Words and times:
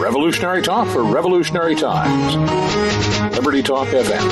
Revolutionary 0.00 0.62
talk 0.62 0.88
for 0.88 1.04
revolutionary 1.04 1.74
times. 1.74 2.34
Liberty 3.36 3.62
Talk 3.62 3.86
FM. 3.88 4.24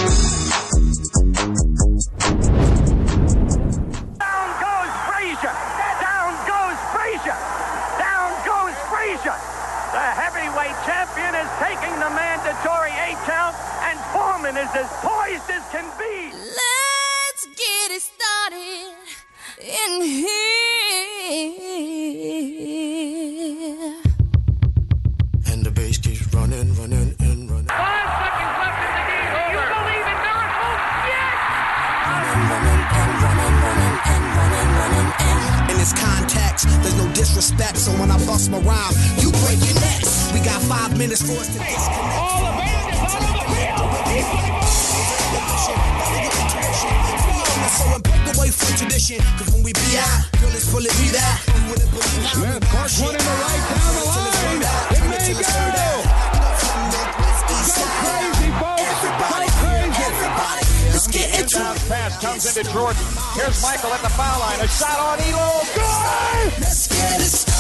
Down 4.17 4.49
goes 4.65 4.93
Frazier. 5.05 5.55
Down 6.01 6.33
goes 6.49 6.79
Frazier. 6.89 7.37
Down 8.01 8.33
goes 8.49 8.75
Frazier. 8.89 9.37
The 9.93 10.07
heavyweight 10.17 10.77
champion 10.89 11.37
is 11.37 11.51
taking 11.61 11.93
the 12.01 12.11
mandatory 12.17 12.97
eight 13.05 13.21
count, 13.29 13.55
and 13.85 14.01
Foreman 14.09 14.57
is 14.57 14.73
as 14.73 14.89
poised 15.05 15.51
as 15.51 15.69
can 15.69 15.85
be. 16.01 16.33
Let's 16.33 17.45
get 17.45 17.93
it 17.93 18.01
started 18.01 18.97
in 19.61 20.01
here. 20.01 20.48
Disrespect. 37.73 37.79
So 37.79 37.93
when 38.01 38.11
I 38.11 38.17
bust 38.27 38.51
my 38.51 38.59
rhyme, 38.61 38.95
you 39.19 39.31
break 39.45 39.59
your 39.65 39.75
necks. 39.81 40.33
We 40.33 40.41
got 40.41 40.61
five 40.63 40.97
minutes 40.97 41.23
for 41.23 41.33
us 41.33 41.49
to 41.49 41.59
disconnect. 41.59 42.19
All 42.19 42.41
the 42.45 42.53
band 42.57 42.93
is 42.93 43.15
out 43.15 43.23
on 43.23 43.37
the 43.37 43.45
field. 43.53 43.89
He's 44.09 44.29
gonna 44.29 44.53
go. 44.53 45.47
So 47.69 47.85
and 47.95 48.03
break 48.03 48.25
away 48.37 48.51
from 48.51 48.75
tradition, 48.77 49.21
cause 49.37 49.53
when 49.53 49.63
we 49.63 49.73
be 49.73 49.99
out, 50.01 50.25
girl, 50.41 50.51
it's 50.57 50.67
fully 50.67 50.91
be 50.99 51.13
that. 51.13 51.37
You 51.47 51.69
wouldn't 51.69 51.91
believe 51.93 52.25
how 52.25 52.35
Smith, 52.35 52.65
Clark 52.73 52.91
one 53.05 53.15
in 53.15 53.23
the 53.23 53.35
right 53.45 53.63
down 53.69 53.93
the 53.95 54.05
line. 54.09 54.65
It 54.89 55.05
may 55.05 55.37
go. 55.37 55.45
Go 57.69 57.85
crazy, 58.03 58.51
folks. 58.57 58.99
Go 59.05 59.11
crazy. 59.61 59.99
Let's 60.91 61.07
get 61.07 61.29
into 61.39 61.61
it. 61.61 61.89
Pass 61.89 62.19
comes 62.21 62.57
into 62.57 62.65
Jordan. 62.73 63.03
Here's 63.35 63.63
Michael 63.63 63.93
at 63.93 64.01
the 64.03 64.09
foul 64.09 64.41
line. 64.41 64.61
A 64.61 64.67
shot 64.67 64.99
on 64.99 65.19
Ehlo. 65.19 65.63
Good! 65.75 66.61
Let's 66.61 66.89
get 66.89 67.21
it 67.21 67.25
started. 67.25 67.58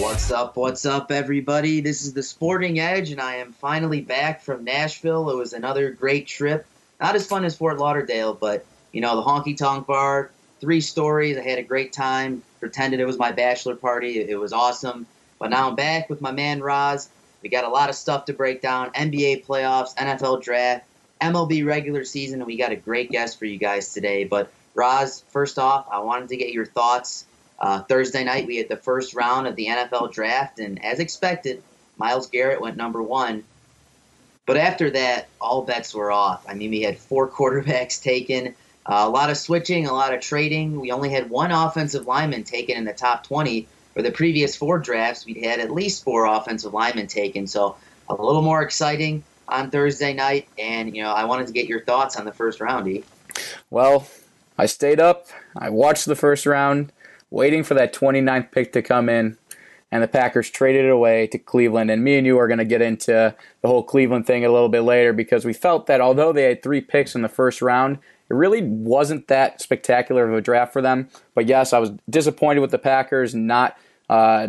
What's 0.00 0.30
up? 0.30 0.56
What's 0.56 0.86
up, 0.86 1.12
everybody? 1.12 1.80
This 1.80 2.02
is 2.02 2.12
the 2.12 2.22
Sporting 2.22 2.78
Edge, 2.78 3.10
and 3.10 3.20
I 3.20 3.36
am 3.36 3.52
finally 3.52 4.00
back 4.00 4.42
from 4.42 4.64
Nashville. 4.64 5.30
It 5.30 5.36
was 5.36 5.52
another 5.52 5.90
great 5.90 6.26
trip. 6.26 6.66
Not 7.00 7.14
as 7.14 7.26
fun 7.26 7.44
as 7.44 7.56
Fort 7.56 7.78
Lauderdale, 7.78 8.34
but 8.34 8.64
you 8.92 9.00
know, 9.00 9.16
the 9.16 9.22
honky 9.22 9.56
tonk 9.56 9.86
bar, 9.86 10.30
three 10.60 10.80
stories. 10.80 11.36
I 11.36 11.42
had 11.42 11.58
a 11.58 11.62
great 11.62 11.92
time. 11.92 12.42
Pretended 12.60 13.00
it 13.00 13.06
was 13.06 13.18
my 13.18 13.32
bachelor 13.32 13.74
party. 13.74 14.20
It, 14.20 14.38
was 14.38 14.52
awesome. 14.52 15.06
But 15.38 15.50
now 15.50 15.68
I'm 15.68 15.76
back 15.76 16.08
with 16.10 16.20
my 16.20 16.30
man 16.30 16.60
Roz. 16.60 17.08
We 17.42 17.48
got 17.48 17.64
a 17.64 17.68
lot 17.68 17.88
of 17.88 17.94
stuff 17.96 18.26
to 18.26 18.34
break 18.34 18.60
down 18.60 18.90
NBA 18.90 19.46
playoffs, 19.46 19.94
NFL 19.96 20.42
draft, 20.42 20.84
MLB 21.20 21.66
regular 21.66 22.04
season, 22.04 22.40
and 22.40 22.46
we 22.46 22.58
got 22.58 22.72
a 22.72 22.76
great 22.76 23.10
guest 23.10 23.38
for 23.38 23.46
you 23.46 23.56
guys 23.56 23.94
today. 23.94 24.24
But 24.24 24.52
Roz, 24.74 25.24
first 25.30 25.58
off, 25.58 25.88
I 25.90 26.00
wanted 26.00 26.28
to 26.28 26.36
get 26.36 26.52
your 26.52 26.66
thoughts. 26.66 27.24
Uh, 27.58 27.82
Thursday 27.82 28.24
night, 28.24 28.46
we 28.46 28.56
had 28.56 28.68
the 28.68 28.76
first 28.76 29.14
round 29.14 29.46
of 29.46 29.56
the 29.56 29.66
NFL 29.66 30.12
draft, 30.12 30.58
and 30.60 30.82
as 30.84 30.98
expected, 30.98 31.62
Myles 31.98 32.28
Garrett 32.28 32.60
went 32.60 32.76
number 32.76 33.02
one. 33.02 33.44
But 34.46 34.56
after 34.56 34.90
that, 34.90 35.28
all 35.40 35.62
bets 35.62 35.94
were 35.94 36.10
off. 36.10 36.44
I 36.48 36.54
mean, 36.54 36.70
we 36.70 36.82
had 36.82 36.98
four 36.98 37.28
quarterbacks 37.36 38.02
taken, 38.02 38.54
uh, 38.90 39.06
a 39.06 39.08
lot 39.08 39.30
of 39.30 39.36
switching, 39.36 39.86
a 39.86 39.92
lot 39.92 40.12
of 40.12 40.20
trading. 40.20 40.80
We 40.80 40.90
only 40.90 41.10
had 41.10 41.30
one 41.30 41.52
offensive 41.52 42.08
lineman 42.08 42.42
taken 42.42 42.76
in 42.76 42.84
the 42.84 42.92
top 42.92 43.24
20. 43.24 43.68
For 43.94 44.02
the 44.02 44.10
previous 44.10 44.56
four 44.56 44.78
drafts, 44.78 45.24
we'd 45.24 45.44
had 45.44 45.60
at 45.60 45.70
least 45.70 46.02
four 46.02 46.26
offensive 46.26 46.74
linemen 46.74 47.06
taken. 47.06 47.46
So 47.46 47.76
a 48.08 48.14
little 48.14 48.42
more 48.42 48.62
exciting 48.62 49.22
on 49.48 49.70
Thursday 49.70 50.12
night. 50.12 50.48
And, 50.58 50.96
you 50.96 51.02
know, 51.04 51.12
I 51.12 51.24
wanted 51.24 51.46
to 51.46 51.52
get 51.52 51.66
your 51.66 51.84
thoughts 51.84 52.16
on 52.16 52.24
the 52.24 52.32
first 52.32 52.60
round, 52.60 52.88
E. 52.88 53.04
Well, 53.70 54.08
I 54.58 54.66
stayed 54.66 54.98
up. 54.98 55.28
I 55.56 55.70
watched 55.70 56.06
the 56.06 56.16
first 56.16 56.44
round, 56.44 56.92
waiting 57.30 57.62
for 57.62 57.74
that 57.74 57.94
29th 57.94 58.50
pick 58.50 58.72
to 58.72 58.82
come 58.82 59.08
in, 59.08 59.38
and 59.92 60.02
the 60.02 60.08
Packers 60.08 60.50
traded 60.50 60.84
it 60.84 60.90
away 60.90 61.26
to 61.28 61.38
Cleveland. 61.38 61.90
And 61.90 62.04
me 62.04 62.16
and 62.16 62.26
you 62.26 62.38
are 62.38 62.46
going 62.46 62.58
to 62.58 62.64
get 62.64 62.82
into 62.82 63.34
the 63.62 63.68
whole 63.68 63.82
Cleveland 63.82 64.26
thing 64.26 64.44
a 64.44 64.52
little 64.52 64.68
bit 64.68 64.82
later 64.82 65.12
because 65.12 65.44
we 65.44 65.52
felt 65.52 65.86
that 65.86 66.00
although 66.00 66.32
they 66.32 66.44
had 66.44 66.62
three 66.62 66.80
picks 66.80 67.14
in 67.14 67.22
the 67.22 67.28
first 67.28 67.60
round, 67.60 67.96
it 68.28 68.34
really 68.34 68.62
wasn't 68.62 69.26
that 69.28 69.60
spectacular 69.60 70.28
of 70.28 70.34
a 70.34 70.40
draft 70.40 70.72
for 70.72 70.80
them. 70.80 71.08
But 71.34 71.46
yes, 71.46 71.72
I 71.72 71.80
was 71.80 71.90
disappointed 72.08 72.60
with 72.60 72.70
the 72.70 72.78
Packers 72.78 73.34
not 73.34 73.76
uh, 74.08 74.48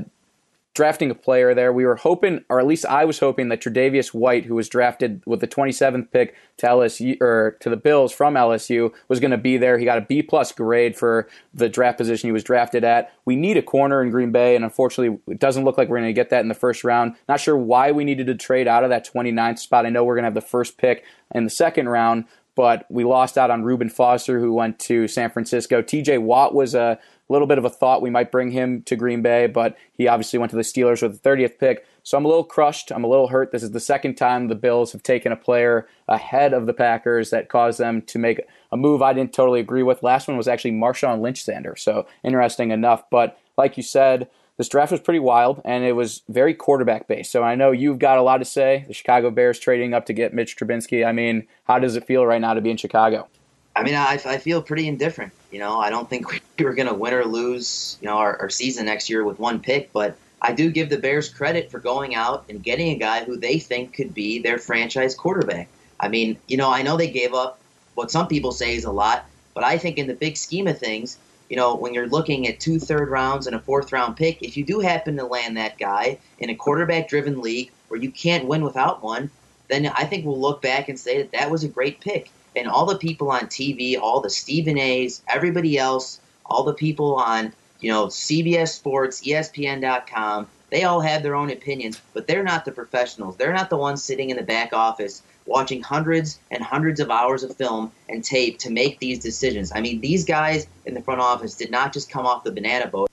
drafting 0.73 1.11
a 1.11 1.15
player 1.15 1.53
there. 1.53 1.73
We 1.73 1.85
were 1.85 1.97
hoping, 1.97 2.45
or 2.49 2.59
at 2.59 2.65
least 2.65 2.85
I 2.85 3.03
was 3.03 3.19
hoping, 3.19 3.49
that 3.49 3.61
Tre'Davious 3.61 4.13
White, 4.13 4.45
who 4.45 4.55
was 4.55 4.69
drafted 4.69 5.21
with 5.25 5.41
the 5.41 5.47
27th 5.47 6.11
pick 6.11 6.35
to 6.57 6.65
LSU 6.65 7.19
or 7.21 7.57
to 7.59 7.69
the 7.69 7.77
Bills 7.77 8.13
from 8.13 8.35
LSU, 8.35 8.93
was 9.09 9.19
going 9.19 9.31
to 9.31 9.37
be 9.37 9.57
there. 9.57 9.77
He 9.77 9.85
got 9.85 9.97
a 9.97 10.05
B 10.05 10.21
plus 10.21 10.51
grade 10.51 10.97
for 10.97 11.27
the 11.53 11.67
draft 11.67 11.97
position 11.97 12.27
he 12.27 12.31
was 12.31 12.43
drafted 12.43 12.83
at. 12.83 13.11
We 13.25 13.35
need 13.35 13.57
a 13.57 13.61
corner 13.61 14.01
in 14.01 14.11
Green 14.11 14.31
Bay, 14.31 14.55
and 14.55 14.63
unfortunately, 14.63 15.19
it 15.27 15.39
doesn't 15.39 15.65
look 15.65 15.77
like 15.77 15.89
we're 15.89 15.97
going 15.97 16.09
to 16.09 16.13
get 16.13 16.29
that 16.29 16.41
in 16.41 16.47
the 16.47 16.53
first 16.53 16.83
round. 16.83 17.15
Not 17.27 17.41
sure 17.41 17.57
why 17.57 17.91
we 17.91 18.05
needed 18.05 18.27
to 18.27 18.35
trade 18.35 18.67
out 18.67 18.83
of 18.83 18.89
that 18.91 19.09
29th 19.11 19.59
spot. 19.59 19.85
I 19.85 19.89
know 19.89 20.05
we're 20.05 20.15
going 20.15 20.23
to 20.23 20.27
have 20.27 20.33
the 20.33 20.41
first 20.41 20.77
pick 20.77 21.03
in 21.35 21.43
the 21.43 21.49
second 21.49 21.89
round. 21.89 22.25
But 22.53 22.85
we 22.89 23.05
lost 23.05 23.37
out 23.37 23.49
on 23.49 23.63
Reuben 23.63 23.89
Foster, 23.89 24.37
who 24.37 24.53
went 24.53 24.77
to 24.79 25.07
San 25.07 25.31
Francisco. 25.31 25.81
TJ 25.81 26.21
Watt 26.21 26.53
was 26.53 26.75
a 26.75 26.99
little 27.31 27.47
bit 27.47 27.57
of 27.57 27.65
a 27.65 27.69
thought 27.69 28.01
we 28.01 28.09
might 28.09 28.31
bring 28.31 28.51
him 28.51 28.83
to 28.83 28.95
Green 28.95 29.21
Bay, 29.21 29.47
but 29.47 29.77
he 29.93 30.07
obviously 30.07 30.39
went 30.39 30.49
to 30.51 30.55
the 30.55 30.63
Steelers 30.63 31.01
with 31.01 31.21
the 31.21 31.29
30th 31.29 31.57
pick. 31.57 31.85
So 32.03 32.17
I'm 32.17 32.25
a 32.25 32.27
little 32.27 32.43
crushed. 32.43 32.91
I'm 32.91 33.03
a 33.03 33.07
little 33.07 33.27
hurt. 33.27 33.51
This 33.51 33.63
is 33.63 33.71
the 33.71 33.79
second 33.79 34.15
time 34.15 34.47
the 34.47 34.55
Bills 34.55 34.91
have 34.91 35.03
taken 35.03 35.31
a 35.31 35.35
player 35.35 35.87
ahead 36.07 36.53
of 36.53 36.65
the 36.65 36.73
Packers 36.73 37.29
that 37.29 37.49
caused 37.49 37.79
them 37.79 38.01
to 38.03 38.19
make 38.19 38.41
a 38.71 38.77
move 38.77 39.01
I 39.01 39.13
didn't 39.13 39.33
totally 39.33 39.59
agree 39.59 39.83
with. 39.83 40.03
Last 40.03 40.27
one 40.27 40.37
was 40.37 40.47
actually 40.47 40.71
Marshawn 40.71 41.21
Lynch 41.21 41.45
Xander. 41.45 41.77
So 41.77 42.07
interesting 42.23 42.71
enough. 42.71 43.09
But 43.09 43.37
like 43.57 43.77
you 43.77 43.83
said, 43.83 44.29
this 44.57 44.69
draft 44.69 44.91
was 44.91 45.01
pretty 45.01 45.19
wild 45.19 45.61
and 45.63 45.83
it 45.83 45.93
was 45.93 46.21
very 46.29 46.53
quarterback 46.53 47.07
based. 47.07 47.31
So 47.31 47.43
I 47.43 47.55
know 47.55 47.71
you've 47.71 47.99
got 47.99 48.17
a 48.17 48.21
lot 48.21 48.37
to 48.37 48.45
say. 48.45 48.85
The 48.87 48.93
Chicago 48.93 49.31
Bears 49.31 49.59
trading 49.59 49.93
up 49.93 50.05
to 50.07 50.13
get 50.13 50.33
Mitch 50.33 50.57
Trubinsky. 50.57 51.05
I 51.05 51.11
mean, 51.11 51.47
how 51.63 51.79
does 51.79 51.95
it 51.95 52.05
feel 52.05 52.25
right 52.25 52.41
now 52.41 52.53
to 52.53 52.61
be 52.61 52.71
in 52.71 52.77
Chicago? 52.77 53.27
I 53.75 53.83
mean, 53.83 53.95
I, 53.95 54.19
I 54.25 54.37
feel 54.37 54.61
pretty 54.61 54.87
indifferent. 54.87 55.31
You 55.51 55.59
know, 55.59 55.79
I 55.79 55.89
don't 55.89 56.09
think 56.09 56.27
we 56.59 56.65
were 56.65 56.73
going 56.73 56.87
to 56.87 56.93
win 56.93 57.13
or 57.13 57.25
lose, 57.25 57.97
you 58.01 58.07
know, 58.07 58.17
our, 58.17 58.37
our 58.37 58.49
season 58.49 58.85
next 58.85 59.09
year 59.09 59.23
with 59.23 59.39
one 59.39 59.59
pick, 59.59 59.91
but 59.93 60.17
I 60.41 60.53
do 60.53 60.71
give 60.71 60.89
the 60.89 60.97
Bears 60.97 61.29
credit 61.29 61.69
for 61.69 61.79
going 61.79 62.15
out 62.15 62.45
and 62.49 62.63
getting 62.63 62.89
a 62.89 62.97
guy 62.97 63.23
who 63.23 63.37
they 63.37 63.59
think 63.59 63.93
could 63.93 64.13
be 64.13 64.39
their 64.39 64.57
franchise 64.57 65.13
quarterback. 65.13 65.67
I 65.99 66.07
mean, 66.07 66.37
you 66.47 66.57
know, 66.57 66.71
I 66.71 66.81
know 66.81 66.97
they 66.97 67.11
gave 67.11 67.33
up 67.33 67.59
what 67.93 68.09
some 68.09 68.27
people 68.27 68.51
say 68.51 68.75
is 68.75 68.85
a 68.85 68.91
lot, 68.91 69.25
but 69.53 69.63
I 69.63 69.77
think 69.77 69.97
in 69.97 70.07
the 70.07 70.15
big 70.15 70.37
scheme 70.37 70.67
of 70.67 70.79
things, 70.79 71.17
you 71.49 71.57
know, 71.57 71.75
when 71.75 71.93
you're 71.93 72.07
looking 72.07 72.47
at 72.47 72.59
two 72.59 72.79
third 72.79 73.09
rounds 73.09 73.45
and 73.45 73.55
a 73.55 73.59
fourth 73.59 73.91
round 73.91 74.17
pick, 74.17 74.41
if 74.41 74.57
you 74.57 74.63
do 74.63 74.79
happen 74.79 75.17
to 75.17 75.25
land 75.25 75.57
that 75.57 75.77
guy 75.77 76.17
in 76.39 76.49
a 76.49 76.55
quarterback 76.55 77.09
driven 77.09 77.41
league 77.41 77.71
where 77.89 77.99
you 77.99 78.09
can't 78.09 78.47
win 78.47 78.63
without 78.63 79.03
one, 79.03 79.29
then 79.67 79.85
I 79.87 80.05
think 80.05 80.25
we'll 80.25 80.39
look 80.39 80.61
back 80.61 80.89
and 80.89 80.99
say 80.99 81.17
that 81.17 81.33
that 81.33 81.51
was 81.51 81.63
a 81.63 81.67
great 81.67 81.99
pick. 81.99 82.31
And 82.55 82.67
all 82.67 82.85
the 82.85 82.97
people 82.97 83.31
on 83.31 83.41
TV, 83.41 83.97
all 83.99 84.19
the 84.21 84.29
Stephen 84.29 84.77
A's, 84.77 85.21
everybody 85.27 85.77
else, 85.77 86.19
all 86.45 86.63
the 86.63 86.73
people 86.73 87.15
on, 87.15 87.53
you 87.79 87.89
know, 87.91 88.07
CBS 88.07 88.69
Sports, 88.69 89.21
ESPN.com, 89.21 90.47
they 90.69 90.83
all 90.85 91.01
have 91.01 91.21
their 91.21 91.35
own 91.35 91.51
opinions, 91.51 92.01
but 92.13 92.27
they're 92.27 92.43
not 92.43 92.65
the 92.65 92.71
professionals. 92.71 93.35
They're 93.35 93.53
not 93.53 93.69
the 93.69 93.77
ones 93.77 94.03
sitting 94.03 94.29
in 94.29 94.37
the 94.37 94.43
back 94.43 94.73
office 94.73 95.21
watching 95.45 95.81
hundreds 95.81 96.39
and 96.49 96.63
hundreds 96.63 96.99
of 96.99 97.11
hours 97.11 97.43
of 97.43 97.55
film 97.55 97.91
and 98.07 98.23
tape 98.23 98.57
to 98.59 98.69
make 98.69 98.99
these 98.99 99.19
decisions. 99.19 99.71
I 99.75 99.81
mean, 99.81 99.99
these 99.99 100.23
guys 100.23 100.67
in 100.85 100.93
the 100.93 101.01
front 101.01 101.19
office 101.19 101.55
did 101.55 101.71
not 101.71 101.93
just 101.93 102.09
come 102.09 102.25
off 102.25 102.43
the 102.43 102.51
banana 102.51 102.87
boat. 102.87 103.09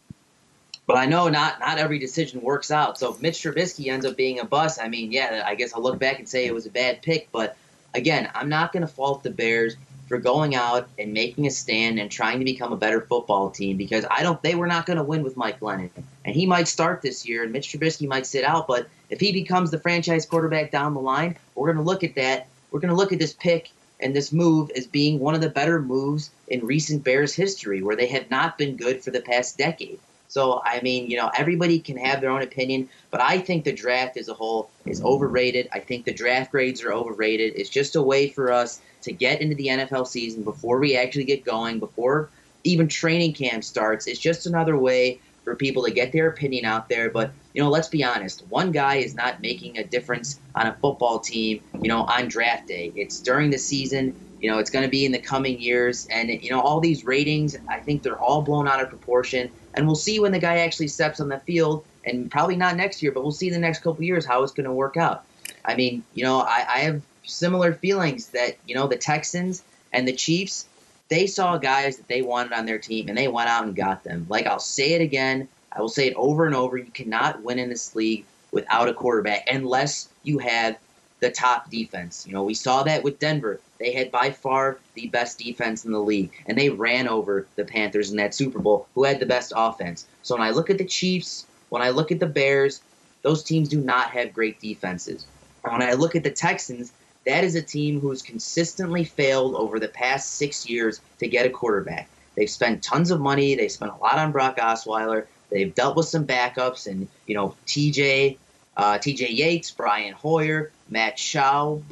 But 0.87 0.97
I 0.97 1.05
know 1.05 1.29
not 1.29 1.61
not 1.61 1.79
every 1.79 1.99
decision 1.99 2.41
works 2.41 2.71
out. 2.71 2.99
So 2.99 3.13
if 3.13 3.21
Mitch 3.21 3.43
Trubisky 3.43 3.93
ends 3.93 4.07
up 4.07 4.17
being 4.17 4.39
a 4.39 4.45
bust, 4.45 4.81
I 4.81 4.89
mean, 4.89 5.13
yeah, 5.13 5.43
I 5.45 5.55
guess 5.55 5.75
I'll 5.75 5.83
look 5.83 5.99
back 5.99 6.19
and 6.19 6.29
say 6.29 6.47
it 6.47 6.55
was 6.55 6.65
a 6.65 6.71
bad 6.71 7.03
pick. 7.03 7.29
But 7.31 7.57
again, 7.95 8.31
I'm 8.35 8.49
not 8.49 8.73
going 8.73 8.83
to 8.83 8.93
fault 8.93 9.23
the 9.23 9.31
Bears 9.31 9.77
for 10.09 10.19
going 10.19 10.55
out 10.55 10.89
and 10.99 11.13
making 11.13 11.47
a 11.47 11.51
stand 11.51 11.99
and 11.99 12.11
trying 12.11 12.39
to 12.39 12.45
become 12.45 12.73
a 12.73 12.77
better 12.77 13.03
football 13.03 13.51
team 13.51 13.77
because 13.77 14.07
I 14.11 14.23
don't. 14.23 14.43
They 14.43 14.55
were 14.55 14.67
not 14.67 14.87
going 14.87 14.97
to 14.97 15.03
win 15.03 15.23
with 15.23 15.37
Mike 15.37 15.61
Glennon, 15.61 15.91
and 16.25 16.35
he 16.35 16.47
might 16.47 16.67
start 16.67 17.03
this 17.03 17.29
year, 17.29 17.43
and 17.43 17.53
Mitch 17.53 17.69
Trubisky 17.69 18.09
might 18.09 18.27
sit 18.27 18.45
out. 18.45 18.67
But 18.67 18.89
if 19.11 19.21
he 19.21 19.33
becomes 19.33 19.71
the 19.71 19.79
franchise 19.79 20.25
quarterback 20.25 20.71
down 20.71 20.95
the 20.95 21.01
line, 21.01 21.37
we're 21.55 21.73
going 21.73 21.85
to 21.85 21.89
look 21.89 22.05
at 22.05 22.15
that. 22.15 22.49
We're 22.71 22.81
going 22.81 22.91
to 22.91 22.97
look 22.97 23.13
at 23.13 23.19
this 23.19 23.35
pick 23.35 23.71
and 24.01 24.15
this 24.15 24.33
move 24.33 24.71
as 24.77 24.87
being 24.87 25.19
one 25.19 25.35
of 25.35 25.41
the 25.41 25.51
better 25.51 25.81
moves 25.81 26.31
in 26.47 26.65
recent 26.65 27.05
Bears 27.05 27.35
history, 27.35 27.83
where 27.83 27.97
they 27.97 28.07
have 28.07 28.31
not 28.31 28.57
been 28.57 28.77
good 28.77 29.03
for 29.03 29.11
the 29.11 29.21
past 29.21 29.59
decade. 29.59 29.99
So, 30.29 30.63
I 30.65 30.81
mean, 30.83 31.11
you 31.11 31.17
know, 31.17 31.31
everybody 31.37 31.81
can 31.81 31.97
have 31.97 32.21
their 32.21 32.31
own 32.31 32.43
opinion, 32.43 32.89
but 33.11 33.21
I 33.21 33.39
think 33.39 33.65
the 33.65 33.73
draft 33.73 34.17
as 34.19 34.29
a 34.29 34.35
whole 34.35 34.71
is 34.85 35.03
overrated. 35.03 35.69
I 35.73 35.81
think 35.81 36.05
the 36.05 36.13
draft 36.13 36.53
grades 36.53 36.83
are 36.85 36.93
overrated. 36.93 37.55
It's 37.57 37.71
just 37.71 37.97
a 37.97 38.03
way 38.03 38.29
for 38.29 38.53
us 38.53 38.81
to 39.03 39.13
get 39.13 39.41
into 39.41 39.55
the 39.55 39.69
NFL 39.69 40.07
season 40.07 40.43
before 40.43 40.79
we 40.79 40.97
actually 40.97 41.25
get 41.25 41.45
going, 41.45 41.79
before 41.79 42.29
even 42.65 42.89
training 42.89 43.33
camp 43.33 43.65
starts. 43.65 44.07
It's 44.07 44.21
just 44.21 44.47
another 44.47 44.77
way 44.77 45.21
for 45.45 45.57
people 45.57 45.85
to 45.85 45.91
get 45.91 46.13
their 46.13 46.29
opinion 46.29 46.67
out 46.67 46.91
there. 46.91 47.09
But, 47.09 47.33
you 47.55 47.63
know, 47.63 47.71
let's 47.71 47.89
be 47.89 48.05
honest. 48.05 48.45
One 48.51 48.71
guy 48.71 48.97
is 48.97 49.15
not 49.15 49.41
making 49.41 49.79
a 49.79 49.85
difference 49.85 50.39
on 50.55 50.67
a 50.67 50.75
football 50.75 51.21
team, 51.21 51.63
you 51.81 51.89
know, 51.89 52.03
on 52.03 52.29
draft 52.29 52.69
day. 52.69 52.93
It's 52.95 53.21
during 53.21 53.51
the 53.51 53.59
season. 53.59 54.15
You 54.41 54.51
know, 54.51 54.59
it's 54.59 54.71
going 54.71 54.85
to 54.85 54.91
be 54.91 55.05
in 55.07 55.13
the 55.13 55.19
coming 55.19 55.59
years. 55.59 56.07
And, 56.11 56.29
you 56.29 56.51
know, 56.51 56.61
all 56.61 56.81
these 56.81 57.05
ratings, 57.05 57.57
I 57.69 57.79
think 57.79 58.03
they're 58.03 58.19
all 58.19 58.43
blown 58.43 58.69
out 58.69 58.83
of 58.83 58.91
proportion. 58.91 59.51
And 59.75 59.87
we'll 59.87 59.97
see 59.97 60.19
when 60.19 60.33
the 60.33 60.39
guy 60.39 60.59
actually 60.59 60.89
steps 60.89 61.21
on 61.21 61.29
the 61.29 61.39
field, 61.41 61.85
and 62.05 62.31
probably 62.31 62.57
not 62.57 62.77
next 62.77 63.03
year, 63.03 63.13
but 63.13 63.23
we'll 63.23 63.33
see 63.33 63.49
in 63.49 63.53
the 63.53 63.59
next 63.59 63.83
couple 63.83 64.03
years 64.03 64.25
how 64.25 64.43
it's 64.43 64.53
going 64.53 64.65
to 64.65 64.73
work 64.73 64.97
out. 64.97 65.25
I 65.65 65.75
mean, 65.77 66.03
you 66.15 66.25
know, 66.25 66.41
I, 66.41 66.65
I 66.69 66.79
have 66.81 67.03
similar 67.25 67.75
feelings 67.75 68.29
that, 68.29 68.57
you 68.67 68.75
know, 68.75 68.87
the 68.87 68.97
Texans 68.97 69.63
and 69.93 70.09
the 70.09 70.13
Chiefs, 70.13 70.67
they 71.09 71.27
saw 71.27 71.59
guys 71.59 71.97
that 71.97 72.09
they 72.09 72.23
wanted 72.23 72.53
on 72.53 72.67
their 72.67 72.79
team 72.79 73.09
and 73.09 73.17
they 73.17 73.29
went 73.29 73.49
out 73.49 73.65
and 73.65 73.77
got 73.77 74.05
them. 74.05 74.27
Like 74.29 74.47
I'll 74.47 74.59
say 74.59 74.93
it 74.93 75.03
again, 75.03 75.49
I 75.73 75.81
will 75.81 75.89
say 75.89 76.07
it 76.07 76.15
over 76.15 76.47
and 76.47 76.55
over. 76.55 76.77
You 76.77 76.91
cannot 76.91 77.43
win 77.43 77.59
in 77.59 77.69
this 77.69 77.95
league 77.95 78.25
without 78.51 78.89
a 78.89 78.95
quarterback 78.95 79.47
unless 79.51 80.09
you 80.23 80.39
have 80.39 80.79
the 81.21 81.31
top 81.31 81.71
defense. 81.71 82.27
You 82.27 82.33
know, 82.33 82.45
we 82.45 82.55
saw 82.55 82.83
that 82.85 83.03
with 83.03 83.19
Denver. 83.19 83.61
They 83.79 83.93
had 83.93 84.11
by 84.11 84.31
far 84.31 84.79
the 84.95 85.07
best 85.09 85.39
defense 85.39 85.85
in 85.85 85.93
the 85.93 86.01
league, 86.01 86.33
and 86.47 86.59
they 86.59 86.71
ran 86.71 87.09
over 87.09 87.47
the 87.57 87.65
Panthers 87.65 88.11
in 88.11 88.17
that 88.17 88.35
Super 88.35 88.59
Bowl, 88.59 88.89
who 88.95 89.05
had 89.05 89.21
the 89.21 89.27
best 89.27 89.53
offense. 89.55 90.07
So 90.23 90.37
when 90.37 90.47
I 90.47 90.51
look 90.51 90.71
at 90.71 90.79
the 90.79 90.85
Chiefs, 90.85 91.47
when 91.69 91.83
I 91.83 91.91
look 91.91 92.11
at 92.11 92.21
the 92.21 92.27
Bears, 92.27 92.81
those 93.23 93.43
teams 93.43 93.69
do 93.69 93.81
not 93.81 94.11
have 94.11 94.33
great 94.33 94.61
defenses. 94.61 95.27
When 95.63 95.83
I 95.83 95.93
look 95.93 96.17
at 96.17 96.25
the 96.25 96.31
Texans, 96.31 96.93
that 97.27 97.45
is 97.45 97.55
a 97.55 97.63
team 97.63 98.01
who's 98.01 98.23
consistently 98.23 99.05
failed 99.05 99.55
over 99.55 99.79
the 99.79 99.89
past 99.89 100.37
six 100.37 100.69
years 100.69 101.01
to 101.19 101.29
get 101.29 101.47
a 101.47 101.51
quarterback. 101.51 102.09
They've 102.35 102.49
spent 102.49 102.83
tons 102.83 103.11
of 103.11 103.21
money. 103.21 103.55
They 103.55 103.69
spent 103.69 103.93
a 103.93 103.97
lot 103.97 104.19
on 104.19 104.33
Brock 104.33 104.59
Osweiler. 104.59 105.27
They've 105.51 105.75
dealt 105.75 105.97
with 105.97 106.07
some 106.07 106.27
backups 106.27 106.87
and 106.87 107.09
you 107.27 107.35
know 107.35 107.55
TJ, 107.67 108.39
uh, 108.77 108.99
TJ 108.99 109.37
Yates, 109.37 109.71
Brian 109.71 110.15
Hoyer, 110.15 110.71
Matt 110.89 111.17
Schaub, 111.17 111.83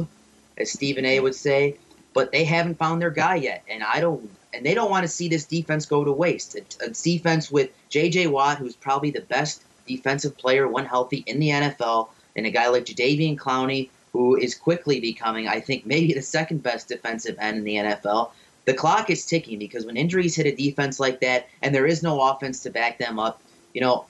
as 0.59 0.71
Stephen 0.71 1.05
A. 1.05 1.21
would 1.21 1.35
say, 1.35 1.77
but 2.15 2.33
they 2.33 2.45
haven't 2.45 2.79
found 2.79 3.03
their 3.03 3.11
guy 3.11 3.37
yet. 3.37 3.63
And 3.69 3.83
I 3.83 4.01
don't, 4.01 4.31
and 4.55 4.65
they 4.65 4.75
don't 4.75 4.91
want 4.91 5.05
to 5.05 5.09
see 5.09 5.29
this 5.29 5.45
defense 5.45 5.85
go 5.87 6.05
to 6.05 6.13
waste. 6.13 6.55
A, 6.55 6.87
a 6.87 6.89
defense 6.89 7.51
with 7.51 7.71
J.J. 7.91 8.29
Watt, 8.29 8.59
who's 8.59 8.75
probably 8.75 9.11
the 9.11 9.21
best 9.21 9.63
defensive 9.87 10.37
player 10.37 10.67
when 10.67 10.87
healthy 10.87 11.23
in 11.27 11.39
the 11.39 11.51
NFL, 11.51 12.09
and 12.35 12.47
a 12.47 12.51
guy 12.51 12.69
like 12.69 12.85
Jadeveon 12.85 13.37
Clowney, 13.37 13.91
who 14.13 14.37
is 14.37 14.55
quickly 14.55 14.99
becoming, 15.01 15.47
I 15.47 15.61
think, 15.61 15.85
maybe 15.85 16.15
the 16.15 16.23
second 16.23 16.63
best 16.63 16.89
defensive 16.89 17.37
end 17.39 17.59
in 17.59 17.65
the 17.65 17.75
NFL. 17.75 18.31
The 18.65 18.75
clock 18.75 19.11
is 19.11 19.27
ticking 19.27 19.59
because 19.59 19.85
when 19.85 19.97
injuries 19.97 20.35
hit 20.35 20.47
a 20.47 20.55
defense 20.55 20.99
like 20.99 21.21
that, 21.21 21.49
and 21.63 21.75
there 21.75 21.87
is 21.87 22.03
no 22.03 22.21
offense 22.21 22.61
to 22.61 22.71
back 22.71 22.99
them 22.99 23.19
up, 23.19 23.43
you 23.75 23.81
know, 23.81 24.07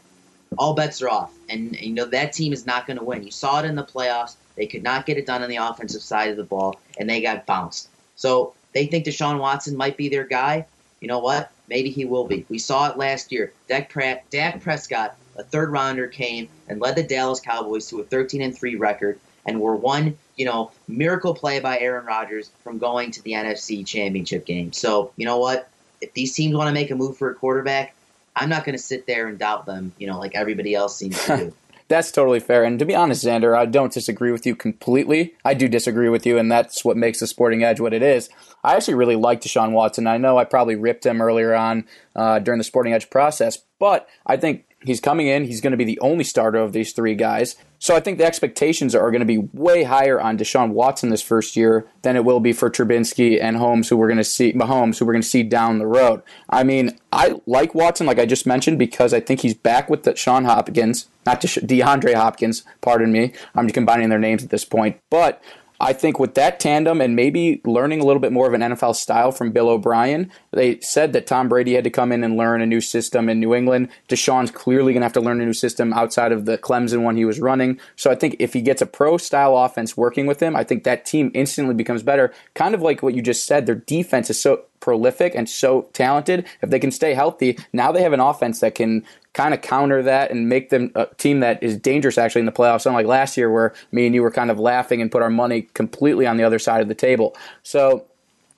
all 0.58 0.74
bets 0.74 1.02
are 1.02 1.08
off. 1.08 1.32
And, 1.48 1.76
you 1.80 1.92
know, 1.92 2.04
that 2.06 2.32
team 2.32 2.52
is 2.52 2.66
not 2.66 2.86
going 2.86 2.98
to 2.98 3.04
win. 3.04 3.22
You 3.22 3.30
saw 3.30 3.60
it 3.60 3.64
in 3.64 3.74
the 3.74 3.84
playoffs. 3.84 4.36
They 4.56 4.66
could 4.66 4.82
not 4.82 5.06
get 5.06 5.18
it 5.18 5.26
done 5.26 5.42
on 5.42 5.50
the 5.50 5.56
offensive 5.56 6.02
side 6.02 6.30
of 6.30 6.36
the 6.36 6.44
ball, 6.44 6.80
and 6.98 7.08
they 7.08 7.20
got 7.20 7.46
bounced. 7.46 7.88
So 8.16 8.54
they 8.72 8.86
think 8.86 9.04
Deshaun 9.04 9.38
Watson 9.38 9.76
might 9.76 9.96
be 9.96 10.08
their 10.08 10.24
guy. 10.24 10.66
You 11.00 11.08
know 11.08 11.18
what? 11.18 11.50
Maybe 11.68 11.90
he 11.90 12.04
will 12.04 12.26
be. 12.26 12.46
We 12.48 12.58
saw 12.58 12.88
it 12.90 12.96
last 12.96 13.32
year. 13.32 13.52
Dak, 13.68 13.90
Pratt, 13.90 14.28
Dak 14.30 14.62
Prescott, 14.62 15.16
a 15.36 15.42
third 15.42 15.70
rounder, 15.70 16.06
came 16.06 16.48
and 16.68 16.80
led 16.80 16.96
the 16.96 17.02
Dallas 17.02 17.40
Cowboys 17.40 17.88
to 17.88 18.00
a 18.00 18.04
13 18.04 18.40
and 18.40 18.56
3 18.56 18.76
record 18.76 19.18
and 19.44 19.60
were 19.60 19.76
one, 19.76 20.16
you 20.36 20.44
know, 20.44 20.70
miracle 20.88 21.34
play 21.34 21.60
by 21.60 21.78
Aaron 21.78 22.06
Rodgers 22.06 22.50
from 22.62 22.78
going 22.78 23.10
to 23.12 23.22
the 23.22 23.32
NFC 23.32 23.86
Championship 23.86 24.44
game. 24.44 24.72
So, 24.72 25.12
you 25.16 25.24
know 25.24 25.38
what? 25.38 25.68
If 26.00 26.12
these 26.14 26.34
teams 26.34 26.54
want 26.54 26.68
to 26.68 26.74
make 26.74 26.90
a 26.90 26.94
move 26.94 27.16
for 27.16 27.30
a 27.30 27.34
quarterback, 27.34 27.94
I'm 28.36 28.50
not 28.50 28.64
going 28.64 28.76
to 28.76 28.82
sit 28.82 29.06
there 29.06 29.26
and 29.26 29.38
doubt 29.38 29.64
them, 29.66 29.92
you 29.98 30.06
know, 30.06 30.18
like 30.18 30.34
everybody 30.34 30.74
else 30.74 30.96
seems 30.96 31.24
to 31.24 31.36
do. 31.36 31.54
That's 31.88 32.10
totally 32.10 32.40
fair. 32.40 32.64
And 32.64 32.78
to 32.80 32.84
be 32.84 32.94
honest, 32.96 33.24
Xander, 33.24 33.56
I 33.56 33.64
don't 33.64 33.92
disagree 33.92 34.32
with 34.32 34.44
you 34.44 34.56
completely. 34.56 35.34
I 35.44 35.54
do 35.54 35.68
disagree 35.68 36.08
with 36.08 36.26
you, 36.26 36.36
and 36.36 36.50
that's 36.50 36.84
what 36.84 36.96
makes 36.96 37.20
the 37.20 37.28
Sporting 37.28 37.62
Edge 37.62 37.78
what 37.78 37.94
it 37.94 38.02
is. 38.02 38.28
I 38.64 38.74
actually 38.74 38.94
really 38.94 39.14
like 39.14 39.40
Deshaun 39.40 39.70
Watson. 39.70 40.08
I 40.08 40.18
know 40.18 40.36
I 40.36 40.44
probably 40.44 40.74
ripped 40.74 41.06
him 41.06 41.22
earlier 41.22 41.54
on 41.54 41.84
uh, 42.16 42.40
during 42.40 42.58
the 42.58 42.64
Sporting 42.64 42.92
Edge 42.92 43.08
process, 43.08 43.58
but 43.78 44.08
I 44.26 44.36
think 44.36 44.65
he's 44.86 45.00
coming 45.00 45.26
in. 45.26 45.44
He's 45.44 45.60
going 45.60 45.72
to 45.72 45.76
be 45.76 45.84
the 45.84 45.98
only 46.00 46.24
starter 46.24 46.58
of 46.58 46.72
these 46.72 46.92
three 46.92 47.14
guys. 47.14 47.56
So 47.78 47.94
I 47.94 48.00
think 48.00 48.18
the 48.18 48.24
expectations 48.24 48.94
are 48.94 49.10
going 49.10 49.20
to 49.20 49.26
be 49.26 49.48
way 49.52 49.82
higher 49.82 50.20
on 50.20 50.38
Deshaun 50.38 50.70
Watson 50.70 51.10
this 51.10 51.22
first 51.22 51.56
year 51.56 51.86
than 52.02 52.16
it 52.16 52.24
will 52.24 52.40
be 52.40 52.52
for 52.52 52.70
Trubinsky 52.70 53.40
and 53.40 53.56
Holmes, 53.56 53.88
who 53.88 53.96
we're 53.96 54.08
going 54.08 54.16
to 54.16 54.24
see 54.24 54.52
Mahomes, 54.52 54.98
who 54.98 55.04
we're 55.04 55.12
going 55.12 55.22
to 55.22 55.28
see 55.28 55.42
down 55.42 55.78
the 55.78 55.86
road. 55.86 56.22
I 56.48 56.64
mean, 56.64 56.98
I 57.12 57.40
like 57.46 57.74
Watson, 57.74 58.06
like 58.06 58.18
I 58.18 58.26
just 58.26 58.46
mentioned, 58.46 58.78
because 58.78 59.12
I 59.12 59.20
think 59.20 59.40
he's 59.40 59.54
back 59.54 59.90
with 59.90 60.02
Deshaun 60.02 60.46
Hopkins, 60.46 61.08
not 61.26 61.40
DeAndre 61.40 62.14
Hopkins. 62.14 62.64
Pardon 62.80 63.12
me, 63.12 63.32
I'm 63.54 63.66
just 63.66 63.74
combining 63.74 64.08
their 64.08 64.18
names 64.18 64.42
at 64.42 64.50
this 64.50 64.64
point, 64.64 64.98
but 65.10 65.42
I 65.80 65.92
think 65.92 66.18
with 66.18 66.34
that 66.34 66.60
tandem 66.60 67.00
and 67.00 67.14
maybe 67.16 67.60
learning 67.64 68.00
a 68.00 68.04
little 68.04 68.20
bit 68.20 68.32
more 68.32 68.46
of 68.46 68.54
an 68.54 68.60
NFL 68.60 68.96
style 68.96 69.32
from 69.32 69.52
Bill 69.52 69.68
O'Brien, 69.68 70.30
they 70.52 70.80
said 70.80 71.12
that 71.12 71.26
Tom 71.26 71.48
Brady 71.48 71.74
had 71.74 71.84
to 71.84 71.90
come 71.90 72.12
in 72.12 72.24
and 72.24 72.36
learn 72.36 72.60
a 72.60 72.66
new 72.66 72.80
system 72.80 73.28
in 73.28 73.40
New 73.40 73.54
England. 73.54 73.88
Deshaun's 74.08 74.50
clearly 74.50 74.92
going 74.92 75.02
to 75.02 75.06
have 75.06 75.12
to 75.14 75.20
learn 75.20 75.40
a 75.40 75.44
new 75.44 75.52
system 75.52 75.92
outside 75.92 76.32
of 76.32 76.44
the 76.44 76.58
Clemson 76.58 77.02
one 77.02 77.16
he 77.16 77.24
was 77.24 77.40
running. 77.40 77.78
So 77.96 78.10
I 78.10 78.14
think 78.14 78.36
if 78.38 78.52
he 78.52 78.62
gets 78.62 78.82
a 78.82 78.86
pro 78.86 79.16
style 79.18 79.56
offense 79.56 79.96
working 79.96 80.26
with 80.26 80.40
him, 80.40 80.56
I 80.56 80.64
think 80.64 80.84
that 80.84 81.04
team 81.04 81.30
instantly 81.34 81.74
becomes 81.74 82.02
better. 82.02 82.32
Kind 82.54 82.74
of 82.74 82.82
like 82.82 83.02
what 83.02 83.14
you 83.14 83.22
just 83.22 83.46
said, 83.46 83.66
their 83.66 83.74
defense 83.74 84.30
is 84.30 84.40
so 84.40 84.64
prolific 84.80 85.34
and 85.34 85.48
so 85.48 85.88
talented. 85.92 86.46
If 86.62 86.70
they 86.70 86.78
can 86.78 86.90
stay 86.90 87.14
healthy, 87.14 87.58
now 87.72 87.92
they 87.92 88.02
have 88.02 88.12
an 88.12 88.20
offense 88.20 88.60
that 88.60 88.74
can 88.74 89.04
kind 89.36 89.52
of 89.52 89.60
counter 89.60 90.02
that 90.02 90.30
and 90.30 90.48
make 90.48 90.70
them 90.70 90.90
a 90.94 91.06
team 91.18 91.40
that 91.40 91.62
is 91.62 91.76
dangerous 91.76 92.16
actually 92.16 92.40
in 92.40 92.46
the 92.46 92.52
playoffs. 92.52 92.86
Unlike 92.86 93.06
last 93.06 93.36
year 93.36 93.52
where 93.52 93.74
me 93.92 94.06
and 94.06 94.14
you 94.14 94.22
were 94.22 94.30
kind 94.30 94.50
of 94.50 94.58
laughing 94.58 95.02
and 95.02 95.12
put 95.12 95.20
our 95.20 95.28
money 95.28 95.68
completely 95.74 96.26
on 96.26 96.38
the 96.38 96.42
other 96.42 96.58
side 96.58 96.80
of 96.80 96.88
the 96.88 96.94
table. 96.94 97.36
So 97.62 98.06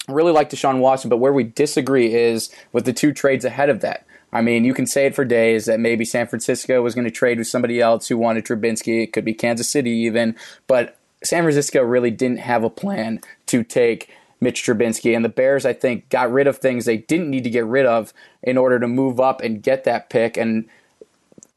I 0.09 0.13
really 0.13 0.31
like 0.31 0.51
Deshaun 0.51 0.79
Watson, 0.79 1.11
but 1.11 1.17
where 1.17 1.33
we 1.33 1.43
disagree 1.43 2.15
is 2.15 2.55
with 2.73 2.85
the 2.85 2.93
two 2.93 3.13
trades 3.13 3.45
ahead 3.45 3.71
of 3.71 3.81
that. 3.81 4.07
I 4.33 4.41
mean, 4.41 4.65
you 4.65 4.73
can 4.73 4.87
say 4.87 5.07
it 5.07 5.17
for 5.17 5.25
days 5.25 5.65
that 5.65 5.81
maybe 5.81 6.05
San 6.05 6.29
Francisco 6.29 6.81
was 6.81 6.95
going 6.95 7.07
to 7.07 7.11
trade 7.11 7.39
with 7.39 7.49
somebody 7.49 7.81
else 7.81 8.07
who 8.07 8.17
wanted 8.17 8.45
Trubinsky. 8.45 9.03
It 9.03 9.13
could 9.13 9.25
be 9.25 9.35
Kansas 9.35 9.69
City 9.69 9.91
even, 9.91 10.37
but 10.69 10.97
San 11.25 11.43
Francisco 11.43 11.83
really 11.83 12.13
didn't 12.13 12.39
have 12.39 12.63
a 12.63 12.71
plan 12.71 13.21
to 13.47 13.65
take 13.65 14.15
Mitch 14.41 14.63
Trubinsky. 14.63 15.17
And 15.17 15.25
the 15.25 15.29
Bears, 15.29 15.67
I 15.67 15.73
think, 15.73 16.09
got 16.09 16.31
rid 16.31 16.47
of 16.47 16.59
things 16.59 16.85
they 16.85 16.99
didn't 16.99 17.31
need 17.31 17.45
to 17.45 17.51
get 17.51 17.67
rid 17.67 17.87
of 17.87 18.13
in 18.43 18.57
order 18.57 18.79
to 18.79 18.89
move 18.89 19.19
up 19.19 19.41
and 19.41 19.63
get 19.63 19.85
that 19.85 20.11
pick. 20.11 20.37
And 20.37 20.69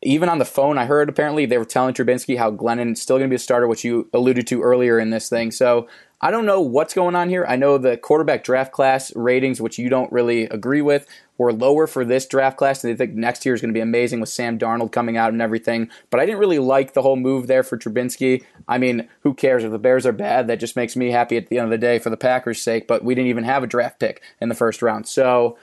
even 0.03 0.29
on 0.29 0.39
the 0.39 0.45
phone, 0.45 0.77
I 0.77 0.85
heard 0.85 1.09
apparently 1.09 1.45
they 1.45 1.57
were 1.57 1.65
telling 1.65 1.93
Trubinsky 1.93 2.37
how 2.37 2.51
Glennon 2.51 2.93
is 2.93 3.01
still 3.01 3.17
going 3.17 3.29
to 3.29 3.31
be 3.31 3.35
a 3.35 3.39
starter, 3.39 3.67
which 3.67 3.83
you 3.83 4.09
alluded 4.13 4.47
to 4.47 4.61
earlier 4.61 4.99
in 4.99 5.11
this 5.11 5.29
thing. 5.29 5.51
So 5.51 5.87
I 6.21 6.31
don't 6.31 6.45
know 6.45 6.61
what's 6.61 6.93
going 6.93 7.15
on 7.15 7.29
here. 7.29 7.45
I 7.47 7.55
know 7.55 7.77
the 7.77 7.97
quarterback 7.97 8.43
draft 8.43 8.71
class 8.71 9.15
ratings, 9.15 9.61
which 9.61 9.77
you 9.77 9.89
don't 9.89 10.11
really 10.11 10.43
agree 10.43 10.81
with, 10.81 11.07
were 11.37 11.53
lower 11.53 11.87
for 11.87 12.03
this 12.03 12.25
draft 12.25 12.57
class. 12.57 12.83
And 12.83 12.91
they 12.91 12.97
think 12.97 13.15
next 13.15 13.45
year 13.45 13.53
is 13.53 13.61
going 13.61 13.73
to 13.73 13.77
be 13.77 13.81
amazing 13.81 14.19
with 14.19 14.29
Sam 14.29 14.57
Darnold 14.57 14.91
coming 14.91 15.17
out 15.17 15.33
and 15.33 15.41
everything. 15.41 15.89
But 16.09 16.19
I 16.19 16.25
didn't 16.25 16.39
really 16.39 16.59
like 16.59 16.93
the 16.93 17.01
whole 17.03 17.15
move 17.15 17.47
there 17.47 17.63
for 17.63 17.77
Trubinsky. 17.77 18.43
I 18.67 18.79
mean, 18.79 19.07
who 19.21 19.33
cares 19.33 19.63
if 19.63 19.71
the 19.71 19.79
Bears 19.79 20.05
are 20.05 20.11
bad? 20.11 20.47
That 20.47 20.59
just 20.59 20.75
makes 20.75 20.95
me 20.95 21.11
happy 21.11 21.37
at 21.37 21.47
the 21.47 21.57
end 21.57 21.65
of 21.65 21.71
the 21.71 21.77
day 21.77 21.99
for 21.99 22.09
the 22.09 22.17
Packers' 22.17 22.61
sake. 22.61 22.87
But 22.87 23.03
we 23.03 23.13
didn't 23.13 23.29
even 23.29 23.43
have 23.43 23.63
a 23.63 23.67
draft 23.67 23.99
pick 23.99 24.21
in 24.39 24.49
the 24.49 24.55
first 24.55 24.81
round. 24.81 25.07
So 25.07 25.57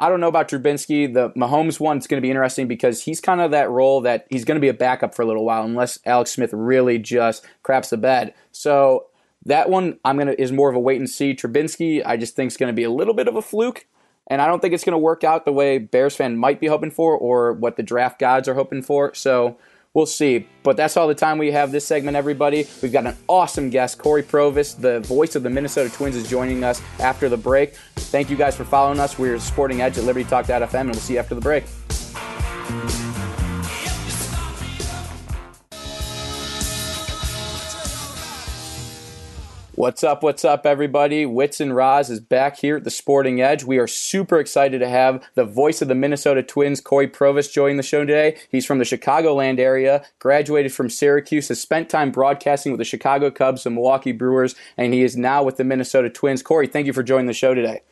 I 0.00 0.08
don't 0.08 0.20
know 0.20 0.28
about 0.28 0.48
Trubinsky. 0.48 1.12
The 1.12 1.30
Mahomes 1.30 1.78
one's 1.78 2.06
going 2.06 2.20
to 2.20 2.24
be 2.24 2.30
interesting 2.30 2.66
because 2.66 3.02
he's 3.02 3.20
kind 3.20 3.40
of 3.40 3.52
that 3.52 3.70
role 3.70 4.00
that 4.02 4.26
he's 4.28 4.44
going 4.44 4.56
to 4.56 4.60
be 4.60 4.68
a 4.68 4.74
backup 4.74 5.14
for 5.14 5.22
a 5.22 5.26
little 5.26 5.44
while 5.44 5.62
unless 5.62 5.98
Alex 6.04 6.32
Smith 6.32 6.50
really 6.52 6.98
just 6.98 7.46
craps 7.62 7.90
the 7.90 7.96
bed. 7.96 8.34
So 8.50 9.06
that 9.46 9.68
one 9.70 9.98
I'm 10.04 10.18
gonna 10.18 10.34
is 10.38 10.52
more 10.52 10.68
of 10.68 10.76
a 10.76 10.80
wait 10.80 10.98
and 10.98 11.08
see. 11.08 11.34
Trubinsky 11.34 12.02
I 12.04 12.16
just 12.16 12.34
think 12.34 12.50
is 12.50 12.56
going 12.56 12.72
to 12.72 12.76
be 12.76 12.84
a 12.84 12.90
little 12.90 13.14
bit 13.14 13.28
of 13.28 13.36
a 13.36 13.42
fluke, 13.42 13.86
and 14.26 14.40
I 14.40 14.46
don't 14.46 14.60
think 14.60 14.74
it's 14.74 14.84
going 14.84 14.92
to 14.92 14.98
work 14.98 15.22
out 15.22 15.44
the 15.44 15.52
way 15.52 15.78
Bears 15.78 16.16
fan 16.16 16.36
might 16.36 16.60
be 16.60 16.66
hoping 16.66 16.90
for 16.90 17.16
or 17.16 17.52
what 17.52 17.76
the 17.76 17.82
draft 17.82 18.18
gods 18.18 18.48
are 18.48 18.54
hoping 18.54 18.82
for. 18.82 19.14
So 19.14 19.58
We'll 19.94 20.06
see. 20.06 20.48
But 20.64 20.76
that's 20.76 20.96
all 20.96 21.06
the 21.06 21.14
time 21.14 21.38
we 21.38 21.52
have 21.52 21.70
this 21.70 21.86
segment, 21.86 22.16
everybody. 22.16 22.66
We've 22.82 22.92
got 22.92 23.06
an 23.06 23.16
awesome 23.28 23.70
guest. 23.70 23.98
Cory 23.98 24.24
Provus, 24.24 24.78
the 24.78 25.00
voice 25.00 25.36
of 25.36 25.44
the 25.44 25.50
Minnesota 25.50 25.88
Twins, 25.88 26.16
is 26.16 26.28
joining 26.28 26.64
us 26.64 26.82
after 26.98 27.28
the 27.28 27.36
break. 27.36 27.76
Thank 27.94 28.28
you 28.28 28.36
guys 28.36 28.56
for 28.56 28.64
following 28.64 28.98
us. 28.98 29.18
We're 29.18 29.38
Sporting 29.38 29.82
Edge 29.82 29.96
at 29.96 30.04
Liberty 30.04 30.28
Talk.fm, 30.28 30.74
and 30.74 30.90
we'll 30.90 30.98
see 30.98 31.14
you 31.14 31.20
after 31.20 31.36
the 31.36 31.40
break. 31.40 31.64
What's 39.76 40.04
up? 40.04 40.22
What's 40.22 40.44
up, 40.44 40.66
everybody? 40.66 41.26
Wits 41.26 41.60
and 41.60 41.74
Roz 41.74 42.08
is 42.08 42.20
back 42.20 42.60
here 42.60 42.76
at 42.76 42.84
the 42.84 42.92
Sporting 42.92 43.40
Edge. 43.40 43.64
We 43.64 43.78
are 43.78 43.88
super 43.88 44.38
excited 44.38 44.78
to 44.78 44.88
have 44.88 45.28
the 45.34 45.44
voice 45.44 45.82
of 45.82 45.88
the 45.88 45.96
Minnesota 45.96 46.44
Twins, 46.44 46.80
Cory 46.80 47.08
Provus, 47.08 47.52
join 47.52 47.76
the 47.76 47.82
show 47.82 48.04
today. 48.04 48.36
He's 48.48 48.64
from 48.64 48.78
the 48.78 48.84
Chicagoland 48.84 49.58
area, 49.58 50.04
graduated 50.20 50.72
from 50.72 50.90
Syracuse, 50.90 51.48
has 51.48 51.60
spent 51.60 51.88
time 51.88 52.12
broadcasting 52.12 52.70
with 52.70 52.78
the 52.78 52.84
Chicago 52.84 53.32
Cubs 53.32 53.66
and 53.66 53.74
Milwaukee 53.74 54.12
Brewers, 54.12 54.54
and 54.76 54.94
he 54.94 55.02
is 55.02 55.16
now 55.16 55.42
with 55.42 55.56
the 55.56 55.64
Minnesota 55.64 56.08
Twins. 56.08 56.40
Cory, 56.40 56.68
thank 56.68 56.86
you 56.86 56.92
for 56.92 57.02
joining 57.02 57.26
the 57.26 57.32
show 57.32 57.52
today. 57.52 57.82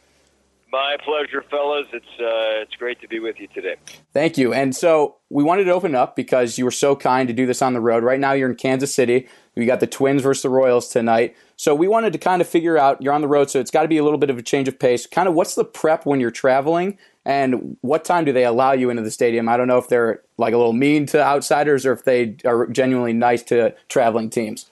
My 0.72 0.96
pleasure, 1.04 1.42
fellas. 1.50 1.86
It's 1.92 2.06
uh, 2.18 2.62
it's 2.62 2.74
great 2.76 2.98
to 3.02 3.08
be 3.08 3.20
with 3.20 3.38
you 3.38 3.46
today. 3.48 3.76
Thank 4.14 4.38
you. 4.38 4.54
And 4.54 4.74
so 4.74 5.16
we 5.28 5.44
wanted 5.44 5.64
to 5.64 5.70
open 5.70 5.94
up 5.94 6.16
because 6.16 6.56
you 6.56 6.64
were 6.64 6.70
so 6.70 6.96
kind 6.96 7.28
to 7.28 7.34
do 7.34 7.44
this 7.44 7.60
on 7.60 7.74
the 7.74 7.80
road. 7.80 8.02
Right 8.02 8.18
now, 8.18 8.32
you're 8.32 8.48
in 8.48 8.56
Kansas 8.56 8.94
City. 8.94 9.28
We 9.54 9.66
got 9.66 9.80
the 9.80 9.86
Twins 9.86 10.22
versus 10.22 10.42
the 10.42 10.48
Royals 10.48 10.88
tonight. 10.88 11.36
So 11.56 11.74
we 11.74 11.88
wanted 11.88 12.14
to 12.14 12.18
kind 12.18 12.40
of 12.40 12.48
figure 12.48 12.78
out. 12.78 13.02
You're 13.02 13.12
on 13.12 13.20
the 13.20 13.28
road, 13.28 13.50
so 13.50 13.60
it's 13.60 13.70
got 13.70 13.82
to 13.82 13.88
be 13.88 13.98
a 13.98 14.02
little 14.02 14.18
bit 14.18 14.30
of 14.30 14.38
a 14.38 14.42
change 14.42 14.66
of 14.66 14.78
pace. 14.78 15.06
Kind 15.06 15.28
of, 15.28 15.34
what's 15.34 15.56
the 15.56 15.64
prep 15.64 16.06
when 16.06 16.20
you're 16.20 16.30
traveling, 16.30 16.96
and 17.26 17.76
what 17.82 18.06
time 18.06 18.24
do 18.24 18.32
they 18.32 18.46
allow 18.46 18.72
you 18.72 18.88
into 18.88 19.02
the 19.02 19.10
stadium? 19.10 19.50
I 19.50 19.58
don't 19.58 19.68
know 19.68 19.76
if 19.76 19.88
they're 19.88 20.22
like 20.38 20.54
a 20.54 20.56
little 20.56 20.72
mean 20.72 21.04
to 21.08 21.22
outsiders 21.22 21.84
or 21.84 21.92
if 21.92 22.04
they 22.04 22.36
are 22.46 22.66
genuinely 22.68 23.12
nice 23.12 23.42
to 23.44 23.74
traveling 23.90 24.30
teams. 24.30 24.70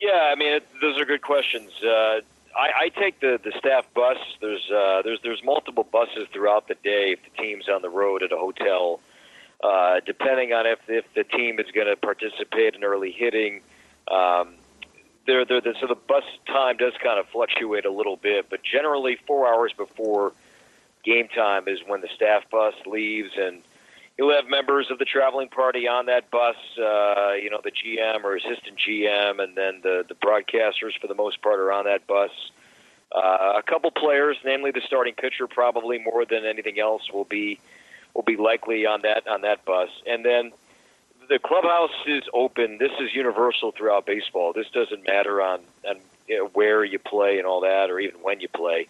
Yeah, 0.00 0.30
I 0.32 0.36
mean, 0.36 0.52
it, 0.52 0.68
those 0.80 1.00
are 1.00 1.04
good 1.04 1.22
questions. 1.22 1.72
Uh, 1.82 2.20
I, 2.56 2.84
I 2.84 2.88
take 2.88 3.20
the 3.20 3.40
the 3.42 3.52
staff 3.58 3.86
bus. 3.94 4.18
There's 4.40 4.70
uh, 4.70 5.02
there's 5.02 5.20
there's 5.22 5.42
multiple 5.44 5.84
buses 5.84 6.28
throughout 6.32 6.68
the 6.68 6.74
day 6.74 7.12
if 7.12 7.20
the 7.22 7.42
team's 7.42 7.68
on 7.68 7.82
the 7.82 7.90
road 7.90 8.22
at 8.22 8.32
a 8.32 8.36
hotel. 8.36 9.00
Uh, 9.62 10.00
depending 10.06 10.52
on 10.52 10.66
if 10.66 10.78
if 10.88 11.04
the 11.14 11.24
team 11.24 11.60
is 11.60 11.66
going 11.72 11.86
to 11.86 11.96
participate 11.96 12.74
in 12.74 12.82
early 12.82 13.12
hitting, 13.12 13.60
um, 14.10 14.54
there 15.26 15.44
there 15.44 15.60
the, 15.60 15.74
so 15.80 15.86
the 15.86 15.94
bus 15.94 16.24
time 16.46 16.76
does 16.76 16.94
kind 17.02 17.20
of 17.20 17.26
fluctuate 17.28 17.84
a 17.84 17.90
little 17.90 18.16
bit. 18.16 18.48
But 18.48 18.62
generally, 18.62 19.16
four 19.26 19.46
hours 19.52 19.72
before 19.76 20.32
game 21.04 21.28
time 21.28 21.68
is 21.68 21.80
when 21.86 22.00
the 22.00 22.08
staff 22.08 22.48
bus 22.50 22.74
leaves, 22.86 23.32
and 23.36 23.62
you'll 24.20 24.34
have 24.34 24.50
members 24.50 24.90
of 24.90 24.98
the 24.98 25.06
traveling 25.06 25.48
party 25.48 25.88
on 25.88 26.04
that 26.06 26.30
bus. 26.30 26.56
Uh, 26.76 27.32
you 27.42 27.48
know, 27.48 27.58
the 27.64 27.70
GM 27.70 28.22
or 28.22 28.36
assistant 28.36 28.78
GM, 28.78 29.42
and 29.42 29.56
then 29.56 29.80
the 29.82 30.04
the 30.06 30.14
broadcasters 30.14 30.92
for 31.00 31.06
the 31.06 31.14
most 31.14 31.40
part 31.40 31.58
are 31.58 31.72
on 31.72 31.86
that 31.86 32.06
bus. 32.06 32.30
Uh, 33.10 33.54
a 33.56 33.62
couple 33.62 33.90
players, 33.90 34.36
namely 34.44 34.72
the 34.72 34.82
starting 34.82 35.14
pitcher, 35.14 35.46
probably 35.46 35.98
more 35.98 36.26
than 36.26 36.44
anything 36.44 36.78
else, 36.78 37.10
will 37.10 37.24
be 37.24 37.58
will 38.12 38.22
be 38.22 38.36
likely 38.36 38.84
on 38.84 39.00
that 39.02 39.26
on 39.26 39.40
that 39.40 39.64
bus. 39.64 39.88
And 40.06 40.22
then 40.22 40.52
the 41.30 41.38
clubhouse 41.38 41.96
is 42.06 42.24
open. 42.34 42.76
This 42.76 42.92
is 43.00 43.14
universal 43.14 43.72
throughout 43.72 44.04
baseball. 44.04 44.52
This 44.52 44.68
doesn't 44.68 45.06
matter 45.08 45.40
on 45.40 45.60
on 45.88 45.96
you 46.28 46.36
know, 46.36 46.46
where 46.48 46.84
you 46.84 46.98
play 46.98 47.38
and 47.38 47.46
all 47.46 47.62
that, 47.62 47.88
or 47.88 47.98
even 47.98 48.20
when 48.20 48.40
you 48.40 48.48
play. 48.48 48.86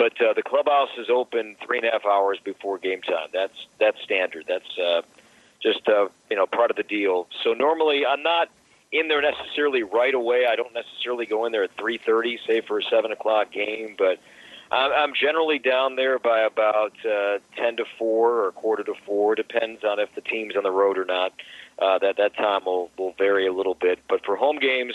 But 0.00 0.18
uh, 0.18 0.32
the 0.32 0.42
clubhouse 0.42 0.88
is 0.96 1.10
open 1.10 1.56
three 1.62 1.76
and 1.76 1.86
a 1.86 1.90
half 1.90 2.06
hours 2.06 2.38
before 2.42 2.78
game 2.78 3.02
time. 3.02 3.28
That's 3.34 3.66
that's 3.78 4.00
standard. 4.00 4.46
That's 4.48 4.78
uh, 4.78 5.02
just 5.62 5.86
uh, 5.90 6.08
you 6.30 6.36
know 6.36 6.46
part 6.46 6.70
of 6.70 6.78
the 6.78 6.82
deal. 6.82 7.28
So 7.44 7.52
normally 7.52 8.06
I'm 8.06 8.22
not 8.22 8.48
in 8.92 9.08
there 9.08 9.20
necessarily 9.20 9.82
right 9.82 10.14
away. 10.14 10.46
I 10.50 10.56
don't 10.56 10.72
necessarily 10.72 11.26
go 11.26 11.44
in 11.44 11.52
there 11.52 11.64
at 11.64 11.76
three 11.76 11.98
thirty, 11.98 12.40
say 12.46 12.62
for 12.62 12.78
a 12.78 12.82
seven 12.82 13.12
o'clock 13.12 13.52
game, 13.52 13.94
but 13.98 14.18
I'm, 14.72 15.12
generally 15.12 15.58
down 15.58 15.96
there 15.96 16.18
by 16.18 16.40
about 16.40 16.94
uh, 17.04 17.40
ten 17.54 17.76
to 17.76 17.84
four 17.98 18.46
or 18.46 18.52
quarter 18.52 18.84
to 18.84 18.94
four. 19.04 19.34
Depends 19.34 19.84
on 19.84 20.00
if 20.00 20.14
the 20.14 20.22
team's 20.22 20.56
on 20.56 20.62
the 20.62 20.70
road 20.70 20.96
or 20.96 21.04
not. 21.04 21.34
Uh, 21.78 21.98
that 21.98 22.16
that 22.16 22.34
time 22.36 22.64
will 22.64 22.90
will 22.96 23.12
vary 23.18 23.46
a 23.46 23.52
little 23.52 23.74
bit. 23.74 23.98
But 24.08 24.24
for 24.24 24.34
home 24.34 24.60
games, 24.60 24.94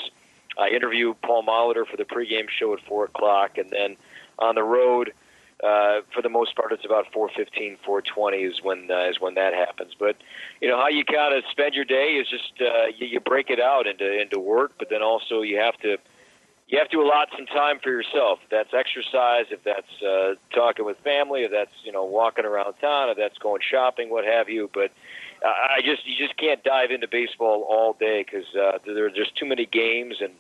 I 0.58 0.70
interview 0.70 1.14
Paul 1.22 1.44
Molitor 1.44 1.86
for 1.86 1.96
the 1.96 2.06
pregame 2.06 2.50
show 2.50 2.74
at 2.74 2.80
four 2.88 3.06
o'clock, 3.06 3.60
and 3.60 3.70
then 3.70 3.98
on 4.39 4.56
the 4.56 4.63
road. 4.63 5.13
Uh, 5.63 6.01
for 6.13 6.22
the 6.22 6.30
most 6.30 6.56
part, 6.56 6.74
it's 6.74 6.86
about 6.86 7.12
4:15, 7.13 7.77
4:20 7.86 8.51
is 8.51 8.62
when 8.62 8.92
uh, 8.92 9.10
is 9.10 9.22
when 9.22 9.36
that 9.36 9.54
happens. 9.54 9.94
But 9.98 10.18
you 10.62 10.68
know 10.68 10.77
how 10.77 10.89
you 10.89 11.06
kind 11.06 11.34
of 11.34 11.44
spend 11.50 11.74
your 11.75 11.86
day 11.86 12.15
is 12.15 12.27
just 12.27 12.62
uh, 12.62 12.88
you, 12.98 13.08
you 13.08 13.20
break 13.20 13.50
it 13.50 13.60
out 13.60 13.88
into 13.88 14.22
into 14.22 14.39
work, 14.39 14.74
but 14.77 14.89
then 14.89 15.01
also 15.01 15.42
you 15.42 15.58
have 15.58 15.77
to 15.80 15.98
you 16.68 16.80
have 16.80 16.89
to 16.89 17.01
allot 17.01 17.30
some 17.36 17.46
time 17.46 17.80
for 17.80 17.89
yourself. 17.89 18.39
If 18.44 18.50
that's 18.50 18.74
exercise, 18.74 19.46
if 19.51 19.63
that's 19.63 20.01
uh, 20.01 20.36
talking 20.54 20.84
with 20.84 20.98
family, 21.00 21.44
if 21.44 21.51
that's 21.51 21.74
you 21.84 21.92
know 21.92 22.04
walking 22.04 22.46
around 22.46 22.74
town, 22.82 23.10
if 23.10 23.18
that's 23.18 23.38
going 23.38 23.62
shopping, 23.62 24.10
what 24.10 24.25
have 24.25 24.50
you. 24.50 24.70
But 24.74 24.92
uh, 25.46 25.48
I 25.48 25.82
just 25.84 26.06
you 26.08 26.15
just 26.18 26.38
can't 26.38 26.63
dive 26.63 26.92
into 26.92 27.08
baseball 27.08 27.65
all 27.70 27.94
day 27.94 28.24
because 28.24 28.54
uh, 28.56 28.80
there 28.86 29.06
are 29.06 29.10
just 29.12 29.36
too 29.36 29.46
many 29.46 29.65
games 29.65 30.18
and 30.22 30.34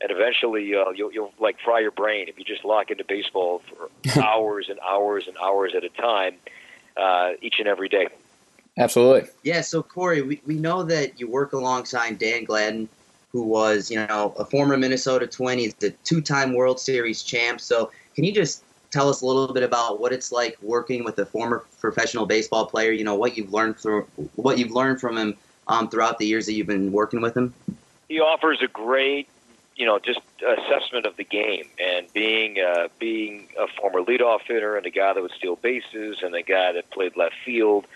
and 0.00 0.10
eventually 0.10 0.74
uh, 0.74 0.90
you'll, 0.90 1.12
you'll 1.12 1.32
like 1.38 1.58
fry 1.64 1.80
your 1.80 1.90
brain 1.90 2.28
if 2.28 2.38
you 2.38 2.44
just 2.44 2.64
lock 2.64 2.90
into 2.90 3.04
baseball 3.04 3.60
for 3.60 4.20
hours 4.22 4.68
and 4.68 4.78
hours 4.80 5.26
and 5.26 5.36
hours 5.38 5.74
at 5.74 5.84
a 5.84 5.88
time, 5.88 6.34
uh, 6.96 7.30
each 7.42 7.58
and 7.58 7.68
every 7.68 7.88
day. 7.88 8.08
Absolutely. 8.78 9.28
Yeah, 9.42 9.62
so 9.62 9.82
Cory, 9.82 10.22
we, 10.22 10.42
we 10.46 10.54
know 10.54 10.82
that 10.82 11.18
you 11.18 11.28
work 11.28 11.54
alongside 11.54 12.18
Dan 12.18 12.44
Gladden, 12.44 12.88
who 13.32 13.42
was, 13.42 13.90
you 13.90 13.96
know, 14.06 14.34
a 14.38 14.44
former 14.44 14.76
Minnesota 14.76 15.26
Twin. 15.26 15.58
He's 15.58 15.74
a 15.82 15.90
two-time 15.90 16.52
World 16.52 16.78
Series 16.78 17.22
champ. 17.22 17.60
So 17.60 17.90
can 18.14 18.24
you 18.24 18.32
just 18.32 18.64
tell 18.90 19.08
us 19.08 19.22
a 19.22 19.26
little 19.26 19.52
bit 19.52 19.62
about 19.62 19.98
what 19.98 20.12
it's 20.12 20.30
like 20.30 20.58
working 20.62 21.04
with 21.04 21.18
a 21.18 21.26
former 21.26 21.64
professional 21.80 22.26
baseball 22.26 22.66
player? 22.66 22.92
You 22.92 23.04
know, 23.04 23.14
what 23.14 23.36
you've 23.36 23.52
learned 23.52 23.78
through 23.78 24.06
what 24.36 24.58
you've 24.58 24.72
learned 24.72 25.00
from 25.00 25.16
him 25.16 25.36
um, 25.68 25.88
throughout 25.88 26.18
the 26.18 26.26
years 26.26 26.44
that 26.46 26.52
you've 26.52 26.66
been 26.66 26.92
working 26.92 27.20
with 27.22 27.36
him. 27.36 27.54
He 28.08 28.20
offers 28.20 28.60
a 28.62 28.68
great 28.68 29.28
you 29.76 29.84
know, 29.84 29.98
just 29.98 30.20
assessment 30.40 31.04
of 31.04 31.16
the 31.16 31.24
game 31.24 31.68
and 31.78 32.10
being 32.12 32.58
uh, 32.58 32.88
being 32.98 33.48
a 33.58 33.66
former 33.78 34.00
leadoff 34.00 34.40
hitter 34.46 34.76
and 34.76 34.86
a 34.86 34.90
guy 34.90 35.12
that 35.12 35.22
would 35.22 35.32
steal 35.32 35.56
bases 35.56 36.22
and 36.22 36.34
a 36.34 36.42
guy 36.42 36.72
that 36.72 36.90
played 36.90 37.16
left 37.16 37.34
field. 37.44 37.86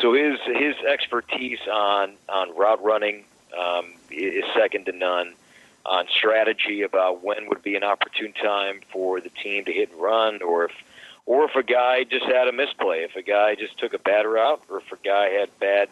So 0.00 0.12
his 0.12 0.38
his 0.44 0.76
expertise 0.78 1.60
on 1.72 2.14
on 2.28 2.54
route 2.56 2.82
running 2.82 3.24
um, 3.58 3.92
is 4.10 4.44
second 4.54 4.86
to 4.86 4.92
none. 4.92 5.34
On 5.86 6.04
strategy 6.08 6.82
about 6.82 7.24
when 7.24 7.48
would 7.48 7.62
be 7.62 7.74
an 7.74 7.82
opportune 7.82 8.34
time 8.34 8.80
for 8.92 9.18
the 9.18 9.30
team 9.30 9.64
to 9.64 9.72
hit 9.72 9.90
and 9.90 10.00
run, 10.00 10.42
or 10.42 10.66
if 10.66 10.72
or 11.24 11.44
if 11.44 11.54
a 11.56 11.62
guy 11.62 12.04
just 12.04 12.26
had 12.26 12.48
a 12.48 12.52
misplay, 12.52 13.02
if 13.02 13.16
a 13.16 13.22
guy 13.22 13.54
just 13.54 13.78
took 13.78 13.94
a 13.94 13.98
bad 13.98 14.26
route, 14.26 14.60
or 14.68 14.78
if 14.78 14.92
a 14.92 14.96
guy 15.02 15.30
had 15.30 15.48
bad 15.58 15.88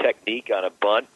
technique 0.00 0.50
on 0.54 0.64
a 0.64 0.70
bunt, 0.70 1.08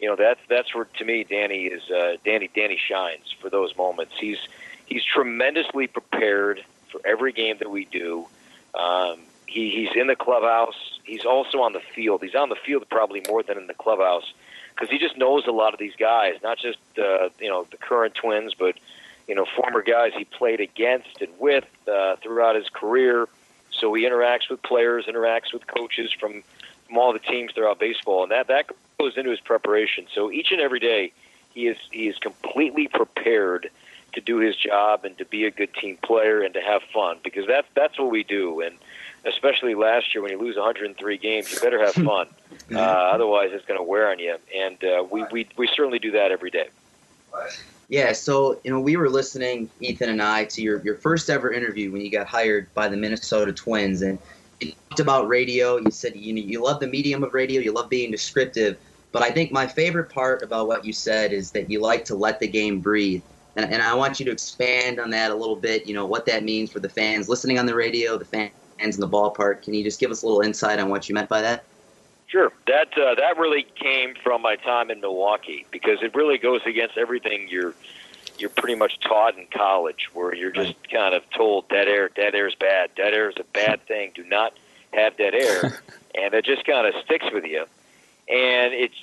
you 0.00 0.08
know 0.08 0.16
that's 0.16 0.40
that's 0.48 0.74
where 0.74 0.86
to 0.98 1.04
me 1.04 1.24
Danny 1.24 1.64
is 1.64 1.90
uh, 1.90 2.16
Danny 2.24 2.50
Danny 2.54 2.78
shines 2.78 3.34
for 3.40 3.50
those 3.50 3.76
moments. 3.76 4.14
He's 4.18 4.38
he's 4.86 5.04
tremendously 5.04 5.86
prepared 5.86 6.64
for 6.90 7.00
every 7.04 7.32
game 7.32 7.56
that 7.58 7.70
we 7.70 7.84
do. 7.86 8.26
Um, 8.74 9.20
he, 9.46 9.70
he's 9.70 9.96
in 9.96 10.06
the 10.06 10.16
clubhouse. 10.16 11.00
He's 11.04 11.24
also 11.24 11.60
on 11.60 11.72
the 11.72 11.80
field. 11.80 12.22
He's 12.22 12.34
on 12.34 12.48
the 12.48 12.56
field 12.56 12.84
probably 12.90 13.22
more 13.28 13.42
than 13.42 13.58
in 13.58 13.66
the 13.66 13.74
clubhouse 13.74 14.32
because 14.74 14.90
he 14.90 14.98
just 14.98 15.16
knows 15.16 15.46
a 15.46 15.52
lot 15.52 15.72
of 15.72 15.80
these 15.80 15.94
guys, 15.96 16.34
not 16.42 16.58
just 16.58 16.78
uh, 16.98 17.28
you 17.40 17.48
know 17.48 17.66
the 17.70 17.76
current 17.76 18.14
Twins, 18.14 18.54
but 18.54 18.76
you 19.28 19.34
know 19.34 19.46
former 19.56 19.82
guys 19.82 20.12
he 20.16 20.24
played 20.24 20.60
against 20.60 21.20
and 21.20 21.30
with 21.38 21.66
uh, 21.90 22.16
throughout 22.16 22.56
his 22.56 22.68
career. 22.68 23.28
So 23.70 23.92
he 23.94 24.04
interacts 24.04 24.48
with 24.48 24.62
players, 24.62 25.06
interacts 25.06 25.52
with 25.52 25.66
coaches 25.66 26.10
from 26.12 26.42
from 26.86 26.98
all 26.98 27.12
the 27.12 27.18
teams 27.18 27.52
throughout 27.52 27.78
baseball, 27.78 28.22
and 28.22 28.32
that 28.32 28.48
that 28.48 28.70
goes 28.98 29.16
into 29.16 29.30
his 29.30 29.40
preparation. 29.40 30.06
So 30.14 30.30
each 30.30 30.52
and 30.52 30.60
every 30.60 30.80
day, 30.80 31.12
he 31.54 31.66
is 31.66 31.76
he 31.90 32.08
is 32.08 32.18
completely 32.18 32.88
prepared 32.88 33.70
to 34.12 34.20
do 34.20 34.38
his 34.38 34.56
job 34.56 35.04
and 35.04 35.16
to 35.18 35.24
be 35.24 35.44
a 35.44 35.50
good 35.50 35.72
team 35.74 35.98
player 35.98 36.40
and 36.40 36.54
to 36.54 36.60
have 36.60 36.82
fun 36.94 37.18
because 37.22 37.46
that's 37.46 37.68
that's 37.74 37.98
what 37.98 38.10
we 38.10 38.24
do. 38.24 38.60
And 38.60 38.76
especially 39.24 39.74
last 39.74 40.14
year 40.14 40.22
when 40.22 40.32
you 40.32 40.38
lose 40.38 40.56
103 40.56 41.18
games, 41.18 41.52
you 41.52 41.60
better 41.60 41.84
have 41.84 41.94
fun. 42.06 42.28
uh, 42.72 42.78
otherwise, 42.78 43.50
it's 43.52 43.66
going 43.66 43.78
to 43.78 43.84
wear 43.84 44.10
on 44.10 44.18
you. 44.18 44.36
And 44.56 44.82
uh, 44.82 45.04
we, 45.10 45.24
we 45.30 45.48
we 45.56 45.66
certainly 45.66 45.98
do 45.98 46.12
that 46.12 46.30
every 46.30 46.50
day. 46.50 46.68
Yeah, 47.88 48.12
so 48.12 48.58
you 48.64 48.70
know 48.70 48.80
we 48.80 48.96
were 48.96 49.08
listening, 49.08 49.70
Ethan 49.80 50.08
and 50.08 50.22
I, 50.22 50.46
to 50.46 50.62
your, 50.62 50.80
your 50.82 50.96
first 50.96 51.30
ever 51.30 51.52
interview 51.52 51.92
when 51.92 52.00
you 52.00 52.10
got 52.10 52.26
hired 52.26 52.72
by 52.74 52.88
the 52.88 52.96
Minnesota 52.96 53.52
Twins, 53.52 54.02
and 54.02 54.18
you 54.60 54.72
talked 54.88 55.00
about 55.00 55.28
radio. 55.28 55.76
You 55.76 55.90
said 55.90 56.16
you 56.16 56.34
you 56.34 56.62
love 56.62 56.80
the 56.80 56.86
medium 56.86 57.22
of 57.22 57.34
radio, 57.34 57.60
you 57.60 57.72
love 57.72 57.88
being 57.88 58.10
descriptive. 58.10 58.78
But 59.12 59.22
I 59.22 59.30
think 59.30 59.52
my 59.52 59.66
favorite 59.66 60.10
part 60.10 60.42
about 60.42 60.68
what 60.68 60.84
you 60.84 60.92
said 60.92 61.32
is 61.32 61.52
that 61.52 61.70
you 61.70 61.80
like 61.80 62.04
to 62.06 62.14
let 62.14 62.38
the 62.40 62.48
game 62.48 62.80
breathe. 62.80 63.22
And, 63.56 63.72
and 63.72 63.82
I 63.82 63.94
want 63.94 64.20
you 64.20 64.26
to 64.26 64.32
expand 64.32 65.00
on 65.00 65.08
that 65.10 65.30
a 65.30 65.34
little 65.34 65.56
bit, 65.56 65.86
you 65.86 65.94
know, 65.94 66.04
what 66.04 66.26
that 66.26 66.44
means 66.44 66.70
for 66.70 66.80
the 66.80 66.88
fans 66.88 67.28
listening 67.28 67.58
on 67.58 67.64
the 67.64 67.74
radio, 67.74 68.18
the 68.18 68.26
fans 68.26 68.52
in 68.78 69.00
the 69.00 69.08
ballpark. 69.08 69.62
Can 69.62 69.72
you 69.72 69.82
just 69.82 69.98
give 69.98 70.10
us 70.10 70.22
a 70.22 70.26
little 70.26 70.42
insight 70.42 70.78
on 70.78 70.90
what 70.90 71.08
you 71.08 71.14
meant 71.14 71.30
by 71.30 71.40
that? 71.40 71.64
Sure. 72.26 72.52
That 72.66 72.88
uh, 72.98 73.14
that 73.14 73.38
really 73.38 73.66
came 73.76 74.14
from 74.22 74.42
my 74.42 74.56
time 74.56 74.90
in 74.90 75.00
Milwaukee 75.00 75.64
because 75.70 76.02
it 76.02 76.14
really 76.14 76.38
goes 76.38 76.60
against 76.66 76.98
everything 76.98 77.48
you're 77.48 77.74
you're 78.38 78.50
pretty 78.50 78.74
much 78.74 79.00
taught 79.00 79.38
in 79.38 79.46
college, 79.46 80.08
where 80.12 80.34
you're 80.34 80.50
just 80.50 80.74
kind 80.90 81.14
of 81.14 81.28
told 81.30 81.68
dead 81.68 81.88
air, 81.88 82.08
dead 82.08 82.34
air 82.34 82.46
is 82.46 82.54
bad, 82.54 82.90
dead 82.94 83.14
air 83.14 83.30
is 83.30 83.36
a 83.38 83.44
bad 83.44 83.82
thing. 83.86 84.12
Do 84.14 84.24
not 84.24 84.54
have 84.92 85.16
dead 85.16 85.34
air, 85.34 85.80
and 86.14 86.34
it 86.34 86.44
just 86.44 86.64
kind 86.64 86.86
of 86.86 86.94
sticks 87.04 87.26
with 87.32 87.44
you. 87.44 87.66
And 88.28 88.74
it's 88.74 88.96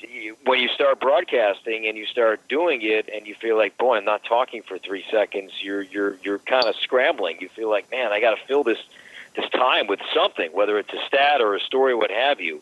when 0.44 0.60
you 0.60 0.68
start 0.68 1.00
broadcasting 1.00 1.88
and 1.88 1.98
you 1.98 2.06
start 2.06 2.46
doing 2.50 2.82
it, 2.82 3.10
and 3.14 3.26
you 3.26 3.36
feel 3.36 3.56
like, 3.58 3.78
boy, 3.78 3.98
I'm 3.98 4.06
not 4.06 4.26
talking 4.26 4.64
for 4.64 4.78
three 4.78 5.06
seconds. 5.10 5.52
You're 5.62 5.82
you're 5.82 6.18
you're 6.24 6.40
kind 6.40 6.66
of 6.66 6.76
scrambling. 6.76 7.38
You 7.40 7.48
feel 7.48 7.70
like, 7.70 7.90
man, 7.90 8.12
I 8.12 8.20
got 8.20 8.38
to 8.38 8.46
fill 8.48 8.64
this 8.64 8.80
this 9.36 9.50
time 9.52 9.88
with 9.88 10.00
something, 10.14 10.52
whether 10.52 10.78
it's 10.78 10.94
a 10.94 11.06
stat 11.08 11.42
or 11.42 11.56
a 11.56 11.60
story, 11.60 11.96
what 11.96 12.12
have 12.12 12.40
you. 12.42 12.62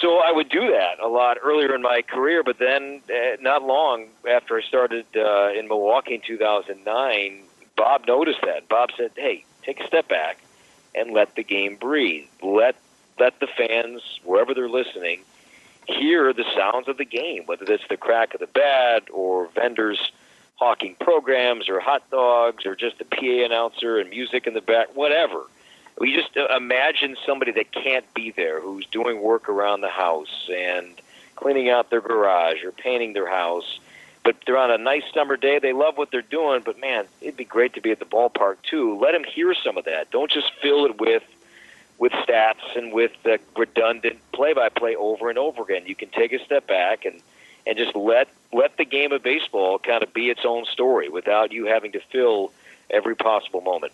So 0.00 0.18
I 0.18 0.30
would 0.30 0.50
do 0.50 0.70
that 0.72 1.00
a 1.00 1.08
lot 1.08 1.38
earlier 1.42 1.74
in 1.74 1.80
my 1.80 2.02
career, 2.02 2.42
but 2.42 2.58
then 2.58 3.00
uh, 3.08 3.36
not 3.40 3.62
long 3.62 4.06
after 4.28 4.58
I 4.58 4.62
started 4.62 5.06
uh, 5.16 5.50
in 5.58 5.68
Milwaukee 5.68 6.14
in 6.14 6.20
2009, 6.20 7.42
Bob 7.76 8.06
noticed 8.06 8.40
that. 8.42 8.68
Bob 8.68 8.90
said, 8.96 9.12
"Hey, 9.16 9.44
take 9.62 9.80
a 9.80 9.86
step 9.86 10.08
back 10.08 10.38
and 10.94 11.12
let 11.12 11.34
the 11.34 11.42
game 11.42 11.76
breathe. 11.76 12.26
Let 12.42 12.76
let 13.18 13.40
the 13.40 13.46
fans, 13.46 14.20
wherever 14.22 14.52
they're 14.52 14.68
listening, 14.68 15.22
hear 15.86 16.34
the 16.34 16.44
sounds 16.54 16.88
of 16.88 16.98
the 16.98 17.06
game, 17.06 17.44
whether 17.46 17.64
it's 17.72 17.88
the 17.88 17.96
crack 17.96 18.34
of 18.34 18.40
the 18.40 18.46
bat 18.46 19.04
or 19.10 19.48
vendors 19.48 20.12
hawking 20.56 20.94
programs 21.00 21.70
or 21.70 21.80
hot 21.80 22.02
dogs 22.10 22.66
or 22.66 22.74
just 22.74 22.98
the 22.98 23.04
PA 23.06 23.44
announcer 23.46 23.98
and 23.98 24.10
music 24.10 24.46
in 24.46 24.52
the 24.52 24.60
back, 24.60 24.94
whatever." 24.94 25.44
We 25.98 26.14
just 26.14 26.36
uh, 26.36 26.54
imagine 26.54 27.16
somebody 27.24 27.52
that 27.52 27.72
can't 27.72 28.12
be 28.14 28.30
there 28.30 28.60
who's 28.60 28.86
doing 28.86 29.22
work 29.22 29.48
around 29.48 29.80
the 29.80 29.88
house 29.88 30.50
and 30.52 31.00
cleaning 31.34 31.68
out 31.68 31.90
their 31.90 32.00
garage 32.00 32.62
or 32.64 32.72
painting 32.72 33.12
their 33.12 33.28
house 33.28 33.78
but 34.24 34.36
they're 34.44 34.58
on 34.58 34.72
a 34.72 34.78
nice 34.78 35.04
summer 35.14 35.36
day 35.36 35.58
they 35.58 35.72
love 35.72 35.96
what 35.96 36.10
they're 36.10 36.22
doing 36.22 36.60
but 36.64 36.80
man 36.80 37.06
it'd 37.20 37.36
be 37.36 37.44
great 37.44 37.74
to 37.74 37.80
be 37.80 37.90
at 37.90 37.98
the 37.98 38.04
ballpark 38.04 38.56
too. 38.62 38.98
Let 38.98 39.12
them 39.12 39.24
hear 39.24 39.54
some 39.54 39.78
of 39.78 39.84
that. 39.84 40.10
Don't 40.10 40.30
just 40.30 40.50
fill 40.60 40.84
it 40.86 41.00
with 41.00 41.22
with 41.98 42.12
stats 42.12 42.76
and 42.76 42.92
with 42.92 43.12
uh, 43.24 43.38
redundant 43.56 44.18
play 44.32 44.52
by 44.52 44.68
play 44.68 44.94
over 44.96 45.30
and 45.30 45.38
over 45.38 45.62
again. 45.62 45.86
You 45.86 45.94
can 45.94 46.08
take 46.10 46.32
a 46.32 46.44
step 46.44 46.66
back 46.66 47.04
and 47.04 47.20
and 47.66 47.76
just 47.76 47.94
let 47.94 48.28
let 48.52 48.76
the 48.76 48.84
game 48.84 49.12
of 49.12 49.22
baseball 49.22 49.78
kind 49.78 50.02
of 50.02 50.12
be 50.12 50.28
its 50.28 50.44
own 50.44 50.64
story 50.66 51.08
without 51.08 51.52
you 51.52 51.66
having 51.66 51.92
to 51.92 52.00
fill 52.00 52.52
every 52.90 53.14
possible 53.14 53.60
moment 53.60 53.92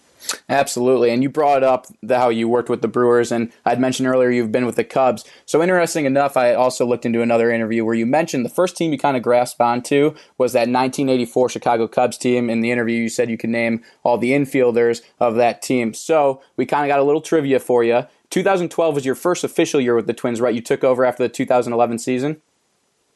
Absolutely. 0.49 1.11
And 1.11 1.23
you 1.23 1.29
brought 1.29 1.63
up 1.63 1.87
the, 2.03 2.19
how 2.19 2.29
you 2.29 2.49
worked 2.49 2.69
with 2.69 2.83
the 2.83 2.89
Brewers, 2.89 3.33
and 3.33 3.53
I'd 3.65 3.81
mentioned 3.81 4.09
earlier 4.09 4.31
you've 4.31 4.53
been 4.53 4.67
with 4.67 4.77
the 4.77 4.85
Cubs. 4.85 5.25
So, 5.47 5.63
interesting 5.63 6.05
enough, 6.05 6.37
I 6.37 6.55
also 6.55 6.87
looked 6.87 7.07
into 7.07 7.23
another 7.23 7.51
interview 7.51 7.85
where 7.85 7.95
you 7.95 8.07
mentioned 8.07 8.45
the 8.45 8.51
first 8.51 8.77
team 8.77 8.93
you 8.93 8.99
kind 8.99 9.17
of 9.17 9.23
grasped 9.23 9.61
onto 9.61 10.15
was 10.39 10.53
that 10.53 10.69
1984 10.69 11.49
Chicago 11.49 11.89
Cubs 11.89 12.19
team. 12.19 12.51
In 12.51 12.61
the 12.61 12.71
interview, 12.71 13.01
you 13.01 13.09
said 13.09 13.31
you 13.31 13.39
could 13.39 13.51
name 13.51 13.83
all 14.03 14.19
the 14.19 14.33
infielders 14.33 15.03
of 15.19 15.37
that 15.37 15.63
team. 15.63 15.95
So, 15.95 16.43
we 16.57 16.67
kind 16.67 16.85
of 16.85 16.89
got 16.89 17.01
a 17.01 17.05
little 17.05 17.23
trivia 17.23 17.59
for 17.59 17.83
you. 17.83 18.07
2012 18.31 18.95
was 18.95 19.05
your 19.05 19.15
first 19.15 19.45
official 19.45 19.81
year 19.81 19.95
with 19.95 20.07
the 20.07 20.15
Twins, 20.15 20.41
right? 20.41 20.55
You 20.55 20.63
took 20.63 20.85
over 20.85 21.05
after 21.05 21.23
the 21.23 21.29
2011 21.29 21.99
season? 21.99 22.41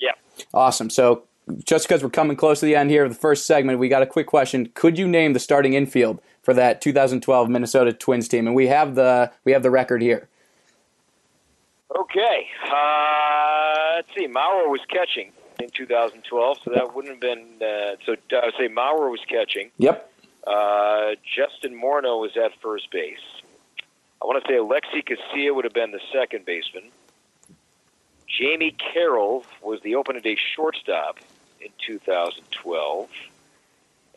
Yeah. 0.00 0.12
Awesome. 0.52 0.90
So, 0.90 1.24
just 1.64 1.86
because 1.86 2.02
we're 2.02 2.10
coming 2.10 2.36
close 2.36 2.60
to 2.60 2.66
the 2.66 2.74
end 2.74 2.90
here 2.90 3.04
of 3.04 3.10
the 3.10 3.18
first 3.18 3.46
segment, 3.46 3.78
we 3.78 3.88
got 3.88 4.02
a 4.02 4.06
quick 4.06 4.26
question. 4.26 4.70
Could 4.74 4.98
you 4.98 5.06
name 5.06 5.32
the 5.32 5.38
starting 5.38 5.74
infield 5.74 6.20
for 6.42 6.52
that 6.54 6.80
2012 6.80 7.48
Minnesota 7.48 7.92
Twins 7.92 8.28
team? 8.28 8.46
And 8.46 8.56
we 8.56 8.66
have 8.66 8.94
the 8.94 9.30
we 9.44 9.52
have 9.52 9.62
the 9.62 9.70
record 9.70 10.02
here. 10.02 10.28
Okay. 11.94 12.48
Uh, 12.64 13.92
let's 13.96 14.08
see. 14.16 14.26
Mauer 14.26 14.68
was 14.68 14.80
catching 14.88 15.32
in 15.60 15.70
2012, 15.70 16.58
so 16.64 16.70
that 16.74 16.94
wouldn't 16.94 17.14
have 17.14 17.20
been. 17.20 17.46
Uh, 17.60 17.96
so 18.04 18.16
I 18.32 18.46
would 18.46 18.54
say 18.58 18.68
Mauer 18.68 19.10
was 19.10 19.20
catching. 19.28 19.70
Yep. 19.78 20.12
Uh, 20.46 21.14
Justin 21.36 21.74
Morneau 21.74 22.20
was 22.20 22.36
at 22.36 22.52
first 22.60 22.90
base. 22.90 23.18
I 24.22 24.26
want 24.26 24.44
to 24.44 24.48
say 24.48 24.58
Alexi 24.58 25.04
Casilla 25.04 25.54
would 25.54 25.64
have 25.64 25.74
been 25.74 25.90
the 25.90 26.00
second 26.12 26.44
baseman. 26.44 26.90
Jamie 28.26 28.74
Carroll 28.92 29.44
was 29.62 29.80
the 29.82 29.94
opening 29.94 30.22
day 30.22 30.36
shortstop 30.54 31.18
in 31.66 31.72
2012. 31.86 33.08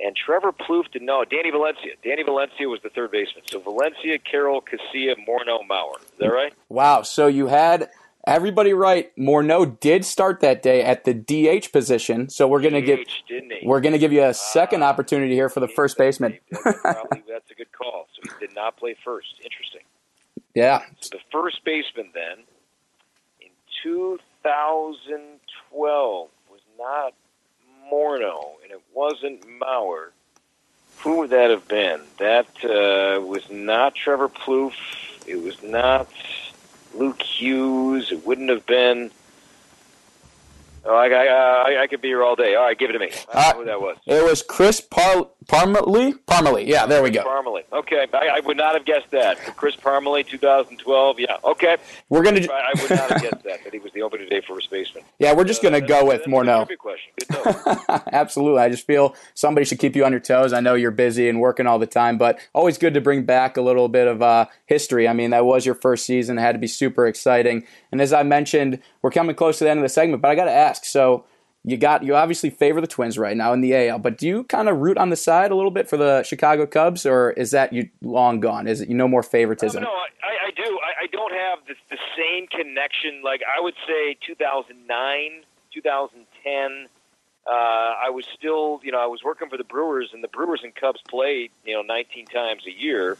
And 0.01 0.15
Trevor 0.15 0.53
Plouffe 0.53 0.89
did 0.91 1.01
no, 1.01 1.25
Danny 1.25 1.51
Valencia. 1.51 1.91
Danny 2.03 2.23
Valencia 2.23 2.69
was 2.69 2.81
the 2.81 2.89
third 2.89 3.11
baseman. 3.11 3.43
So 3.51 3.59
Valencia, 3.59 4.17
Carroll, 4.17 4.61
Casilla, 4.61 5.15
Morneau, 5.27 5.67
Mauer. 5.69 6.01
Is 6.01 6.07
that 6.19 6.27
right? 6.27 6.53
Wow. 6.69 7.01
So 7.01 7.27
you 7.27 7.47
had 7.47 7.89
everybody 8.25 8.71
right. 8.73 9.13
Morneau 9.17 9.77
did 9.79 10.05
start 10.05 10.39
that 10.39 10.63
day 10.63 10.83
at 10.83 11.03
the 11.03 11.13
DH 11.13 11.73
position. 11.73 12.29
So 12.29 12.47
we're 12.47 12.61
gonna 12.61 12.81
give 12.81 12.99
we're 13.63 13.81
gonna 13.81 13.97
give 13.97 14.13
you 14.13 14.23
a 14.23 14.33
second 14.33 14.83
uh, 14.83 14.85
opportunity 14.85 15.33
here 15.33 15.49
for 15.49 15.59
the 15.59 15.67
first 15.67 15.97
baseman. 15.97 16.39
That's, 16.49 16.63
probably, 16.81 17.23
that's 17.27 17.51
a 17.51 17.55
good 17.55 17.73
call. 17.73 18.07
So 18.15 18.21
he 18.23 18.29
did 18.47 18.55
not 18.55 18.77
play 18.77 18.95
first. 19.03 19.27
Interesting. 19.43 19.81
Yeah. 20.55 20.83
So 21.01 21.17
the 21.17 21.23
first 21.29 21.61
baseman 21.65 22.11
then 22.13 22.45
in 23.41 23.49
2012 23.83 26.29
was 26.49 26.61
not 26.77 27.13
Morneau, 27.91 28.55
and 28.63 28.71
it 28.71 28.81
wasn't 28.93 29.45
Mauer, 29.59 30.09
who 30.99 31.17
would 31.19 31.29
that 31.29 31.49
have 31.49 31.67
been? 31.67 32.01
That 32.17 32.47
uh, 32.63 33.21
was 33.21 33.49
not 33.49 33.95
Trevor 33.95 34.29
Plouffe. 34.29 34.73
It 35.25 35.41
was 35.41 35.61
not 35.63 36.09
Luke 36.93 37.21
Hughes. 37.21 38.11
It 38.11 38.25
wouldn't 38.25 38.49
have 38.49 38.65
been 38.65 39.11
Oh, 40.85 40.95
I, 40.95 41.07
I, 41.07 41.27
uh, 41.27 41.81
I, 41.81 41.87
could 41.87 42.01
be 42.01 42.09
here 42.09 42.23
all 42.23 42.35
day. 42.35 42.55
All 42.55 42.63
right, 42.63 42.77
give 42.77 42.89
it 42.89 42.93
to 42.93 42.99
me. 42.99 43.09
I 43.33 43.51
uh, 43.51 43.53
who 43.55 43.65
that 43.65 43.81
was. 43.81 43.97
It 44.05 44.23
was 44.23 44.41
Chris 44.41 44.79
Par- 44.81 45.27
Parmelee. 45.47 46.13
Parmelee. 46.25 46.67
Yeah, 46.67 46.85
there 46.85 47.03
we 47.03 47.09
go. 47.09 47.23
Parmelee. 47.23 47.63
Okay, 47.73 48.07
I, 48.13 48.37
I, 48.37 48.39
would 48.41 48.57
not 48.57 48.75
have 48.75 48.85
guessed 48.85 49.11
that. 49.11 49.37
Chris 49.57 49.75
Parmelee, 49.75 50.25
2012. 50.25 51.19
Yeah. 51.19 51.37
Okay. 51.43 51.77
We're 52.09 52.23
gonna. 52.23 52.41
I, 52.41 52.71
I 52.73 52.81
would 52.81 52.89
not 52.89 53.09
have 53.09 53.21
guessed 53.21 53.43
that. 53.43 53.63
That 53.63 53.73
he 53.73 53.79
was 53.79 53.91
the 53.93 54.01
opening 54.01 54.29
day 54.29 54.41
first 54.41 54.69
baseman. 54.69 55.03
Yeah, 55.19 55.33
we're 55.33 55.43
just 55.43 55.63
uh, 55.65 55.69
gonna 55.69 55.85
go 55.85 56.05
with 56.05 56.23
Morneau. 56.23 56.65
Question. 56.77 57.11
Good 57.29 57.77
Absolutely. 58.13 58.61
I 58.61 58.69
just 58.69 58.87
feel 58.87 59.15
somebody 59.33 59.65
should 59.65 59.79
keep 59.79 59.95
you 59.95 60.05
on 60.05 60.11
your 60.11 60.21
toes. 60.21 60.53
I 60.53 60.61
know 60.61 60.75
you're 60.75 60.91
busy 60.91 61.27
and 61.27 61.41
working 61.41 61.67
all 61.67 61.77
the 61.77 61.87
time, 61.87 62.17
but 62.17 62.39
always 62.53 62.77
good 62.77 62.93
to 62.93 63.01
bring 63.01 63.23
back 63.23 63.57
a 63.57 63.61
little 63.61 63.89
bit 63.89 64.07
of 64.07 64.21
uh, 64.21 64.45
history. 64.65 65.09
I 65.09 65.13
mean, 65.13 65.31
that 65.31 65.45
was 65.45 65.65
your 65.65 65.75
first 65.75 66.05
season. 66.05 66.37
It 66.37 66.41
had 66.41 66.53
to 66.53 66.59
be 66.59 66.67
super 66.67 67.05
exciting. 67.05 67.65
And 67.91 67.99
as 67.99 68.13
I 68.13 68.23
mentioned, 68.23 68.79
we're 69.01 69.11
coming 69.11 69.35
close 69.35 69.57
to 69.59 69.63
the 69.63 69.69
end 69.69 69.79
of 69.79 69.83
the 69.83 69.89
segment, 69.89 70.21
but 70.21 70.29
I 70.29 70.35
got 70.35 70.45
to 70.45 70.51
ask. 70.51 70.85
So 70.85 71.25
you 71.63 71.77
got 71.77 72.03
you 72.03 72.15
obviously 72.15 72.49
favor 72.49 72.79
the 72.79 72.87
Twins 72.87 73.17
right 73.17 73.35
now 73.35 73.53
in 73.53 73.61
the 73.61 73.75
AL, 73.75 73.99
but 73.99 74.17
do 74.17 74.27
you 74.27 74.43
kind 74.45 74.69
of 74.69 74.77
root 74.77 74.97
on 74.97 75.09
the 75.09 75.15
side 75.15 75.51
a 75.51 75.55
little 75.55 75.71
bit 75.71 75.89
for 75.89 75.97
the 75.97 76.23
Chicago 76.23 76.65
Cubs, 76.65 77.05
or 77.05 77.31
is 77.31 77.51
that 77.51 77.73
you 77.73 77.89
long 78.01 78.39
gone? 78.39 78.67
Is 78.67 78.81
it 78.81 78.89
you 78.89 78.95
no 78.95 79.07
more 79.07 79.23
favoritism? 79.23 79.83
no, 79.83 79.89
I, 79.89 80.47
I 80.47 80.51
do. 80.51 80.63
I, 80.63 81.03
I 81.03 81.07
don't 81.07 81.33
have 81.33 81.59
the, 81.67 81.75
the 81.89 81.97
same 82.17 82.47
connection. 82.47 83.21
Like 83.23 83.41
I 83.43 83.61
would 83.61 83.75
say, 83.87 84.17
2009, 84.25 85.43
2010. 85.73 86.87
Uh, 87.47 87.51
I 87.51 88.09
was 88.11 88.25
still, 88.37 88.79
you 88.83 88.91
know, 88.91 88.99
I 88.99 89.07
was 89.07 89.23
working 89.23 89.49
for 89.49 89.57
the 89.57 89.63
Brewers, 89.63 90.11
and 90.13 90.23
the 90.23 90.27
Brewers 90.27 90.61
and 90.63 90.75
Cubs 90.75 91.01
played, 91.09 91.51
you 91.65 91.73
know, 91.73 91.81
19 91.81 92.27
times 92.27 92.63
a 92.67 92.71
year. 92.71 93.17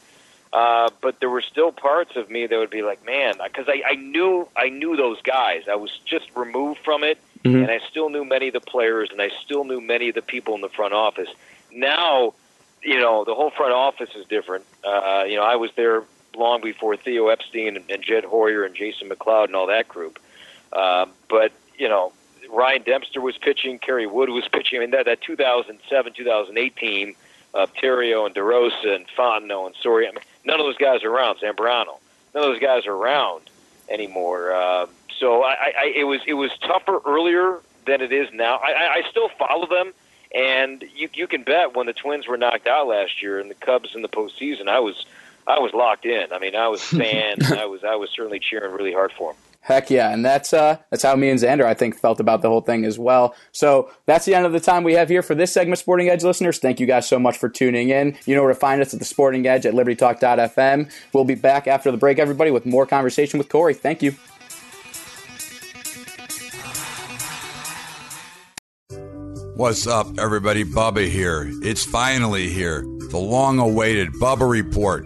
Uh, 0.51 0.89
but 1.01 1.19
there 1.19 1.29
were 1.29 1.41
still 1.41 1.71
parts 1.71 2.15
of 2.15 2.29
me 2.29 2.47
that 2.47 2.57
would 2.57 2.71
be 2.71 2.81
like, 2.81 3.05
man, 3.05 3.35
because 3.43 3.67
I, 3.67 3.83
I 3.85 3.95
knew 3.95 4.47
I 4.57 4.69
knew 4.69 4.95
those 4.95 5.21
guys. 5.21 5.63
I 5.69 5.75
was 5.75 5.91
just 6.05 6.35
removed 6.35 6.79
from 6.83 7.03
it, 7.03 7.19
mm-hmm. 7.43 7.63
and 7.63 7.71
I 7.71 7.79
still 7.87 8.09
knew 8.09 8.25
many 8.25 8.47
of 8.47 8.53
the 8.53 8.61
players, 8.61 9.09
and 9.11 9.21
I 9.21 9.29
still 9.43 9.63
knew 9.63 9.79
many 9.79 10.09
of 10.09 10.15
the 10.15 10.23
people 10.23 10.55
in 10.55 10.61
the 10.61 10.69
front 10.69 10.93
office. 10.93 11.29
Now, 11.71 12.33
you 12.81 12.97
know, 12.97 13.25
the 13.25 13.35
whole 13.35 13.51
front 13.51 13.73
office 13.73 14.09
is 14.15 14.25
different. 14.25 14.65
Uh, 14.83 15.25
you 15.27 15.35
know, 15.35 15.43
I 15.43 15.55
was 15.55 15.69
there 15.75 16.03
long 16.35 16.61
before 16.61 16.95
Theo 16.95 17.27
Epstein 17.27 17.75
and, 17.75 17.89
and 17.89 18.01
Jed 18.01 18.23
Hoyer 18.23 18.63
and 18.63 18.73
Jason 18.73 19.09
McLeod 19.09 19.45
and 19.45 19.55
all 19.55 19.67
that 19.67 19.87
group. 19.87 20.19
Uh, 20.73 21.05
but 21.29 21.51
you 21.77 21.87
know, 21.87 22.11
Ryan 22.49 22.81
Dempster 22.83 23.21
was 23.21 23.37
pitching, 23.37 23.77
Kerry 23.77 24.07
Wood 24.07 24.29
was 24.29 24.47
pitching. 24.51 24.79
I 24.79 24.81
mean, 24.81 24.91
that 24.91 25.05
that 25.05 25.21
2007 25.21 26.13
2008 26.13 26.75
team 26.75 27.15
of 27.53 27.73
Theriot 27.75 28.25
and 28.25 28.35
DeRosa 28.35 28.95
and 28.95 29.05
Fontenot 29.07 29.67
and 29.67 29.75
Soria. 29.81 30.09
I 30.09 30.11
mean, 30.11 30.23
none 30.49 30.59
of 30.59 30.65
those 30.65 30.77
guys 30.77 31.03
are 31.03 31.11
around. 31.11 31.39
Zambrano, 31.39 31.99
none 32.33 32.43
of 32.43 32.51
those 32.51 32.59
guys 32.59 32.87
are 32.87 32.93
around 32.93 33.49
anymore. 33.87 34.51
Uh, 34.51 34.87
so 35.19 35.43
I, 35.43 35.73
I, 35.77 35.93
it 35.95 36.03
was 36.05 36.21
it 36.27 36.33
was 36.33 36.51
tougher 36.59 36.99
earlier 37.05 37.59
than 37.85 38.01
it 38.01 38.11
is 38.11 38.29
now. 38.33 38.55
I, 38.55 39.01
I 39.03 39.09
still 39.09 39.29
follow 39.29 39.67
them, 39.67 39.93
and 40.33 40.83
you 40.95 41.09
you 41.13 41.27
can 41.27 41.43
bet 41.43 41.75
when 41.75 41.85
the 41.85 41.93
Twins 41.93 42.27
were 42.27 42.37
knocked 42.37 42.67
out 42.67 42.87
last 42.87 43.21
year 43.21 43.39
and 43.39 43.49
the 43.49 43.55
Cubs 43.55 43.95
in 43.95 44.01
the 44.01 44.09
postseason, 44.09 44.67
I 44.67 44.79
was 44.79 45.05
I 45.45 45.59
was 45.59 45.73
locked 45.73 46.05
in. 46.05 46.33
I 46.33 46.39
mean, 46.39 46.55
I 46.55 46.67
was 46.67 46.83
fan. 47.01 47.37
I 47.53 47.65
was 47.65 47.83
I 47.83 47.95
was 47.95 48.09
certainly 48.09 48.39
cheering 48.39 48.71
really 48.73 48.93
hard 48.93 49.11
for 49.11 49.33
them. 49.33 49.41
Heck 49.69 49.91
yeah, 49.91 50.11
and 50.11 50.25
that's 50.25 50.51
uh, 50.51 50.77
that's 50.89 51.03
how 51.03 51.15
me 51.15 51.29
and 51.29 51.39
Xander 51.39 51.63
I 51.63 51.75
think 51.75 51.95
felt 51.95 52.19
about 52.19 52.41
the 52.41 52.49
whole 52.49 52.61
thing 52.61 52.85
as 52.85 52.97
well. 52.97 53.35
So 53.51 53.91
that's 54.07 54.25
the 54.25 54.33
end 54.33 54.47
of 54.47 54.51
the 54.51 54.59
time 54.59 54.83
we 54.83 54.93
have 54.93 55.09
here 55.09 55.21
for 55.21 55.35
this 55.35 55.53
segment, 55.53 55.77
Sporting 55.77 56.09
Edge 56.09 56.23
listeners. 56.23 56.57
Thank 56.57 56.79
you 56.79 56.87
guys 56.87 57.07
so 57.07 57.19
much 57.19 57.37
for 57.37 57.49
tuning 57.49 57.89
in. 57.89 58.17
You 58.25 58.35
know 58.35 58.41
where 58.41 58.51
to 58.51 58.59
find 58.59 58.81
us 58.81 58.95
at 58.95 58.99
the 58.99 59.05
Sporting 59.05 59.45
Edge 59.45 59.67
at 59.67 59.75
LibertyTalk.fm. 59.75 60.91
We'll 61.13 61.23
be 61.23 61.35
back 61.35 61.67
after 61.67 61.91
the 61.91 61.97
break, 61.97 62.17
everybody, 62.17 62.49
with 62.49 62.65
more 62.65 62.87
conversation 62.87 63.37
with 63.37 63.49
Cory. 63.49 63.75
Thank 63.75 64.01
you. 64.01 64.15
What's 69.55 69.85
up, 69.85 70.07
everybody? 70.17 70.63
Bubba 70.63 71.07
here. 71.07 71.47
It's 71.61 71.85
finally 71.85 72.49
here. 72.49 72.81
The 73.11 73.19
long 73.19 73.59
awaited 73.59 74.13
Bubba 74.13 74.49
Report 74.49 75.05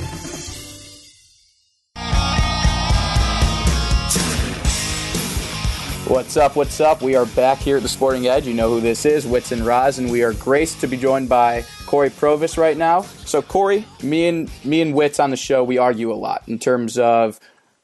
What's 6.11 6.35
up? 6.35 6.57
What's 6.57 6.81
up? 6.81 7.01
We 7.01 7.15
are 7.15 7.25
back 7.25 7.59
here 7.59 7.77
at 7.77 7.83
the 7.83 7.89
Sporting 7.89 8.27
Edge. 8.27 8.45
You 8.45 8.53
know 8.53 8.67
who 8.67 8.81
this 8.81 9.05
is, 9.05 9.25
Wits 9.25 9.53
and 9.53 9.65
Roz, 9.65 9.97
and 9.97 10.11
we 10.11 10.23
are 10.23 10.33
graced 10.33 10.81
to 10.81 10.87
be 10.87 10.97
joined 10.97 11.29
by 11.29 11.63
Cory 11.85 12.09
Provus 12.09 12.57
right 12.57 12.75
now. 12.75 13.03
So, 13.03 13.41
Cory, 13.41 13.85
me 14.03 14.27
and 14.27 14.51
me 14.65 14.81
and 14.81 14.93
Wits 14.93 15.21
on 15.21 15.29
the 15.29 15.37
show, 15.37 15.63
we 15.63 15.77
argue 15.77 16.11
a 16.11 16.13
lot 16.13 16.43
in 16.47 16.59
terms 16.59 16.97
of 16.97 17.39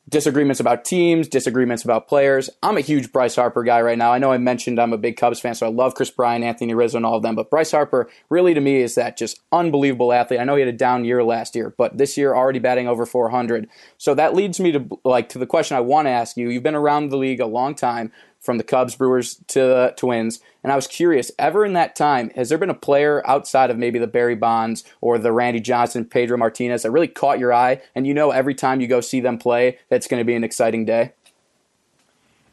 disagreements 0.09 0.59
about 0.59 0.85
teams, 0.85 1.27
disagreements 1.27 1.83
about 1.83 2.07
players. 2.07 2.49
I'm 2.63 2.77
a 2.77 2.81
huge 2.81 3.11
Bryce 3.11 3.35
Harper 3.35 3.63
guy 3.63 3.81
right 3.81 3.97
now. 3.97 4.13
I 4.13 4.19
know 4.19 4.31
I 4.31 4.37
mentioned 4.37 4.79
I'm 4.79 4.93
a 4.93 4.97
big 4.97 5.17
Cubs 5.17 5.39
fan, 5.39 5.53
so 5.53 5.65
I 5.65 5.69
love 5.69 5.95
Kris 5.95 6.09
Bryant, 6.09 6.43
Anthony 6.43 6.73
Rizzo, 6.73 6.97
and 6.97 7.05
all 7.05 7.15
of 7.15 7.23
them. 7.23 7.35
But 7.35 7.49
Bryce 7.49 7.71
Harper, 7.71 8.09
really 8.29 8.53
to 8.53 8.61
me, 8.61 8.81
is 8.81 8.95
that 8.95 9.17
just 9.17 9.41
unbelievable 9.51 10.13
athlete. 10.13 10.39
I 10.39 10.45
know 10.45 10.55
he 10.55 10.61
had 10.61 10.73
a 10.73 10.77
down 10.77 11.03
year 11.03 11.23
last 11.23 11.55
year, 11.55 11.73
but 11.77 11.97
this 11.97 12.17
year 12.17 12.33
already 12.33 12.59
batting 12.59 12.87
over 12.87 13.05
400. 13.05 13.67
So 13.97 14.15
that 14.15 14.33
leads 14.33 14.59
me 14.59 14.71
to 14.71 14.99
like 15.03 15.29
to 15.29 15.39
the 15.39 15.45
question 15.45 15.75
I 15.75 15.81
want 15.81 16.05
to 16.05 16.11
ask 16.11 16.37
you. 16.37 16.49
You've 16.49 16.63
been 16.63 16.75
around 16.75 17.09
the 17.09 17.17
league 17.17 17.41
a 17.41 17.45
long 17.45 17.75
time, 17.75 18.11
from 18.39 18.58
the 18.58 18.63
Cubs, 18.63 18.95
Brewers 18.95 19.36
to 19.47 19.60
the 19.60 19.93
Twins, 19.97 20.39
and 20.63 20.71
I 20.71 20.76
was 20.76 20.88
curious. 20.88 21.32
Ever 21.38 21.65
in 21.65 21.73
that 21.73 21.95
time, 21.95 22.30
has 22.32 22.50
there 22.50 22.58
been 22.58 22.69
a 22.69 22.76
player 22.76 23.26
outside 23.28 23.69
of 23.69 23.78
maybe 23.78 24.00
the 24.00 24.08
Barry 24.08 24.36
Bonds 24.36 24.84
or 25.02 25.17
the 25.17 25.32
Randy 25.32 25.60
Johnson, 25.60 26.06
Pedro 26.06 26.38
Martinez 26.38 26.84
that 26.84 26.91
really 26.91 27.08
caught 27.08 27.39
your 27.39 27.54
eye, 27.54 27.82
and 27.95 28.08
you 28.08 28.13
know 28.13 28.32
every 28.32 28.56
time 28.56 28.82
you 28.82 28.88
go 28.88 29.02
see 29.02 29.19
them 29.19 29.38
play, 29.38 29.80
that's 29.89 30.08
going 30.08 30.21
to 30.21 30.26
be 30.26 30.36
an 30.36 30.43
exciting 30.43 30.86
day? 30.86 31.13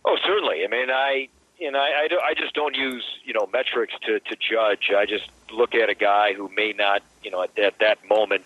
Oh, 0.04 0.16
certainly. 0.24 0.64
I 0.64 0.68
mean, 0.68 0.90
I 0.90 1.28
you 1.58 1.70
know, 1.70 1.78
I, 1.78 2.02
I, 2.04 2.08
do, 2.08 2.18
I 2.18 2.34
just 2.34 2.54
don't 2.54 2.76
use 2.76 3.04
you 3.24 3.32
know 3.32 3.48
metrics 3.52 3.94
to 4.02 4.20
to 4.20 4.36
judge. 4.36 4.90
I 4.96 5.06
just 5.06 5.28
look 5.52 5.74
at 5.74 5.88
a 5.88 5.94
guy 5.94 6.34
who 6.34 6.50
may 6.54 6.72
not 6.72 7.02
you 7.22 7.30
know 7.30 7.42
at, 7.42 7.58
at 7.58 7.78
that 7.78 8.06
moment 8.08 8.44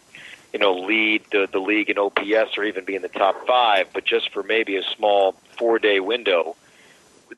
you 0.52 0.58
know 0.58 0.74
lead 0.74 1.22
the 1.32 1.48
the 1.50 1.58
league 1.58 1.90
in 1.90 1.98
OPS 1.98 2.56
or 2.56 2.64
even 2.64 2.84
be 2.84 2.94
in 2.94 3.02
the 3.02 3.08
top 3.08 3.46
five, 3.46 3.88
but 3.92 4.04
just 4.04 4.32
for 4.32 4.42
maybe 4.42 4.76
a 4.76 4.82
small 4.82 5.32
four 5.56 5.78
day 5.78 6.00
window 6.00 6.56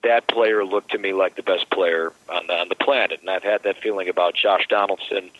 that 0.02 0.26
player 0.28 0.64
looked 0.64 0.92
to 0.92 0.98
me 0.98 1.12
like 1.12 1.36
the 1.36 1.42
best 1.42 1.70
player 1.70 2.12
on 2.28 2.46
the, 2.46 2.54
on 2.54 2.68
the 2.68 2.74
planet, 2.74 3.20
and 3.20 3.30
I've 3.30 3.42
had 3.42 3.62
that 3.64 3.78
feeling 3.82 4.08
about 4.08 4.34
Josh 4.34 4.66
Donaldson 4.68 5.30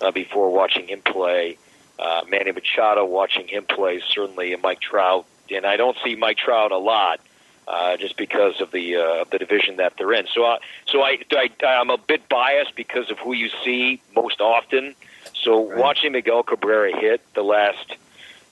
uh, 0.00 0.10
before 0.10 0.50
watching 0.50 0.88
him 0.88 1.02
play. 1.02 1.58
Uh, 1.98 2.22
Manny 2.28 2.50
Machado, 2.52 3.04
watching 3.04 3.46
him 3.46 3.64
play, 3.64 4.00
certainly, 4.00 4.52
and 4.54 4.62
Mike 4.62 4.80
Trout. 4.80 5.26
And 5.50 5.66
I 5.66 5.76
don't 5.76 5.96
see 6.02 6.16
Mike 6.16 6.38
Trout 6.38 6.72
a 6.72 6.78
lot, 6.78 7.20
uh, 7.68 7.96
just 7.98 8.16
because 8.16 8.60
of 8.60 8.70
the 8.70 8.96
uh, 8.96 9.24
the 9.30 9.38
division 9.38 9.76
that 9.76 9.94
they're 9.98 10.12
in. 10.14 10.26
So, 10.32 10.44
I, 10.44 10.58
so 10.86 11.02
I, 11.02 11.18
I 11.32 11.50
I'm 11.66 11.90
a 11.90 11.98
bit 11.98 12.28
biased 12.28 12.74
because 12.74 13.10
of 13.10 13.18
who 13.18 13.34
you 13.34 13.50
see 13.62 14.00
most 14.14 14.40
often. 14.40 14.94
So, 15.34 15.68
right. 15.68 15.78
watching 15.78 16.12
Miguel 16.12 16.42
Cabrera 16.42 16.98
hit 16.98 17.20
the 17.34 17.42
last, 17.42 17.96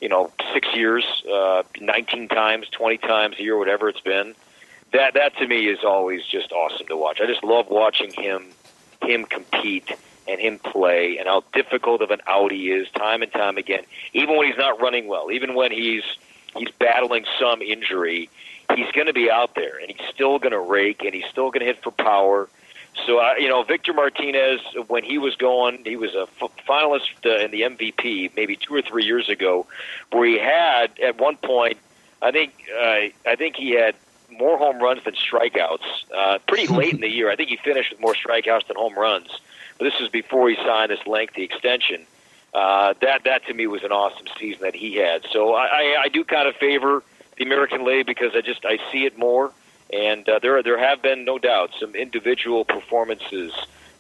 you 0.01 0.09
know, 0.09 0.31
six 0.53 0.69
years, 0.75 1.05
uh, 1.33 1.63
19 1.81 2.29
times, 2.29 2.69
20 2.71 2.99
times 2.99 3.37
a 3.39 3.43
year, 3.43 3.57
whatever 3.57 3.89
it's 3.89 4.01
been 4.01 4.35
that 4.93 5.15
that 5.15 5.37
to 5.37 5.47
me 5.47 5.67
is 5.67 5.85
always 5.85 6.25
just 6.25 6.53
awesome 6.53 6.87
to 6.87 6.97
watch. 6.97 7.21
I 7.21 7.27
just 7.27 7.45
love 7.45 7.69
watching 7.69 8.13
him 8.13 8.47
him 9.03 9.25
compete 9.25 9.91
and 10.27 10.41
him 10.41 10.59
play 10.59 11.19
and 11.19 11.27
how 11.27 11.43
difficult 11.53 12.03
of 12.03 12.11
an 12.11 12.21
out 12.27 12.53
he 12.53 12.71
is 12.71 12.89
time 12.91 13.23
and 13.23 13.33
time 13.33 13.57
again. 13.57 13.83
Even 14.13 14.37
when 14.37 14.47
he's 14.47 14.59
not 14.59 14.81
running 14.81 15.07
well, 15.09 15.31
even 15.31 15.55
when 15.55 15.73
he's 15.73 16.05
he's 16.57 16.71
battling 16.79 17.25
some 17.41 17.63
injury, 17.63 18.29
he's 18.75 18.91
going 18.93 19.07
to 19.07 19.13
be 19.13 19.31
out 19.31 19.55
there 19.55 19.79
and 19.79 19.91
he's 19.91 20.09
still 20.11 20.39
going 20.39 20.53
to 20.53 20.61
rake 20.61 21.03
and 21.05 21.15
he's 21.15 21.27
still 21.27 21.51
going 21.51 21.61
to 21.61 21.67
hit 21.67 21.83
for 21.83 21.91
power. 21.91 22.49
So 23.07 23.19
uh, 23.19 23.35
you 23.39 23.49
know, 23.49 23.63
Victor 23.63 23.93
Martinez, 23.93 24.61
when 24.89 25.05
he 25.05 25.19
was 25.19 25.37
going, 25.37 25.85
he 25.85 25.97
was 25.97 26.15
a 26.15 26.27
f- 26.43 26.51
finalist 26.69 27.25
uh, 27.25 27.45
in 27.45 27.51
the 27.51 27.63
MVP 27.63 28.33
maybe 28.37 28.57
two 28.57 28.75
or 28.75 28.83
three 28.83 29.05
years 29.05 29.29
ago, 29.29 29.67
where 30.11 30.27
he 30.27 30.39
had 30.39 30.99
at 30.99 31.19
one 31.19 31.37
point, 31.37 31.79
I 32.21 32.33
think, 32.33 32.55
uh, 32.77 33.09
I 33.27 33.37
think 33.37 33.57
he 33.57 33.71
had 33.71 33.95
more 34.31 34.59
home 34.59 34.81
runs 34.81 35.05
than 35.05 35.15
strikeouts. 35.15 35.85
Uh, 36.17 36.39
pretty 36.47 36.67
late 36.73 36.95
in 36.95 37.01
the 37.01 37.11
year, 37.11 37.31
I 37.31 37.37
think 37.37 37.49
he 37.51 37.57
finished 37.57 37.91
with 37.91 38.01
more 38.01 38.15
strikeouts 38.15 38.67
than 38.67 38.77
home 38.77 38.95
runs. 38.95 39.29
But 39.79 39.85
this 39.85 40.01
was 40.01 40.09
before 40.09 40.49
he 40.49 40.57
signed 40.57 40.91
this 40.91 41.07
lengthy 41.07 41.43
extension. 41.43 42.07
Uh, 42.55 42.95
that 43.01 43.25
that 43.25 43.47
to 43.47 43.55
me 43.55 43.67
was 43.67 43.85
an 43.85 43.93
awesome 43.93 44.27
season 44.39 44.63
that 44.63 44.75
he 44.75 44.97
had. 44.97 45.25
So 45.31 45.55
I, 45.55 45.67
I, 45.67 45.97
I 46.05 46.09
do 46.09 46.25
kind 46.25 46.49
of 46.49 46.57
favor 46.57 47.03
the 47.37 47.45
American 47.45 47.85
League 47.85 48.07
because 48.07 48.35
I 48.35 48.41
just 48.41 48.65
I 48.65 48.79
see 48.91 49.05
it 49.05 49.19
more, 49.19 49.53
and 49.93 50.29
uh, 50.29 50.39
there 50.41 50.63
there 50.63 50.79
have 50.79 51.03
been 51.03 51.25
no 51.25 51.39
doubt 51.39 51.71
some 51.79 51.95
individual 51.95 52.65
performances 52.65 53.53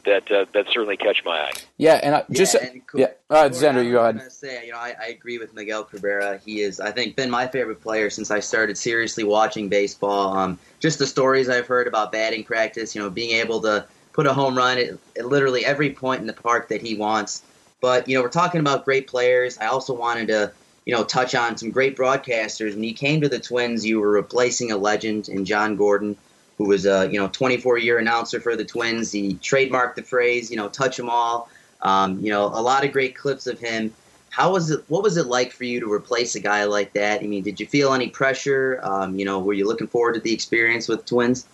that 0.08 0.30
uh, 0.32 0.46
that 0.52 0.66
certainly 0.68 0.96
catch 0.96 1.24
my 1.24 1.38
eye. 1.38 1.52
Yeah, 1.76 2.00
and 2.02 2.14
I, 2.14 2.24
just 2.30 2.54
yeah, 2.54 2.66
and 2.66 2.82
yeah. 2.94 3.06
All 3.30 3.42
right, 3.42 3.52
Xander, 3.52 3.84
you 3.84 3.92
go 3.92 4.00
ahead. 4.00 4.20
I 4.24 4.28
say, 4.28 4.66
you 4.66 4.72
know, 4.72 4.78
I, 4.78 4.94
I, 5.00 5.06
agree 5.08 5.38
with 5.38 5.54
Miguel 5.54 5.84
Cabrera. 5.84 6.38
He 6.44 6.62
is, 6.62 6.80
I 6.80 6.90
think, 6.90 7.14
been 7.14 7.30
my 7.30 7.46
favorite 7.46 7.80
player 7.80 8.10
since 8.10 8.30
I 8.30 8.40
started 8.40 8.76
seriously 8.76 9.24
watching 9.24 9.68
baseball. 9.68 10.36
Um, 10.36 10.58
just 10.80 10.98
the 10.98 11.06
stories 11.06 11.48
I've 11.48 11.66
heard 11.66 11.86
about 11.86 12.10
batting 12.10 12.44
practice, 12.44 12.94
you 12.94 13.02
know, 13.02 13.10
being 13.10 13.32
able 13.32 13.60
to 13.62 13.86
put 14.12 14.26
a 14.26 14.32
home 14.32 14.56
run 14.56 14.78
at, 14.78 14.88
at 15.16 15.26
literally 15.26 15.64
every 15.64 15.90
point 15.90 16.20
in 16.20 16.26
the 16.26 16.32
park 16.32 16.68
that 16.68 16.82
he 16.82 16.94
wants. 16.94 17.42
But 17.80 18.08
you 18.08 18.16
know, 18.16 18.22
we're 18.22 18.30
talking 18.30 18.60
about 18.60 18.84
great 18.84 19.06
players. 19.06 19.58
I 19.58 19.66
also 19.66 19.94
wanted 19.94 20.28
to, 20.28 20.52
you 20.86 20.94
know, 20.94 21.04
touch 21.04 21.34
on 21.34 21.56
some 21.56 21.70
great 21.70 21.96
broadcasters. 21.96 22.74
When 22.74 22.84
you 22.84 22.94
came 22.94 23.20
to 23.20 23.28
the 23.28 23.38
Twins, 23.38 23.84
you 23.84 24.00
were 24.00 24.10
replacing 24.10 24.72
a 24.72 24.76
legend 24.76 25.28
in 25.28 25.44
John 25.44 25.76
Gordon 25.76 26.16
who 26.58 26.64
was 26.64 26.84
a 26.84 27.08
you 27.10 27.18
know 27.18 27.28
24 27.28 27.78
year 27.78 27.98
announcer 27.98 28.40
for 28.40 28.56
the 28.56 28.64
Twins. 28.64 29.10
He 29.12 29.34
trademarked 29.34 29.94
the 29.94 30.02
phrase, 30.02 30.50
you 30.50 30.56
know, 30.56 30.68
touch 30.68 30.96
them 30.96 31.08
all. 31.08 31.48
Um, 31.80 32.20
you 32.20 32.30
know, 32.30 32.46
a 32.46 32.60
lot 32.60 32.84
of 32.84 32.92
great 32.92 33.16
clips 33.16 33.46
of 33.46 33.58
him. 33.58 33.94
How 34.30 34.52
was 34.52 34.70
it? 34.70 34.84
What 34.88 35.02
was 35.02 35.16
it 35.16 35.26
like 35.26 35.52
for 35.52 35.64
you 35.64 35.80
to 35.80 35.90
replace 35.90 36.34
a 36.34 36.40
guy 36.40 36.64
like 36.64 36.92
that? 36.92 37.22
I 37.22 37.26
mean, 37.26 37.42
did 37.42 37.58
you 37.58 37.66
feel 37.66 37.94
any 37.94 38.08
pressure? 38.08 38.80
Um, 38.82 39.18
you 39.18 39.24
know, 39.24 39.38
were 39.38 39.54
you 39.54 39.66
looking 39.66 39.86
forward 39.86 40.14
to 40.14 40.20
the 40.20 40.34
experience 40.34 40.88
with 40.88 41.06
Twins? 41.06 41.46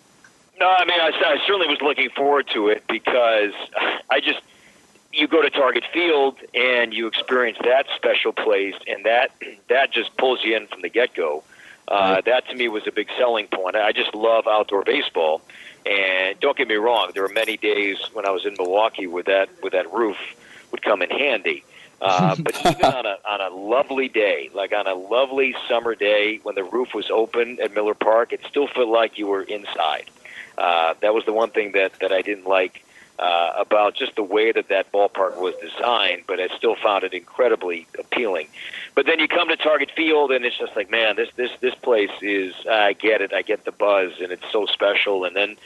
No, 0.59 0.69
I 0.69 0.85
mean, 0.85 1.01
I, 1.01 1.09
I 1.09 1.39
certainly 1.47 1.67
was 1.69 1.81
looking 1.83 2.11
forward 2.11 2.47
to 2.53 2.69
it 2.69 2.85
because 2.89 3.53
I 4.11 4.21
just 4.21 4.41
you 5.13 5.29
go 5.29 5.43
to 5.43 5.51
Target 5.51 5.85
Field 5.93 6.37
and 6.55 6.93
you 6.93 7.07
experience 7.07 7.59
that 7.63 7.87
special 7.95 8.33
place, 8.33 8.75
and 8.89 9.05
that 9.05 9.31
that 9.69 9.93
just 9.93 10.17
pulls 10.17 10.43
you 10.43 10.57
in 10.57 10.67
from 10.67 10.83
the 10.83 10.89
get 10.89 11.15
go. 11.15 11.45
Uh, 11.87 12.21
that 12.23 12.49
to 12.49 12.55
me 12.55 12.69
was 12.69 12.87
a 12.87 12.93
big 12.93 13.09
selling 13.19 13.47
point. 13.47 13.77
I 13.77 13.93
just 13.93 14.15
love 14.15 14.47
outdoor 14.47 14.85
baseball, 14.85 15.43
and 15.85 16.39
don't 16.41 16.57
get 16.57 16.69
me 16.69 16.77
wrong, 16.77 17.11
there 17.13 17.23
were 17.23 17.29
many 17.29 17.57
days 17.57 17.99
when 18.13 18.27
I 18.27 18.31
was 18.31 18.47
in 18.47 18.55
Milwaukee 18.59 19.07
where 19.07 19.23
that 19.25 19.51
where 19.61 19.71
that 19.71 19.93
roof 19.93 20.17
would 20.71 20.83
come 20.83 21.03
in 21.03 21.11
handy. 21.11 21.63
Uh, 22.01 22.37
but 22.43 22.59
even 22.67 22.85
on 22.85 23.07
a 23.07 23.19
on 23.29 23.41
a 23.41 23.55
lovely 23.55 24.09
day, 24.09 24.51
like 24.55 24.73
on 24.73 24.87
a 24.87 24.95
lovely 24.95 25.55
summer 25.69 25.95
day 25.95 26.41
when 26.43 26.55
the 26.55 26.65
roof 26.65 26.95
was 26.95 27.11
open 27.11 27.59
at 27.63 27.75
Miller 27.75 27.95
Park, 27.95 28.33
it 28.33 28.41
still 28.49 28.67
felt 28.69 28.89
like 28.89 29.19
you 29.19 29.27
were 29.27 29.43
inside. 29.43 30.11
Uh, 30.57 30.95
that 31.01 31.15
was 31.15 31.25
the 31.25 31.33
one 31.33 31.51
thing 31.51 31.73
that 31.73 31.93
that 32.01 32.13
I 32.13 32.23
didn't 32.23 32.47
like 32.47 32.85
uh, 33.19 33.53
about 33.57 33.95
just 33.95 34.17
the 34.17 34.23
way 34.23 34.51
that 34.53 34.69
that 34.69 34.91
ballpark 34.93 35.39
was 35.41 35.55
designed, 35.63 36.25
but 36.27 36.41
I 36.41 36.49
still 36.57 36.75
found 36.75 37.05
it 37.05 37.15
incredibly 37.15 37.87
appealing. 37.99 38.49
But 38.95 39.07
then 39.07 39.19
you 39.19 39.29
come 39.29 39.49
to 39.49 39.57
Target 39.57 39.91
Field, 39.95 40.33
and 40.33 40.45
it's 40.45 40.59
just 40.59 40.75
like, 40.75 40.91
man, 40.91 41.17
this 41.17 41.29
this 41.37 41.51
this 41.61 41.75
place 41.75 42.11
is. 42.21 42.55
I 42.69 42.93
get 42.93 43.21
it. 43.21 43.33
I 43.33 43.43
get 43.43 43.65
the 43.65 43.73
buzz, 43.73 44.13
and 44.21 44.33
it's 44.33 44.51
so 44.51 44.67
special. 44.67 45.25
And 45.25 45.37
then, 45.37 45.57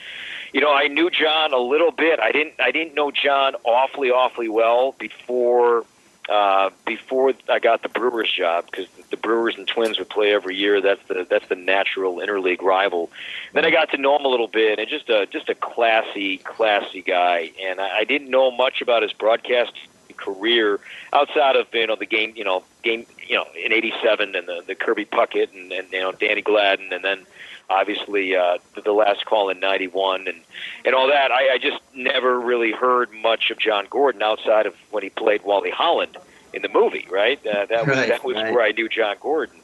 you 0.53 0.61
know, 0.61 0.73
I 0.73 0.87
knew 0.87 1.09
John 1.09 1.53
a 1.53 1.57
little 1.57 1.91
bit. 1.91 2.19
I 2.19 2.31
didn't. 2.31 2.53
I 2.59 2.71
didn't 2.71 2.93
know 2.93 3.11
John 3.11 3.55
awfully, 3.63 4.11
awfully 4.11 4.49
well 4.49 4.93
before. 4.99 5.85
Uh, 6.29 6.69
before 6.85 7.33
I 7.49 7.57
got 7.57 7.81
the 7.81 7.89
Brewers 7.89 8.31
job, 8.31 8.65
because 8.69 8.87
the 9.09 9.17
Brewers 9.17 9.55
and 9.57 9.67
Twins 9.67 9.97
would 9.97 10.09
play 10.09 10.31
every 10.31 10.55
year. 10.55 10.79
That's 10.79 11.01
the 11.07 11.25
that's 11.27 11.47
the 11.47 11.55
natural 11.55 12.17
interleague 12.17 12.61
rival. 12.61 13.09
Then 13.53 13.65
I 13.65 13.71
got 13.71 13.89
to 13.91 13.97
know 13.97 14.15
him 14.15 14.25
a 14.25 14.27
little 14.27 14.47
bit, 14.47 14.77
and 14.77 14.87
just 14.87 15.09
a 15.09 15.25
just 15.25 15.49
a 15.49 15.55
classy, 15.55 16.37
classy 16.37 17.01
guy. 17.01 17.51
And 17.61 17.81
I, 17.81 17.99
I 17.99 18.03
didn't 18.03 18.29
know 18.29 18.51
much 18.51 18.81
about 18.81 19.01
his 19.01 19.11
broadcast 19.11 19.73
career 20.17 20.79
outside 21.13 21.55
of 21.55 21.67
you 21.73 21.87
know 21.87 21.95
the 21.95 22.05
game, 22.05 22.33
you 22.35 22.43
know 22.43 22.63
game, 22.83 23.05
you 23.27 23.35
know 23.35 23.45
in 23.55 23.73
'87 23.73 24.35
and 24.35 24.47
the 24.47 24.63
the 24.67 24.75
Kirby 24.75 25.05
Puckett 25.05 25.51
and, 25.53 25.71
and 25.71 25.91
you 25.91 25.99
know 25.99 26.11
Danny 26.11 26.41
Gladden, 26.41 26.93
and 26.93 27.03
then 27.03 27.25
obviously 27.69 28.35
uh, 28.35 28.57
the, 28.75 28.81
the 28.81 28.91
last 28.91 29.25
call 29.25 29.49
in 29.49 29.59
'91 29.59 30.27
and 30.27 30.41
and 30.85 30.95
all 30.95 31.07
that. 31.07 31.31
I, 31.31 31.53
I 31.53 31.57
just 31.57 31.79
never 31.93 32.39
really 32.39 32.71
heard 32.71 33.11
much 33.13 33.51
of 33.51 33.57
John 33.59 33.87
Gordon 33.89 34.21
outside 34.21 34.65
of 34.65 34.75
when 34.91 35.03
he 35.03 35.09
played 35.09 35.43
Wally 35.43 35.71
Holland 35.71 36.17
in 36.53 36.61
the 36.61 36.69
movie. 36.69 37.07
Right, 37.09 37.39
uh, 37.45 37.65
that 37.65 37.87
was 37.87 37.97
Right, 37.97 38.07
that 38.09 38.23
was 38.23 38.35
right. 38.35 38.53
where 38.53 38.63
I 38.63 38.71
knew 38.71 38.89
John 38.89 39.15
Gordon. 39.19 39.59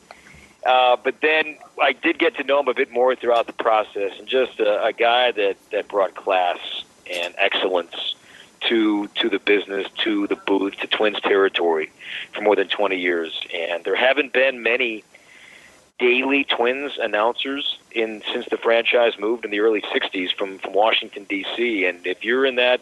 Uh, 0.66 0.98
but 1.04 1.22
then 1.22 1.58
I 1.80 1.92
did 1.94 2.18
get 2.18 2.36
to 2.38 2.44
know 2.44 2.60
him 2.60 2.68
a 2.68 2.74
bit 2.74 2.92
more 2.92 3.16
throughout 3.16 3.46
the 3.46 3.54
process, 3.54 4.14
and 4.18 4.28
just 4.28 4.60
a, 4.60 4.86
a 4.86 4.94
guy 4.94 5.32
that 5.32 5.58
that 5.72 5.88
brought 5.88 6.16
class 6.16 6.58
and 7.12 7.36
excellence 7.38 8.16
to 8.62 9.08
to 9.10 9.30
the 9.30 9.38
business, 9.38 9.88
to 10.04 10.26
the 10.26 10.36
booth, 10.36 10.76
to 10.78 10.88
Twins 10.88 11.20
territory 11.22 11.92
for 12.34 12.42
more 12.42 12.56
than 12.56 12.68
20 12.68 12.98
years. 12.98 13.40
And 13.54 13.84
there 13.84 13.96
haven't 13.96 14.34
been 14.34 14.64
many 14.64 15.04
daily 16.00 16.44
Twins 16.44 16.94
announcers 17.00 17.78
in 17.92 18.22
since 18.34 18.46
the 18.50 18.58
franchise 18.58 19.14
moved 19.18 19.46
in 19.46 19.52
the 19.52 19.60
early 19.60 19.82
60s 19.82 20.34
from 20.34 20.58
from 20.60 20.74
Washington 20.74 21.26
D.C. 21.26 21.86
And 21.86 22.06
if 22.06 22.24
you're 22.24 22.46
in 22.46 22.56
that 22.56 22.82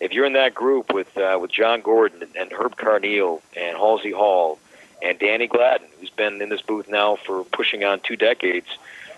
if 0.00 0.12
you're 0.12 0.26
in 0.26 0.34
that 0.34 0.54
group 0.54 0.92
with 0.92 1.16
uh, 1.16 1.38
with 1.40 1.50
John 1.50 1.80
Gordon 1.80 2.28
and 2.38 2.52
Herb 2.52 2.76
Carneal 2.76 3.40
and 3.56 3.76
Halsey 3.76 4.12
Hall 4.12 4.58
and 5.02 5.18
Danny 5.18 5.46
Gladden, 5.46 5.88
who's 6.00 6.10
been 6.10 6.40
in 6.40 6.48
this 6.48 6.62
booth 6.62 6.88
now 6.88 7.16
for 7.16 7.44
pushing 7.44 7.84
on 7.84 8.00
two 8.00 8.16
decades. 8.16 8.66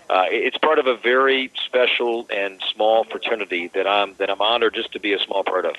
Uh, 0.09 0.25
it's 0.29 0.57
part 0.57 0.79
of 0.79 0.87
a 0.87 0.97
very 0.97 1.51
special 1.65 2.25
and 2.33 2.59
small 2.73 3.03
fraternity 3.03 3.67
that 3.73 3.87
I'm 3.87 4.15
that 4.15 4.29
I'm 4.29 4.41
honored 4.41 4.73
just 4.73 4.91
to 4.93 4.99
be 4.99 5.13
a 5.13 5.19
small 5.19 5.43
part 5.43 5.65
of. 5.65 5.75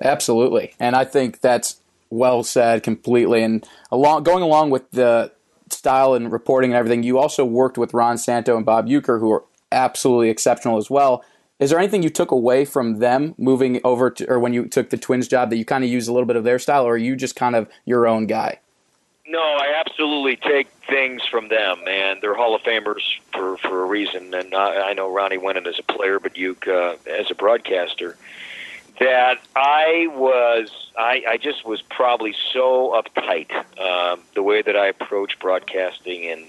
Absolutely, 0.00 0.74
and 0.80 0.96
I 0.96 1.04
think 1.04 1.40
that's 1.40 1.80
well 2.10 2.42
said 2.42 2.82
completely. 2.82 3.42
And 3.42 3.66
along 3.92 4.24
going 4.24 4.42
along 4.42 4.70
with 4.70 4.90
the 4.90 5.32
style 5.72 6.14
and 6.14 6.30
reporting 6.30 6.70
and 6.70 6.78
everything, 6.78 7.02
you 7.02 7.18
also 7.18 7.44
worked 7.44 7.78
with 7.78 7.94
Ron 7.94 8.18
Santo 8.18 8.56
and 8.56 8.66
Bob 8.66 8.86
Uecker, 8.86 9.20
who 9.20 9.32
are 9.32 9.44
absolutely 9.72 10.30
exceptional 10.30 10.76
as 10.76 10.90
well. 10.90 11.24
Is 11.58 11.70
there 11.70 11.78
anything 11.78 12.02
you 12.02 12.10
took 12.10 12.30
away 12.30 12.64
from 12.64 13.00
them 13.00 13.34
moving 13.36 13.80
over 13.84 14.10
to, 14.10 14.30
or 14.30 14.38
when 14.38 14.54
you 14.54 14.66
took 14.66 14.90
the 14.90 14.96
Twins 14.96 15.28
job, 15.28 15.50
that 15.50 15.56
you 15.56 15.64
kind 15.64 15.84
of 15.84 15.90
use 15.90 16.08
a 16.08 16.12
little 16.12 16.26
bit 16.26 16.36
of 16.36 16.44
their 16.44 16.58
style, 16.58 16.84
or 16.84 16.94
are 16.94 16.96
you 16.96 17.16
just 17.16 17.36
kind 17.36 17.54
of 17.54 17.68
your 17.84 18.06
own 18.06 18.26
guy? 18.26 18.60
No, 19.26 19.38
I 19.38 19.80
absolutely 19.86 20.36
take 20.36 20.68
things 20.88 21.22
from 21.30 21.48
them, 21.48 21.86
and 21.86 22.20
they're 22.20 22.34
Hall 22.34 22.54
of 22.56 22.62
Famers 22.62 23.02
for 23.32 23.58
for 23.58 23.82
a 23.82 23.86
reason. 23.86 24.34
And 24.34 24.54
I, 24.54 24.90
I 24.90 24.92
know 24.94 25.12
Ronnie 25.12 25.38
Winnan 25.38 25.66
as 25.66 25.78
a 25.78 25.82
player, 25.84 26.18
but 26.18 26.36
you 26.36 26.56
uh, 26.66 26.96
as 27.06 27.30
a 27.30 27.34
broadcaster. 27.34 28.16
That 29.00 29.40
I 29.56 30.08
was, 30.12 30.90
I, 30.96 31.24
I 31.26 31.36
just 31.38 31.64
was 31.64 31.80
probably 31.80 32.34
so 32.52 33.02
uptight 33.02 33.50
um, 33.80 34.20
the 34.34 34.42
way 34.42 34.60
that 34.60 34.76
I 34.76 34.88
approach 34.88 35.38
broadcasting, 35.38 36.30
and 36.30 36.46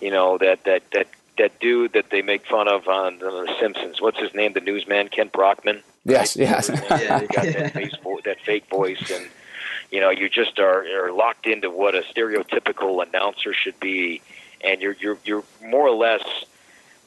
you 0.00 0.10
know 0.10 0.36
that 0.36 0.64
that 0.64 0.82
that 0.92 1.08
that 1.38 1.58
dude 1.60 1.94
that 1.94 2.10
they 2.10 2.20
make 2.20 2.46
fun 2.46 2.68
of 2.68 2.88
on, 2.88 3.22
on 3.22 3.46
The 3.46 3.54
Simpsons. 3.58 4.02
What's 4.02 4.18
his 4.18 4.34
name? 4.34 4.52
The 4.52 4.60
newsman, 4.60 5.08
Kent 5.08 5.32
Brockman. 5.32 5.82
Yes, 6.04 6.36
yes. 6.36 6.68
Yeah. 6.68 7.24
Got 7.24 7.46
that 7.46 7.72
face 7.74 7.94
vo- 8.02 8.20
that 8.24 8.40
fake 8.40 8.68
voice, 8.68 9.10
and 9.10 9.26
you 9.90 10.00
know 10.00 10.10
you 10.10 10.28
just 10.28 10.58
are, 10.58 10.84
are 11.06 11.10
locked 11.10 11.46
into 11.46 11.70
what 11.70 11.94
a 11.94 12.02
stereotypical 12.02 13.06
announcer 13.06 13.54
should 13.54 13.80
be, 13.80 14.20
and 14.62 14.82
you're 14.82 14.96
you're 15.00 15.18
you're 15.24 15.44
more 15.64 15.86
or 15.86 15.96
less 15.96 16.22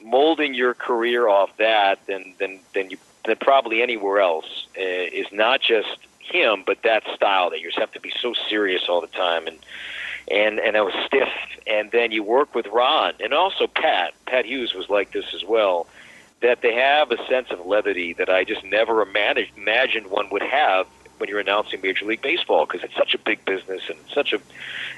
molding 0.02 0.54
your 0.54 0.74
career 0.74 1.28
off 1.28 1.56
that 1.58 2.04
than 2.06 2.34
than 2.38 2.58
than 2.74 2.90
you 2.90 2.98
than 3.24 3.36
probably 3.36 3.82
anywhere 3.82 4.20
else. 4.20 4.66
Uh, 4.76 4.80
is 4.80 5.26
not 5.32 5.60
just 5.60 5.98
him, 6.18 6.62
but 6.66 6.82
that 6.82 7.02
style 7.14 7.50
that 7.50 7.60
you 7.60 7.66
just 7.66 7.78
have 7.78 7.92
to 7.92 8.00
be 8.00 8.12
so 8.20 8.34
serious 8.48 8.88
all 8.88 9.00
the 9.00 9.06
time, 9.08 9.46
and 9.46 9.58
and 10.30 10.58
and 10.58 10.76
I 10.76 10.80
was 10.82 10.94
stiff. 11.06 11.28
And 11.66 11.90
then 11.92 12.10
you 12.10 12.22
work 12.22 12.54
with 12.54 12.66
Ron 12.66 13.14
and 13.20 13.32
also 13.32 13.66
Pat. 13.66 14.14
Pat 14.26 14.44
Hughes 14.44 14.74
was 14.74 14.88
like 14.88 15.12
this 15.12 15.26
as 15.34 15.44
well. 15.44 15.86
That 16.40 16.60
they 16.60 16.74
have 16.74 17.12
a 17.12 17.24
sense 17.28 17.50
of 17.50 17.64
levity 17.66 18.14
that 18.14 18.28
I 18.28 18.42
just 18.42 18.64
never 18.64 19.00
imagined, 19.00 19.48
imagined 19.56 20.08
one 20.08 20.28
would 20.30 20.42
have 20.42 20.88
when 21.18 21.28
you're 21.28 21.38
announcing 21.38 21.80
Major 21.80 22.04
League 22.04 22.20
Baseball 22.20 22.66
because 22.66 22.82
it's 22.82 22.96
such 22.96 23.14
a 23.14 23.18
big 23.18 23.44
business 23.44 23.82
and 23.88 23.96
such 24.12 24.32
a 24.32 24.40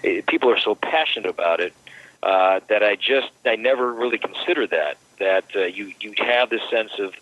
it, 0.02 0.26
people 0.26 0.50
are 0.50 0.58
so 0.58 0.74
passionate 0.74 1.28
about 1.28 1.60
it 1.60 1.74
uh, 2.22 2.60
that 2.68 2.82
I 2.82 2.96
just 2.96 3.30
I 3.44 3.56
never 3.56 3.92
really 3.92 4.16
considered 4.16 4.70
that 4.70 4.96
that 5.18 5.44
uh, 5.54 5.64
you 5.64 5.92
you 6.00 6.14
have 6.18 6.48
this 6.48 6.62
sense 6.70 6.92
of 6.98 7.14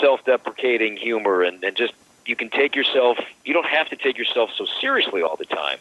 self-deprecating 0.00 0.96
humor 0.96 1.42
and, 1.42 1.62
and 1.64 1.76
just 1.76 1.94
you 2.26 2.36
can 2.36 2.50
take 2.50 2.76
yourself 2.76 3.18
you 3.44 3.54
don't 3.54 3.66
have 3.66 3.88
to 3.88 3.96
take 3.96 4.18
yourself 4.18 4.50
so 4.56 4.66
seriously 4.80 5.22
all 5.22 5.36
the 5.36 5.46
time. 5.46 5.78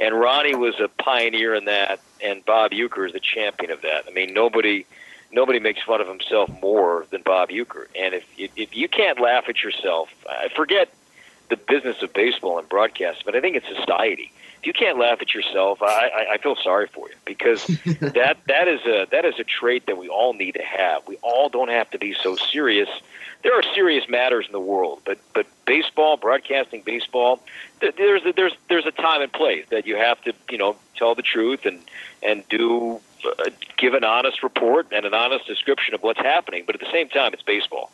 And 0.00 0.18
Ronnie 0.18 0.54
was 0.54 0.78
a 0.78 0.88
pioneer 0.88 1.54
in 1.54 1.64
that 1.64 2.00
and 2.22 2.44
Bob 2.44 2.70
Uecker 2.70 3.06
is 3.06 3.12
the 3.12 3.20
champion 3.20 3.70
of 3.70 3.82
that. 3.82 4.04
I 4.06 4.10
mean 4.12 4.32
nobody 4.32 4.86
nobody 5.32 5.60
makes 5.60 5.82
fun 5.82 6.00
of 6.00 6.08
himself 6.08 6.50
more 6.62 7.06
than 7.10 7.22
Bob 7.22 7.50
Uecker. 7.50 7.86
And 7.96 8.14
if 8.14 8.24
if, 8.36 8.50
if 8.56 8.76
you 8.76 8.88
can't 8.88 9.20
laugh 9.20 9.44
at 9.48 9.62
yourself 9.62 10.08
I 10.28 10.48
forget 10.54 10.92
the 11.50 11.56
business 11.56 12.02
of 12.02 12.12
baseball 12.12 12.58
and 12.58 12.68
broadcast 12.68 13.24
but 13.24 13.34
I 13.34 13.40
think 13.40 13.56
it's 13.56 13.68
society 13.68 14.32
if 14.60 14.66
you 14.66 14.72
can't 14.72 14.98
laugh 14.98 15.18
at 15.20 15.34
yourself, 15.34 15.82
I, 15.82 15.86
I, 15.86 16.32
I 16.34 16.38
feel 16.38 16.56
sorry 16.56 16.88
for 16.88 17.08
you 17.08 17.14
because 17.24 17.66
that 18.00 18.38
that 18.46 18.68
is 18.68 18.80
a 18.86 19.06
that 19.10 19.24
is 19.24 19.38
a 19.38 19.44
trait 19.44 19.86
that 19.86 19.96
we 19.96 20.08
all 20.08 20.34
need 20.34 20.52
to 20.52 20.62
have. 20.62 21.06
We 21.06 21.16
all 21.22 21.48
don't 21.48 21.70
have 21.70 21.90
to 21.90 21.98
be 21.98 22.14
so 22.14 22.36
serious. 22.36 22.88
There 23.44 23.56
are 23.56 23.62
serious 23.74 24.08
matters 24.08 24.46
in 24.46 24.52
the 24.52 24.60
world, 24.60 25.00
but 25.04 25.18
but 25.32 25.46
baseball, 25.64 26.16
broadcasting 26.16 26.82
baseball, 26.82 27.40
th- 27.80 27.94
there's 27.96 28.24
a, 28.24 28.32
there's 28.32 28.54
there's 28.68 28.86
a 28.86 28.90
time 28.90 29.22
and 29.22 29.32
place 29.32 29.64
that 29.70 29.86
you 29.86 29.96
have 29.96 30.20
to 30.22 30.32
you 30.50 30.58
know 30.58 30.76
tell 30.96 31.14
the 31.14 31.22
truth 31.22 31.64
and 31.64 31.80
and 32.22 32.46
do 32.48 33.00
uh, 33.24 33.50
give 33.76 33.94
an 33.94 34.04
honest 34.04 34.42
report 34.42 34.88
and 34.90 35.06
an 35.06 35.14
honest 35.14 35.46
description 35.46 35.94
of 35.94 36.02
what's 36.02 36.20
happening. 36.20 36.64
But 36.66 36.74
at 36.74 36.80
the 36.80 36.90
same 36.90 37.08
time, 37.08 37.32
it's 37.32 37.42
baseball. 37.42 37.90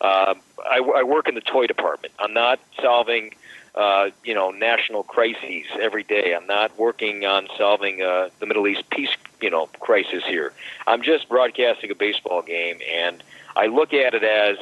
Um, 0.00 0.40
I, 0.58 0.78
I 0.96 1.02
work 1.02 1.28
in 1.28 1.34
the 1.34 1.40
toy 1.40 1.66
department. 1.66 2.12
I'm 2.18 2.32
not 2.32 2.60
solving 2.80 3.34
uh, 3.74 4.10
you 4.24 4.34
know, 4.34 4.50
national 4.50 5.02
crises 5.02 5.66
every 5.80 6.02
day. 6.02 6.34
I'm 6.34 6.46
not 6.46 6.76
working 6.78 7.24
on 7.24 7.48
solving 7.56 8.02
uh, 8.02 8.30
the 8.40 8.46
Middle 8.46 8.66
East 8.66 8.88
peace, 8.90 9.14
you 9.40 9.50
know, 9.50 9.66
crisis 9.80 10.24
here. 10.24 10.52
I'm 10.86 11.02
just 11.02 11.28
broadcasting 11.28 11.90
a 11.90 11.94
baseball 11.94 12.42
game, 12.42 12.78
and 12.92 13.22
I 13.56 13.66
look 13.66 13.92
at 13.92 14.14
it 14.14 14.24
as 14.24 14.56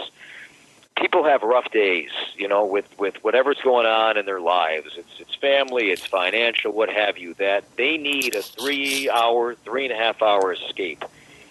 people 0.96 1.24
have 1.24 1.42
rough 1.42 1.70
days, 1.70 2.10
you 2.36 2.48
know, 2.48 2.64
with 2.64 2.86
with 2.98 3.16
whatever's 3.22 3.60
going 3.62 3.86
on 3.86 4.16
in 4.16 4.26
their 4.26 4.40
lives. 4.40 4.94
It's 4.96 5.20
it's 5.20 5.34
family, 5.36 5.90
it's 5.90 6.04
financial, 6.04 6.72
what 6.72 6.88
have 6.90 7.18
you. 7.18 7.34
That 7.34 7.64
they 7.76 7.96
need 7.96 8.34
a 8.34 8.42
three 8.42 9.08
hour, 9.10 9.54
three 9.54 9.84
and 9.84 9.92
a 9.92 9.96
half 9.96 10.22
hour 10.22 10.52
escape, 10.52 11.04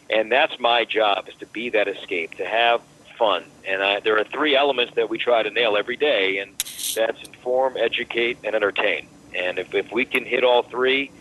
and 0.09 0.31
that's 0.31 0.59
my 0.59 0.85
job 0.85 1.29
is 1.29 1.35
to 1.35 1.45
be 1.45 1.69
that 1.69 1.87
escape, 1.87 2.35
to 2.35 2.45
have 2.45 2.81
fun. 3.17 3.45
And 3.67 3.81
I, 3.81 3.99
there 3.99 4.17
are 4.19 4.23
three 4.23 4.55
elements 4.55 4.93
that 4.95 5.09
we 5.09 5.17
try 5.17 5.43
to 5.43 5.49
nail 5.49 5.77
every 5.77 5.97
day, 5.97 6.39
and 6.39 6.51
that's 6.95 7.21
inform, 7.23 7.77
educate, 7.77 8.37
and 8.43 8.55
entertain. 8.55 9.07
And 9.33 9.59
if, 9.59 9.73
if 9.73 9.91
we 9.91 10.05
can 10.05 10.25
hit 10.25 10.43
all 10.43 10.63
three 10.63 11.11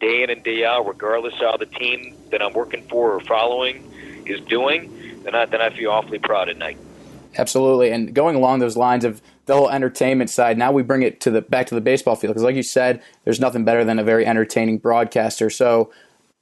day 0.00 0.22
in 0.22 0.30
and 0.30 0.42
day 0.42 0.64
out, 0.64 0.86
regardless 0.86 1.34
how 1.34 1.56
the 1.56 1.66
team 1.66 2.16
that 2.30 2.42
I'm 2.42 2.52
working 2.52 2.82
for 2.88 3.12
or 3.12 3.20
following 3.20 3.90
is 4.26 4.40
doing, 4.42 5.22
then 5.24 5.34
I, 5.34 5.46
then 5.46 5.60
I 5.60 5.70
feel 5.70 5.90
awfully 5.90 6.18
proud 6.18 6.48
at 6.48 6.56
night. 6.56 6.78
Absolutely, 7.38 7.90
and 7.90 8.14
going 8.14 8.36
along 8.36 8.58
those 8.58 8.76
lines 8.76 9.04
of 9.04 9.22
the 9.46 9.54
whole 9.54 9.70
entertainment 9.70 10.28
side, 10.28 10.58
now 10.58 10.70
we 10.70 10.82
bring 10.82 11.02
it 11.02 11.20
to 11.22 11.30
the 11.30 11.40
back 11.40 11.66
to 11.68 11.74
the 11.74 11.80
baseball 11.80 12.14
field 12.14 12.34
because, 12.34 12.42
like 12.42 12.56
you 12.56 12.62
said, 12.62 13.02
there's 13.24 13.40
nothing 13.40 13.64
better 13.64 13.84
than 13.84 13.98
a 13.98 14.04
very 14.04 14.26
entertaining 14.26 14.78
broadcaster. 14.78 15.48
So, 15.48 15.90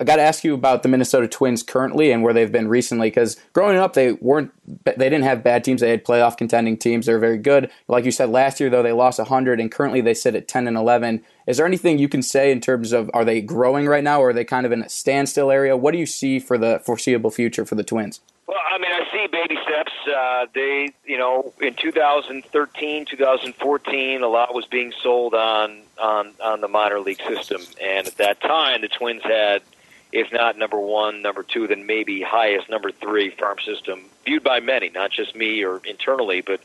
I 0.01 0.05
got 0.05 0.17
to 0.17 0.23
ask 0.23 0.43
you 0.43 0.55
about 0.55 0.83
the 0.83 0.89
Minnesota 0.89 1.29
Twins 1.29 1.63
currently 1.63 2.11
and 2.11 2.23
where 2.23 2.33
they've 2.33 2.51
been 2.51 2.69
recently. 2.69 3.11
Because 3.11 3.37
growing 3.53 3.77
up, 3.77 3.93
they 3.93 4.13
weren't, 4.13 4.51
they 4.85 4.95
didn't 4.97 5.23
have 5.23 5.45
bad 5.45 5.63
teams. 5.63 5.83
They 5.83 5.91
had 5.91 6.05
playoff 6.05 6.37
contending 6.37 6.79
teams. 6.79 7.07
They're 7.07 7.19
very 7.19 7.39
good. 7.39 7.71
Like 7.87 8.05
you 8.05 8.11
said, 8.11 8.31
last 8.31 8.61
year 8.61 8.71
though 8.71 8.83
they 8.83 8.93
lost 8.93 9.19
100, 9.19 9.61
and 9.61 9.71
currently 9.71 10.01
they 10.01 10.15
sit 10.15 10.35
at 10.35 10.49
10 10.49 10.67
and 10.67 10.77
11. 10.77 11.23
Is 11.47 11.59
there 11.59 11.67
anything 11.67 11.99
you 11.99 12.09
can 12.09 12.23
say 12.23 12.51
in 12.51 12.61
terms 12.61 12.93
of 12.93 13.11
are 13.13 13.25
they 13.25 13.41
growing 13.41 13.87
right 13.87 14.05
now, 14.05 14.21
or 14.21 14.31
are 14.31 14.33
they 14.33 14.45
kind 14.45 14.65
of 14.65 14.73
in 14.73 14.83
a 14.83 14.89
standstill 14.89 15.51
area? 15.51 15.77
What 15.77 15.93
do 15.93 15.99
you 15.99 16.07
see 16.07 16.39
for 16.39 16.57
the 16.57 16.81
foreseeable 16.85 17.31
future 17.31 17.67
for 17.67 17.75
the 17.75 17.85
Twins? 17.85 18.21
Well, 18.51 18.59
I 18.69 18.79
mean, 18.79 18.91
I 18.91 19.05
see 19.13 19.29
baby 19.31 19.57
steps. 19.63 19.93
Uh, 20.09 20.47
they, 20.53 20.93
you 21.05 21.17
know, 21.17 21.53
in 21.61 21.75
2013, 21.75 23.05
2014, 23.05 24.23
a 24.23 24.27
lot 24.27 24.55
was 24.55 24.67
being 24.67 24.93
sold 25.03 25.35
on 25.35 25.83
on 25.99 26.33
on 26.43 26.61
the 26.61 26.67
minor 26.67 26.99
league 26.99 27.21
system, 27.29 27.63
and 27.81 28.09
at 28.09 28.17
that 28.17 28.41
time, 28.41 28.81
the 28.81 28.89
Twins 28.89 29.23
had, 29.23 29.63
if 30.13 30.33
not 30.33 30.59
number 30.59 30.79
one, 30.79 31.23
number 31.23 31.43
two, 31.43 31.67
then 31.67 31.87
maybe 31.87 32.21
highest 32.21 32.69
number 32.69 32.91
three 32.91 33.31
farm 33.31 33.59
system 33.65 34.05
viewed 34.25 34.43
by 34.43 34.61
many, 34.61 34.89
not 34.91 35.11
just 35.11 35.35
me 35.37 35.65
or 35.65 35.81
internally, 35.85 36.41
but 36.41 36.61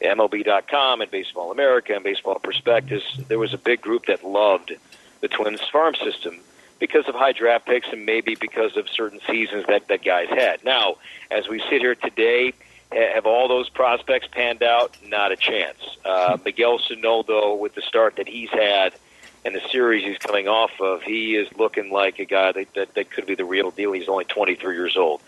MLB.com 0.00 1.00
and 1.00 1.10
Baseball 1.10 1.50
America 1.50 1.94
and 1.94 2.04
Baseball 2.04 2.38
Prospectus. 2.38 3.02
There 3.28 3.38
was 3.38 3.52
a 3.52 3.58
big 3.58 3.80
group 3.80 4.06
that 4.06 4.24
loved 4.24 4.72
the 5.20 5.28
Twins 5.28 5.60
farm 5.72 5.94
system 5.96 6.38
because 6.78 7.08
of 7.08 7.14
high 7.14 7.32
draft 7.32 7.66
picks 7.66 7.88
and 7.88 8.04
maybe 8.04 8.34
because 8.34 8.76
of 8.76 8.88
certain 8.88 9.20
seasons 9.26 9.64
that 9.68 9.88
that 9.88 10.04
guys 10.04 10.28
had. 10.28 10.64
Now, 10.64 10.96
as 11.30 11.48
we 11.48 11.60
sit 11.70 11.80
here 11.80 11.94
today, 11.94 12.52
have 12.92 13.26
all 13.26 13.48
those 13.48 13.68
prospects 13.68 14.28
panned 14.30 14.62
out? 14.62 14.96
Not 15.04 15.32
a 15.32 15.36
chance. 15.36 15.78
Uh, 16.04 16.36
Miguel 16.44 16.78
Sano, 16.78 17.22
though, 17.22 17.54
with 17.54 17.74
the 17.74 17.82
start 17.82 18.16
that 18.16 18.28
he's 18.28 18.50
had 18.50 18.94
and 19.44 19.54
the 19.54 19.60
series 19.70 20.04
he's 20.04 20.18
coming 20.18 20.48
off 20.48 20.70
of, 20.80 21.02
he 21.02 21.36
is 21.36 21.48
looking 21.56 21.90
like 21.90 22.18
a 22.18 22.24
guy 22.24 22.52
that, 22.52 22.72
that, 22.74 22.94
that 22.94 23.10
could 23.10 23.26
be 23.26 23.34
the 23.34 23.44
real 23.44 23.70
deal. 23.70 23.92
He's 23.92 24.08
only 24.08 24.24
23 24.24 24.74
years 24.74 24.96
old. 24.96 25.20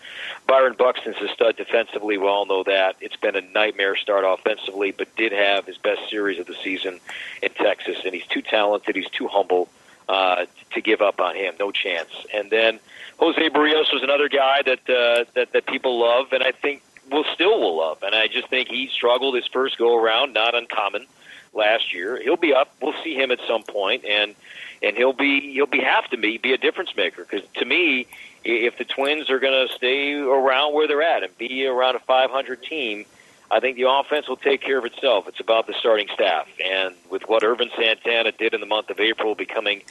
Byron 0.47 0.75
Buxton's 0.77 1.17
a 1.21 1.27
stud 1.27 1.55
defensively. 1.55 2.17
We 2.17 2.27
all 2.27 2.45
know 2.45 2.63
that. 2.63 2.95
It's 2.99 3.15
been 3.15 3.35
a 3.35 3.41
nightmare 3.41 3.95
start 3.95 4.25
offensively, 4.27 4.91
but 4.91 5.15
did 5.15 5.31
have 5.31 5.65
his 5.65 5.77
best 5.77 6.09
series 6.09 6.39
of 6.39 6.47
the 6.47 6.55
season 6.63 6.99
in 7.43 7.49
Texas, 7.51 7.99
and 8.05 8.13
he's 8.13 8.25
too 8.25 8.41
talented. 8.41 8.95
He's 8.95 9.09
too 9.09 9.27
humble 9.27 9.69
uh, 10.09 10.45
to 10.73 10.81
give 10.81 11.01
up 11.01 11.19
on 11.19 11.35
him. 11.35 11.53
No 11.59 11.71
chance. 11.71 12.09
And 12.33 12.49
then 12.49 12.79
Jose 13.19 13.49
Berrios 13.49 13.93
was 13.93 14.01
another 14.01 14.29
guy 14.29 14.61
that 14.65 14.79
uh, 14.89 15.25
that 15.35 15.51
that 15.51 15.65
people 15.67 15.99
love, 15.99 16.31
and 16.31 16.41
I 16.41 16.51
think 16.51 16.81
will 17.11 17.25
still 17.33 17.59
will 17.59 17.77
love. 17.77 18.01
And 18.03 18.15
I 18.15 18.27
just 18.27 18.49
think 18.49 18.69
he 18.69 18.87
struggled 18.87 19.35
his 19.35 19.47
first 19.47 19.77
go 19.77 19.95
around, 19.95 20.33
not 20.33 20.55
uncommon 20.55 21.05
last 21.53 21.93
year. 21.93 22.21
He'll 22.21 22.37
be 22.37 22.53
up. 22.53 22.73
We'll 22.81 22.95
see 23.03 23.15
him 23.15 23.31
at 23.31 23.39
some 23.47 23.63
point, 23.63 24.05
and 24.05 24.35
and 24.81 24.95
he'll 24.95 25.13
be 25.13 25.53
he'll 25.53 25.65
be 25.65 25.81
have 25.81 26.09
to 26.09 26.17
be 26.17 26.37
be 26.37 26.53
a 26.53 26.57
difference 26.57 26.95
maker. 26.95 27.25
Because 27.29 27.47
to 27.55 27.65
me, 27.65 28.07
if 28.43 28.77
the 28.77 28.85
Twins 28.85 29.29
are 29.29 29.39
going 29.39 29.67
to 29.67 29.73
stay 29.73 30.13
around 30.13 30.73
where 30.73 30.87
they're 30.87 31.01
at 31.01 31.23
and 31.23 31.37
be 31.37 31.65
around 31.65 31.95
a 31.95 31.99
500 31.99 32.63
team, 32.63 33.05
I 33.49 33.59
think 33.59 33.77
the 33.77 33.89
offense 33.89 34.27
will 34.27 34.37
take 34.37 34.61
care 34.61 34.77
of 34.77 34.85
itself. 34.85 35.27
It's 35.27 35.39
about 35.39 35.67
the 35.67 35.73
starting 35.73 36.07
staff, 36.13 36.47
and 36.63 36.95
with 37.09 37.27
what 37.27 37.43
Ervin 37.43 37.69
Santana 37.75 38.31
did 38.31 38.53
in 38.53 38.59
the 38.59 38.67
month 38.67 38.89
of 38.89 38.99
April, 38.99 39.35
becoming 39.35 39.83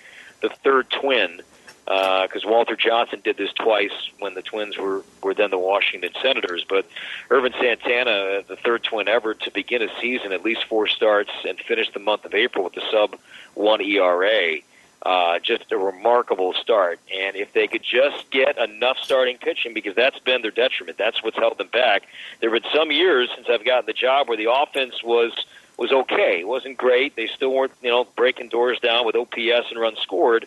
the 0.42 0.48
third 0.48 0.90
twin. 0.90 1.42
Because 1.86 2.44
Walter 2.44 2.74
Johnson 2.74 3.20
did 3.22 3.36
this 3.36 3.52
twice 3.52 4.10
when 4.18 4.34
the 4.34 4.42
Twins 4.42 4.76
were, 4.76 5.04
were 5.22 5.34
then 5.34 5.50
the 5.50 5.58
Washington 5.58 6.10
Senators. 6.20 6.64
But 6.68 6.86
Ervin 7.30 7.54
Santana, 7.60 8.42
the 8.46 8.56
third 8.56 8.82
twin 8.82 9.06
ever 9.08 9.34
to 9.34 9.50
begin 9.52 9.82
a 9.82 9.88
season, 10.00 10.32
at 10.32 10.44
least 10.44 10.64
four 10.64 10.88
starts, 10.88 11.30
and 11.46 11.58
finish 11.60 11.90
the 11.92 12.00
month 12.00 12.24
of 12.24 12.34
April 12.34 12.64
with 12.64 12.74
the 12.74 12.82
sub 12.90 13.16
one 13.54 13.80
ERA. 13.80 14.56
Uh, 15.02 15.38
just 15.38 15.70
a 15.70 15.78
remarkable 15.78 16.52
start. 16.54 16.98
And 17.16 17.36
if 17.36 17.52
they 17.52 17.68
could 17.68 17.84
just 17.84 18.28
get 18.30 18.58
enough 18.58 18.96
starting 19.00 19.38
pitching, 19.38 19.72
because 19.72 19.94
that's 19.94 20.18
been 20.18 20.42
their 20.42 20.50
detriment, 20.50 20.98
that's 20.98 21.22
what's 21.22 21.36
held 21.36 21.58
them 21.58 21.68
back. 21.72 22.08
There 22.40 22.52
have 22.52 22.60
been 22.60 22.72
some 22.74 22.90
years 22.90 23.30
since 23.32 23.46
I've 23.48 23.64
gotten 23.64 23.86
the 23.86 23.92
job 23.92 24.26
where 24.26 24.36
the 24.36 24.50
offense 24.50 25.04
was 25.04 25.32
was 25.76 25.92
okay. 25.92 26.40
It 26.40 26.48
wasn't 26.48 26.78
great. 26.78 27.16
They 27.16 27.26
still 27.26 27.52
weren't, 27.52 27.72
you 27.82 27.90
know, 27.90 28.04
breaking 28.16 28.48
doors 28.48 28.78
down 28.80 29.04
with 29.04 29.14
OPS 29.14 29.70
and 29.70 29.78
runs 29.78 29.98
scored, 29.98 30.46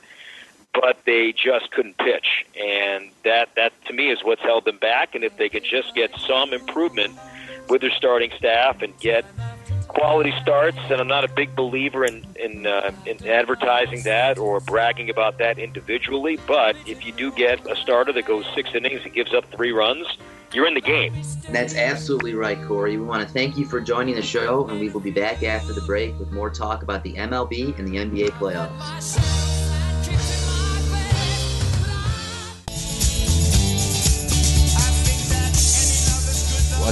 but 0.74 1.00
they 1.06 1.34
just 1.34 1.72
couldn't 1.72 1.98
pitch. 1.98 2.46
And 2.60 3.10
that 3.24 3.50
that 3.56 3.74
to 3.86 3.94
me 3.94 4.10
is 4.12 4.20
what's 4.24 4.42
held 4.42 4.66
them 4.66 4.78
back. 4.78 5.16
And 5.16 5.24
if 5.24 5.38
they 5.38 5.50
could 5.50 5.64
just 5.64 5.96
get 5.96 6.12
some 6.20 6.54
improvement 6.54 7.18
with 7.70 7.82
their 7.82 7.92
starting 7.92 8.32
staff 8.38 8.82
and 8.82 8.98
get 9.00 9.26
quality 9.88 10.34
starts, 10.42 10.78
and 10.90 11.02
I'm 11.02 11.08
not 11.08 11.24
a 11.24 11.28
big 11.28 11.56
believer 11.56 12.06
in 12.06 12.26
in, 12.36 12.66
uh, 12.66 12.92
in 13.06 13.26
advertising 13.28 14.04
that 14.04 14.38
or 14.38 14.60
bragging 14.60 15.10
about 15.10 15.38
that 15.40 15.60
individually. 15.60 16.38
But 16.48 16.76
if 16.86 17.06
you 17.06 17.12
do 17.12 17.32
get 17.32 17.66
a 17.70 17.76
starter 17.76 18.14
that 18.14 18.26
goes 18.26 18.46
six 18.56 18.70
innings 18.74 19.02
and 19.04 19.14
gives 19.14 19.34
up 19.34 19.46
three 19.52 19.72
runs, 19.72 20.08
you're 20.54 20.68
in 20.68 20.74
the 20.74 20.82
game. 20.82 21.14
That's 21.50 21.76
absolutely 21.76 22.34
right, 22.34 22.62
Cory. 22.64 22.98
We 22.98 23.06
want 23.06 23.28
to 23.28 23.32
thank 23.32 23.58
you 23.58 23.66
for 23.66 23.82
joining 23.82 24.16
the 24.16 24.22
show, 24.22 24.68
and 24.68 24.80
we 24.80 24.90
will 24.90 25.02
be 25.02 25.12
back 25.12 25.44
after 25.44 25.74
the 25.74 25.82
break 25.82 26.18
with 26.18 26.32
more 26.32 26.50
talk 26.50 26.82
about 26.84 27.04
the 27.04 27.14
MLB 27.16 27.78
and 27.78 27.88
the 27.88 27.98
NBA 27.98 28.30
playoffs. 28.32 29.49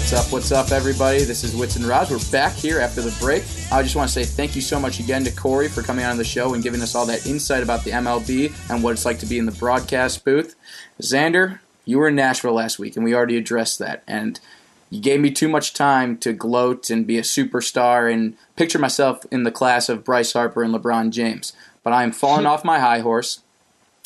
What's 0.08 0.26
up? 0.26 0.32
What's 0.32 0.52
up, 0.54 0.72
everybody? 0.72 1.26
This 1.26 1.43
is 1.43 1.54
Wits 1.54 1.76
and 1.76 1.84
Roz. 1.84 2.10
We're 2.10 2.32
back 2.32 2.54
here 2.54 2.80
after 2.80 3.02
the 3.02 3.13
break. 3.20 3.43
I 3.74 3.84
just 3.84 3.98
want 3.98 4.08
to 4.10 4.13
say 4.13 4.24
thank 4.24 4.56
you 4.56 4.62
so 4.62 4.80
much 4.80 5.02
again 5.02 5.26
to 5.26 5.32
Cory 5.32 5.67
for 5.67 5.82
coming 5.82 6.06
on 6.06 6.15
the 6.15 6.24
show 6.24 6.54
and 6.54 6.63
giving 6.63 6.82
us 6.82 6.96
all 6.96 7.06
that 7.08 7.28
insight 7.28 7.62
about 7.62 7.84
the 7.84 7.91
MLB 7.91 8.54
and 8.70 8.82
what 8.82 8.91
it's 8.91 9.04
like 9.04 9.20
to 9.20 9.26
be 9.26 9.38
in 9.38 9.46
the 9.46 9.52
broadcast 9.52 10.24
booth. 10.24 10.56
Xander, 11.02 11.60
you 11.84 11.98
were 11.98 12.08
in 12.08 12.15
Nashville 12.15 12.54
last 12.54 12.80
week, 12.80 12.96
and 12.96 13.04
we 13.04 13.13
already 13.13 13.36
addressed 13.36 13.80
that. 13.80 14.02
And 14.08 14.39
you 14.89 15.02
gave 15.02 15.20
me 15.20 15.30
too 15.30 15.50
much 15.50 15.74
time 15.74 16.17
to 16.20 16.32
gloat 16.32 16.89
and 16.89 17.06
be 17.06 17.17
a 17.17 17.22
superstar 17.22 18.10
and 18.10 18.38
picture 18.56 18.80
myself 18.80 19.26
in 19.30 19.43
the 19.43 19.52
class 19.52 19.89
of 19.89 20.06
Bryce 20.06 20.32
Harper 20.32 20.63
and 20.63 20.74
LeBron 20.74 21.10
James. 21.10 21.52
But 21.84 21.91
I 21.91 22.04
am 22.04 22.13
falling 22.13 22.46
off 22.46 22.63
my 22.63 22.80
high 22.80 23.00
horse. 23.00 23.41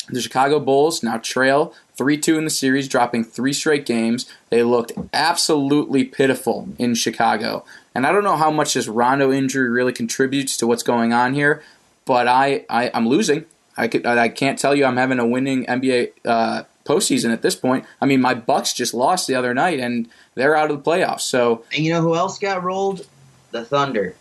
The 0.08 0.20
Chicago 0.20 0.58
Bulls 0.58 1.04
now 1.04 1.18
trail 1.18 1.72
3 1.96 2.18
2 2.18 2.38
in 2.38 2.44
the 2.44 2.50
series, 2.50 2.88
dropping 2.88 3.24
three 3.24 3.52
straight 3.52 3.86
games. 3.86 4.30
They 4.50 4.62
looked 4.62 4.92
absolutely 5.12 6.04
pitiful 6.04 6.68
in 6.78 6.94
Chicago. 6.94 7.64
And 7.94 8.06
I 8.06 8.12
don't 8.12 8.24
know 8.24 8.36
how 8.36 8.50
much 8.50 8.74
this 8.74 8.88
Rondo 8.88 9.32
injury 9.32 9.68
really 9.68 9.92
contributes 9.92 10.56
to 10.58 10.66
what's 10.66 10.82
going 10.82 11.12
on 11.12 11.34
here, 11.34 11.62
but 12.04 12.26
I, 12.26 12.64
I, 12.70 12.90
I'm 12.94 13.06
losing. 13.08 13.44
I, 13.76 13.88
could, 13.88 14.06
I 14.06 14.28
can't 14.28 14.58
tell 14.58 14.74
you 14.74 14.84
I'm 14.84 14.96
having 14.96 15.18
a 15.18 15.26
winning 15.26 15.64
NBA 15.66 16.12
uh, 16.24 16.64
postseason 16.84 17.32
at 17.32 17.42
this 17.42 17.54
point. 17.54 17.84
I 18.00 18.06
mean, 18.06 18.20
my 18.20 18.34
Bucks 18.34 18.72
just 18.72 18.94
lost 18.94 19.26
the 19.26 19.34
other 19.34 19.54
night, 19.54 19.80
and 19.80 20.08
they're 20.34 20.56
out 20.56 20.70
of 20.70 20.82
the 20.82 20.90
playoffs. 20.90 21.22
So, 21.22 21.64
And 21.74 21.84
you 21.84 21.92
know 21.92 22.02
who 22.02 22.14
else 22.14 22.38
got 22.38 22.62
rolled? 22.62 23.06
The 23.50 23.64
Thunder. 23.64 24.14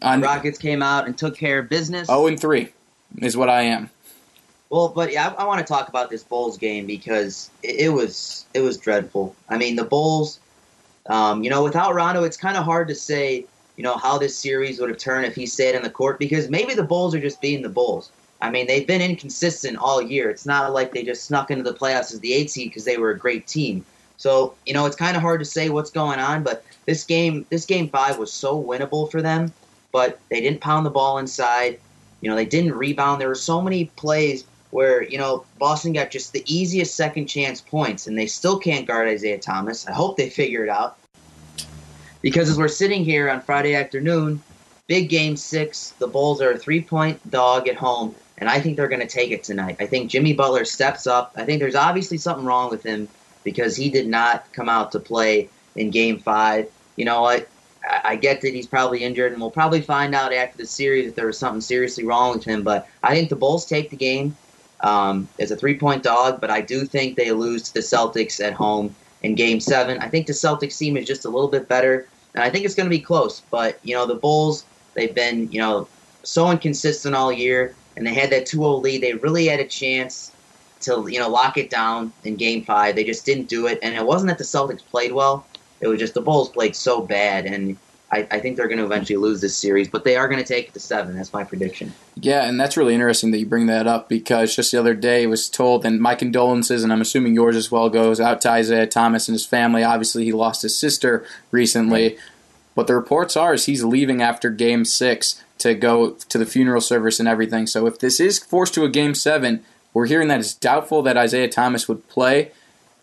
on 0.00 0.22
Rockets 0.22 0.58
came 0.58 0.82
out 0.82 1.06
and 1.06 1.16
took 1.16 1.36
care 1.36 1.58
of 1.58 1.68
business. 1.68 2.06
0 2.06 2.26
and 2.28 2.40
3 2.40 2.70
is 3.18 3.36
what 3.36 3.50
I 3.50 3.62
am. 3.62 3.90
Well, 4.70 4.88
but 4.88 5.12
yeah, 5.12 5.34
I, 5.36 5.42
I 5.42 5.44
want 5.46 5.58
to 5.58 5.70
talk 5.70 5.88
about 5.88 6.10
this 6.10 6.22
Bulls 6.22 6.56
game 6.56 6.86
because 6.86 7.50
it, 7.62 7.80
it 7.80 7.88
was 7.90 8.46
it 8.54 8.60
was 8.60 8.76
dreadful. 8.76 9.34
I 9.48 9.58
mean, 9.58 9.76
the 9.76 9.84
Bulls, 9.84 10.38
um, 11.06 11.42
you 11.42 11.50
know, 11.50 11.62
without 11.64 11.94
Rondo, 11.94 12.22
it's 12.22 12.36
kind 12.36 12.56
of 12.56 12.64
hard 12.64 12.86
to 12.88 12.94
say, 12.94 13.44
you 13.76 13.82
know, 13.82 13.96
how 13.96 14.16
this 14.16 14.36
series 14.36 14.78
would 14.78 14.88
have 14.88 14.98
turned 14.98 15.26
if 15.26 15.34
he 15.34 15.46
stayed 15.46 15.74
on 15.74 15.82
the 15.82 15.90
court 15.90 16.18
because 16.18 16.48
maybe 16.48 16.74
the 16.74 16.84
Bulls 16.84 17.14
are 17.14 17.20
just 17.20 17.40
being 17.40 17.62
the 17.62 17.68
Bulls. 17.68 18.12
I 18.40 18.50
mean, 18.50 18.66
they've 18.68 18.86
been 18.86 19.02
inconsistent 19.02 19.76
all 19.76 20.00
year. 20.00 20.30
It's 20.30 20.46
not 20.46 20.72
like 20.72 20.92
they 20.92 21.02
just 21.02 21.24
snuck 21.24 21.50
into 21.50 21.64
the 21.64 21.74
playoffs 21.74 22.14
as 22.14 22.20
the 22.20 22.32
eight 22.32 22.50
seed 22.50 22.68
because 22.68 22.84
they 22.84 22.96
were 22.96 23.10
a 23.10 23.18
great 23.18 23.46
team. 23.46 23.84
So, 24.16 24.54
you 24.64 24.72
know, 24.72 24.86
it's 24.86 24.96
kind 24.96 25.16
of 25.16 25.22
hard 25.22 25.40
to 25.40 25.44
say 25.44 25.68
what's 25.68 25.90
going 25.90 26.20
on. 26.20 26.42
But 26.42 26.64
this 26.86 27.04
game, 27.04 27.44
this 27.50 27.66
game 27.66 27.88
five 27.88 28.18
was 28.18 28.32
so 28.32 28.62
winnable 28.62 29.10
for 29.10 29.20
them, 29.20 29.52
but 29.92 30.20
they 30.30 30.40
didn't 30.40 30.60
pound 30.60 30.86
the 30.86 30.90
ball 30.90 31.18
inside. 31.18 31.78
You 32.22 32.30
know, 32.30 32.36
they 32.36 32.46
didn't 32.46 32.74
rebound. 32.74 33.20
There 33.20 33.28
were 33.28 33.34
so 33.34 33.60
many 33.60 33.86
plays 33.96 34.44
where 34.70 35.02
you 35.02 35.18
know 35.18 35.44
Boston 35.58 35.92
got 35.92 36.10
just 36.10 36.32
the 36.32 36.44
easiest 36.46 36.94
second 36.94 37.26
chance 37.26 37.60
points, 37.60 38.06
and 38.06 38.18
they 38.18 38.26
still 38.26 38.58
can't 38.58 38.86
guard 38.86 39.08
Isaiah 39.08 39.38
Thomas. 39.38 39.86
I 39.86 39.92
hope 39.92 40.16
they 40.16 40.30
figure 40.30 40.64
it 40.64 40.70
out. 40.70 40.96
Because 42.22 42.50
as 42.50 42.58
we're 42.58 42.68
sitting 42.68 43.04
here 43.04 43.30
on 43.30 43.40
Friday 43.40 43.74
afternoon, 43.74 44.42
big 44.86 45.08
game 45.08 45.36
six, 45.36 45.90
the 45.98 46.06
Bulls 46.06 46.42
are 46.42 46.52
a 46.52 46.58
three 46.58 46.82
point 46.82 47.30
dog 47.30 47.68
at 47.68 47.76
home, 47.76 48.14
and 48.38 48.48
I 48.48 48.60
think 48.60 48.76
they're 48.76 48.88
going 48.88 49.00
to 49.00 49.06
take 49.06 49.30
it 49.30 49.42
tonight. 49.42 49.76
I 49.80 49.86
think 49.86 50.10
Jimmy 50.10 50.32
Butler 50.32 50.64
steps 50.64 51.06
up. 51.06 51.32
I 51.36 51.44
think 51.44 51.60
there's 51.60 51.74
obviously 51.74 52.18
something 52.18 52.44
wrong 52.44 52.70
with 52.70 52.82
him 52.82 53.08
because 53.42 53.76
he 53.76 53.88
did 53.88 54.06
not 54.06 54.52
come 54.52 54.68
out 54.68 54.92
to 54.92 55.00
play 55.00 55.48
in 55.76 55.90
game 55.90 56.18
five. 56.18 56.70
You 56.96 57.06
know 57.06 57.22
what? 57.22 57.48
I 57.88 58.00
I 58.04 58.16
get 58.16 58.42
that 58.42 58.52
he's 58.52 58.66
probably 58.66 59.02
injured, 59.02 59.32
and 59.32 59.40
we'll 59.40 59.50
probably 59.50 59.80
find 59.80 60.14
out 60.14 60.34
after 60.34 60.58
the 60.58 60.66
series 60.66 61.08
if 61.08 61.14
there 61.14 61.26
was 61.26 61.38
something 61.38 61.62
seriously 61.62 62.04
wrong 62.04 62.34
with 62.34 62.44
him. 62.44 62.62
But 62.62 62.86
I 63.02 63.14
think 63.14 63.30
the 63.30 63.36
Bulls 63.36 63.64
take 63.64 63.88
the 63.88 63.96
game 63.96 64.36
um, 64.82 65.28
as 65.38 65.50
a 65.50 65.56
three 65.56 65.78
point 65.78 66.02
dog, 66.02 66.40
but 66.40 66.50
I 66.50 66.60
do 66.60 66.84
think 66.84 67.16
they 67.16 67.32
lose 67.32 67.62
to 67.64 67.74
the 67.74 67.80
Celtics 67.80 68.42
at 68.44 68.52
home 68.52 68.94
in 69.22 69.34
game 69.34 69.60
seven. 69.60 69.98
I 69.98 70.08
think 70.08 70.26
the 70.26 70.32
Celtics 70.32 70.78
team 70.78 70.96
is 70.96 71.06
just 71.06 71.24
a 71.24 71.28
little 71.28 71.48
bit 71.48 71.68
better, 71.68 72.08
and 72.34 72.42
I 72.42 72.50
think 72.50 72.64
it's 72.64 72.74
going 72.74 72.88
to 72.88 72.96
be 72.96 73.00
close. 73.00 73.42
But, 73.50 73.78
you 73.82 73.94
know, 73.94 74.06
the 74.06 74.14
Bulls, 74.14 74.64
they've 74.94 75.14
been, 75.14 75.50
you 75.52 75.60
know, 75.60 75.88
so 76.22 76.50
inconsistent 76.50 77.14
all 77.14 77.32
year, 77.32 77.74
and 77.96 78.06
they 78.06 78.14
had 78.14 78.30
that 78.30 78.46
2 78.46 78.58
0 78.58 78.76
lead. 78.76 79.02
They 79.02 79.14
really 79.14 79.46
had 79.46 79.60
a 79.60 79.66
chance 79.66 80.32
to, 80.82 81.06
you 81.08 81.18
know, 81.18 81.28
lock 81.28 81.58
it 81.58 81.70
down 81.70 82.12
in 82.24 82.36
game 82.36 82.64
five. 82.64 82.94
They 82.94 83.04
just 83.04 83.26
didn't 83.26 83.48
do 83.48 83.66
it, 83.66 83.78
and 83.82 83.94
it 83.94 84.04
wasn't 84.04 84.28
that 84.28 84.38
the 84.38 84.44
Celtics 84.44 84.84
played 84.84 85.12
well, 85.12 85.46
it 85.80 85.88
was 85.88 85.98
just 85.98 86.14
the 86.14 86.20
Bulls 86.20 86.48
played 86.48 86.76
so 86.76 87.00
bad, 87.00 87.46
and 87.46 87.76
I, 88.12 88.26
I 88.30 88.40
think 88.40 88.56
they're 88.56 88.66
going 88.66 88.78
to 88.78 88.84
eventually 88.84 89.16
lose 89.16 89.40
this 89.40 89.56
series, 89.56 89.88
but 89.88 90.02
they 90.02 90.16
are 90.16 90.26
going 90.28 90.42
to 90.42 90.46
take 90.46 90.68
it 90.68 90.74
to 90.74 90.80
seven. 90.80 91.14
That's 91.14 91.32
my 91.32 91.44
prediction. 91.44 91.94
Yeah, 92.16 92.44
and 92.44 92.60
that's 92.60 92.76
really 92.76 92.94
interesting 92.94 93.30
that 93.30 93.38
you 93.38 93.46
bring 93.46 93.66
that 93.66 93.86
up 93.86 94.08
because 94.08 94.56
just 94.56 94.72
the 94.72 94.80
other 94.80 94.94
day 94.94 95.22
it 95.22 95.28
was 95.28 95.48
told, 95.48 95.84
and 95.84 96.00
my 96.00 96.16
condolences, 96.16 96.82
and 96.82 96.92
I'm 96.92 97.00
assuming 97.00 97.34
yours 97.34 97.54
as 97.54 97.70
well, 97.70 97.88
goes 97.88 98.20
out 98.20 98.40
to 98.42 98.50
Isaiah 98.50 98.88
Thomas 98.88 99.28
and 99.28 99.34
his 99.34 99.46
family. 99.46 99.84
Obviously, 99.84 100.24
he 100.24 100.32
lost 100.32 100.62
his 100.62 100.76
sister 100.76 101.24
recently, 101.52 102.18
but 102.74 102.88
the 102.88 102.96
reports 102.96 103.36
are 103.36 103.54
is 103.54 103.66
he's 103.66 103.84
leaving 103.84 104.20
after 104.20 104.50
Game 104.50 104.84
Six 104.84 105.42
to 105.58 105.74
go 105.74 106.12
to 106.12 106.38
the 106.38 106.46
funeral 106.46 106.80
service 106.80 107.20
and 107.20 107.28
everything. 107.28 107.66
So 107.66 107.86
if 107.86 107.98
this 107.98 108.18
is 108.18 108.38
forced 108.38 108.74
to 108.74 108.84
a 108.84 108.88
Game 108.88 109.14
Seven, 109.14 109.62
we're 109.94 110.06
hearing 110.06 110.28
that 110.28 110.40
it's 110.40 110.54
doubtful 110.54 111.02
that 111.02 111.16
Isaiah 111.16 111.48
Thomas 111.48 111.88
would 111.88 112.08
play. 112.08 112.50